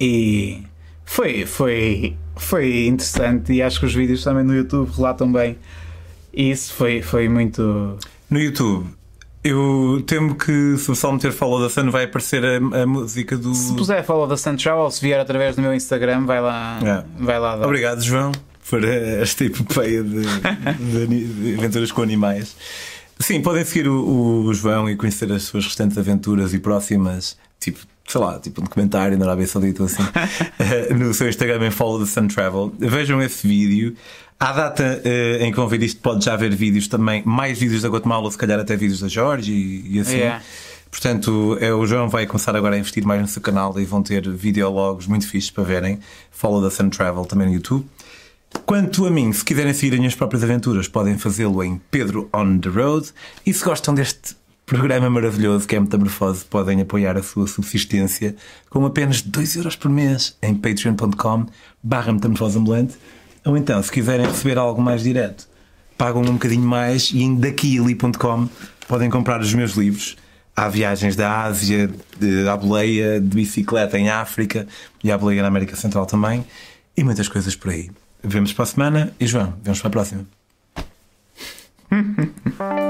E 0.00 0.62
foi, 1.04 1.46
foi, 1.46 2.16
foi 2.36 2.86
interessante 2.86 3.52
e 3.52 3.62
acho 3.62 3.80
que 3.80 3.86
os 3.86 3.94
vídeos 3.94 4.22
também 4.22 4.44
no 4.44 4.54
YouTube 4.54 4.90
relatam 4.94 5.32
bem. 5.32 5.58
E 6.32 6.50
isso 6.50 6.72
foi, 6.74 7.02
foi 7.02 7.28
muito. 7.28 7.98
No 8.30 8.38
YouTube, 8.38 8.86
eu 9.42 10.02
temo 10.06 10.34
que 10.34 10.76
se 10.76 10.84
o 10.84 10.94
pessoal 10.94 11.12
meter 11.12 11.32
Follow 11.32 11.66
the 11.66 11.72
Sun 11.72 11.90
vai 11.90 12.04
aparecer 12.04 12.44
a, 12.44 12.82
a 12.82 12.86
música 12.86 13.36
do. 13.36 13.54
Se 13.54 13.74
puser 13.74 14.04
follow 14.04 14.26
da 14.26 14.36
Sun 14.36 14.56
Travel, 14.56 14.90
se 14.90 15.00
vier 15.00 15.18
através 15.18 15.56
do 15.56 15.62
meu 15.62 15.74
Instagram, 15.74 16.26
vai 16.26 16.40
lá. 16.40 16.78
É. 16.84 17.04
Vai 17.22 17.38
lá 17.38 17.56
dar. 17.56 17.66
Obrigado, 17.66 18.02
João, 18.02 18.32
por 18.68 18.84
esta 18.84 19.44
epopeia 19.44 20.02
de, 20.02 20.22
de 21.06 21.24
de 21.24 21.54
aventuras 21.58 21.90
com 21.90 22.02
animais. 22.02 22.56
Sim, 23.18 23.40
podem 23.40 23.64
seguir 23.64 23.88
o, 23.88 24.44
o 24.44 24.54
João 24.54 24.88
e 24.88 24.94
conhecer 24.94 25.32
as 25.32 25.44
suas 25.44 25.64
restantes 25.64 25.98
aventuras 25.98 26.54
e 26.54 26.58
próximas, 26.58 27.36
tipo, 27.58 27.80
sei 28.08 28.20
lá, 28.20 28.38
tipo 28.40 28.60
um 28.60 28.64
documentário 28.64 29.18
na 29.18 29.26
Arábia 29.26 29.46
Saudita 29.46 29.84
assim, 29.84 30.02
eh, 30.58 30.94
no 30.94 31.12
seu 31.12 31.28
Instagram 31.28 31.66
em 31.66 31.70
Follow 31.70 32.00
the 32.00 32.06
Sun 32.06 32.26
Travel. 32.26 32.72
Vejam 32.78 33.20
esse 33.22 33.46
vídeo. 33.46 33.94
À 34.40 34.52
data 34.52 35.02
eh, 35.04 35.38
em 35.42 35.50
que 35.50 35.56
vão 35.56 35.68
ver 35.68 35.82
isto, 35.82 36.00
pode 36.00 36.24
já 36.24 36.32
haver 36.32 36.54
vídeos 36.54 36.88
também, 36.88 37.22
mais 37.26 37.58
vídeos 37.58 37.82
da 37.82 37.88
Guatemala, 37.88 38.30
se 38.30 38.38
calhar 38.38 38.58
até 38.58 38.76
vídeos 38.76 39.00
da 39.00 39.08
Jorge 39.08 39.52
e, 39.52 39.96
e 39.96 40.00
assim. 40.00 40.16
Yeah. 40.16 40.42
Portanto, 40.90 41.58
é, 41.60 41.72
o 41.72 41.84
João 41.86 42.08
vai 42.08 42.26
começar 42.26 42.56
agora 42.56 42.76
a 42.76 42.78
investir 42.78 43.04
mais 43.04 43.20
no 43.20 43.28
seu 43.28 43.42
canal 43.42 43.78
e 43.78 43.84
vão 43.84 44.02
ter 44.02 44.26
videologos 44.30 45.06
muito 45.06 45.28
fixes 45.28 45.50
para 45.50 45.64
verem. 45.64 45.98
Follow 46.30 46.62
the 46.62 46.74
Sun 46.74 46.88
Travel 46.88 47.26
também 47.26 47.48
no 47.48 47.54
YouTube. 47.54 47.84
Quanto 48.64 49.04
a 49.06 49.10
mim, 49.10 49.30
se 49.32 49.44
quiserem 49.44 49.74
seguir 49.74 49.92
as 49.92 49.98
minhas 49.98 50.14
próprias 50.14 50.42
aventuras, 50.42 50.88
podem 50.88 51.18
fazê-lo 51.18 51.62
em 51.62 51.78
Pedro 51.90 52.30
on 52.32 52.58
the 52.58 52.70
Road. 52.70 53.10
E 53.44 53.52
se 53.52 53.62
gostam 53.62 53.94
deste 53.94 54.34
programa 54.68 55.08
maravilhoso 55.08 55.66
que 55.66 55.74
é 55.74 55.80
Metamorfose, 55.80 56.44
podem 56.44 56.82
apoiar 56.82 57.16
a 57.16 57.22
sua 57.22 57.46
subsistência 57.46 58.36
com 58.68 58.84
apenas 58.84 59.22
2€ 59.22 59.56
euros 59.56 59.76
por 59.76 59.90
mês 59.90 60.36
em 60.42 60.54
patreon.com 60.54 61.46
barra 61.82 62.12
metamorfoseambulante. 62.12 62.96
Ou 63.46 63.56
então, 63.56 63.82
se 63.82 63.90
quiserem 63.90 64.26
receber 64.26 64.58
algo 64.58 64.82
mais 64.82 65.02
direto, 65.02 65.48
pagam 65.96 66.20
um 66.20 66.34
bocadinho 66.34 66.68
mais 66.68 67.10
e 67.12 67.22
em 67.22 67.34
daquili.com 67.34 68.46
podem 68.86 69.08
comprar 69.08 69.40
os 69.40 69.54
meus 69.54 69.72
livros. 69.72 70.18
Há 70.54 70.68
viagens 70.68 71.16
da 71.16 71.44
Ásia, 71.44 71.90
de, 72.20 72.46
à 72.46 72.54
boleia, 72.54 73.18
de 73.18 73.34
bicicleta 73.34 73.98
em 73.98 74.10
África 74.10 74.66
e 75.02 75.10
à 75.10 75.16
boleia 75.16 75.40
na 75.40 75.48
América 75.48 75.76
Central 75.76 76.04
também. 76.04 76.44
E 76.94 77.02
muitas 77.02 77.26
coisas 77.26 77.56
por 77.56 77.70
aí. 77.70 77.90
Vemos 78.22 78.52
para 78.52 78.64
a 78.64 78.66
semana 78.66 79.14
e 79.18 79.26
João, 79.26 79.54
vemos 79.62 79.80
para 79.80 79.88
a 79.88 79.92
próxima. 79.92 80.26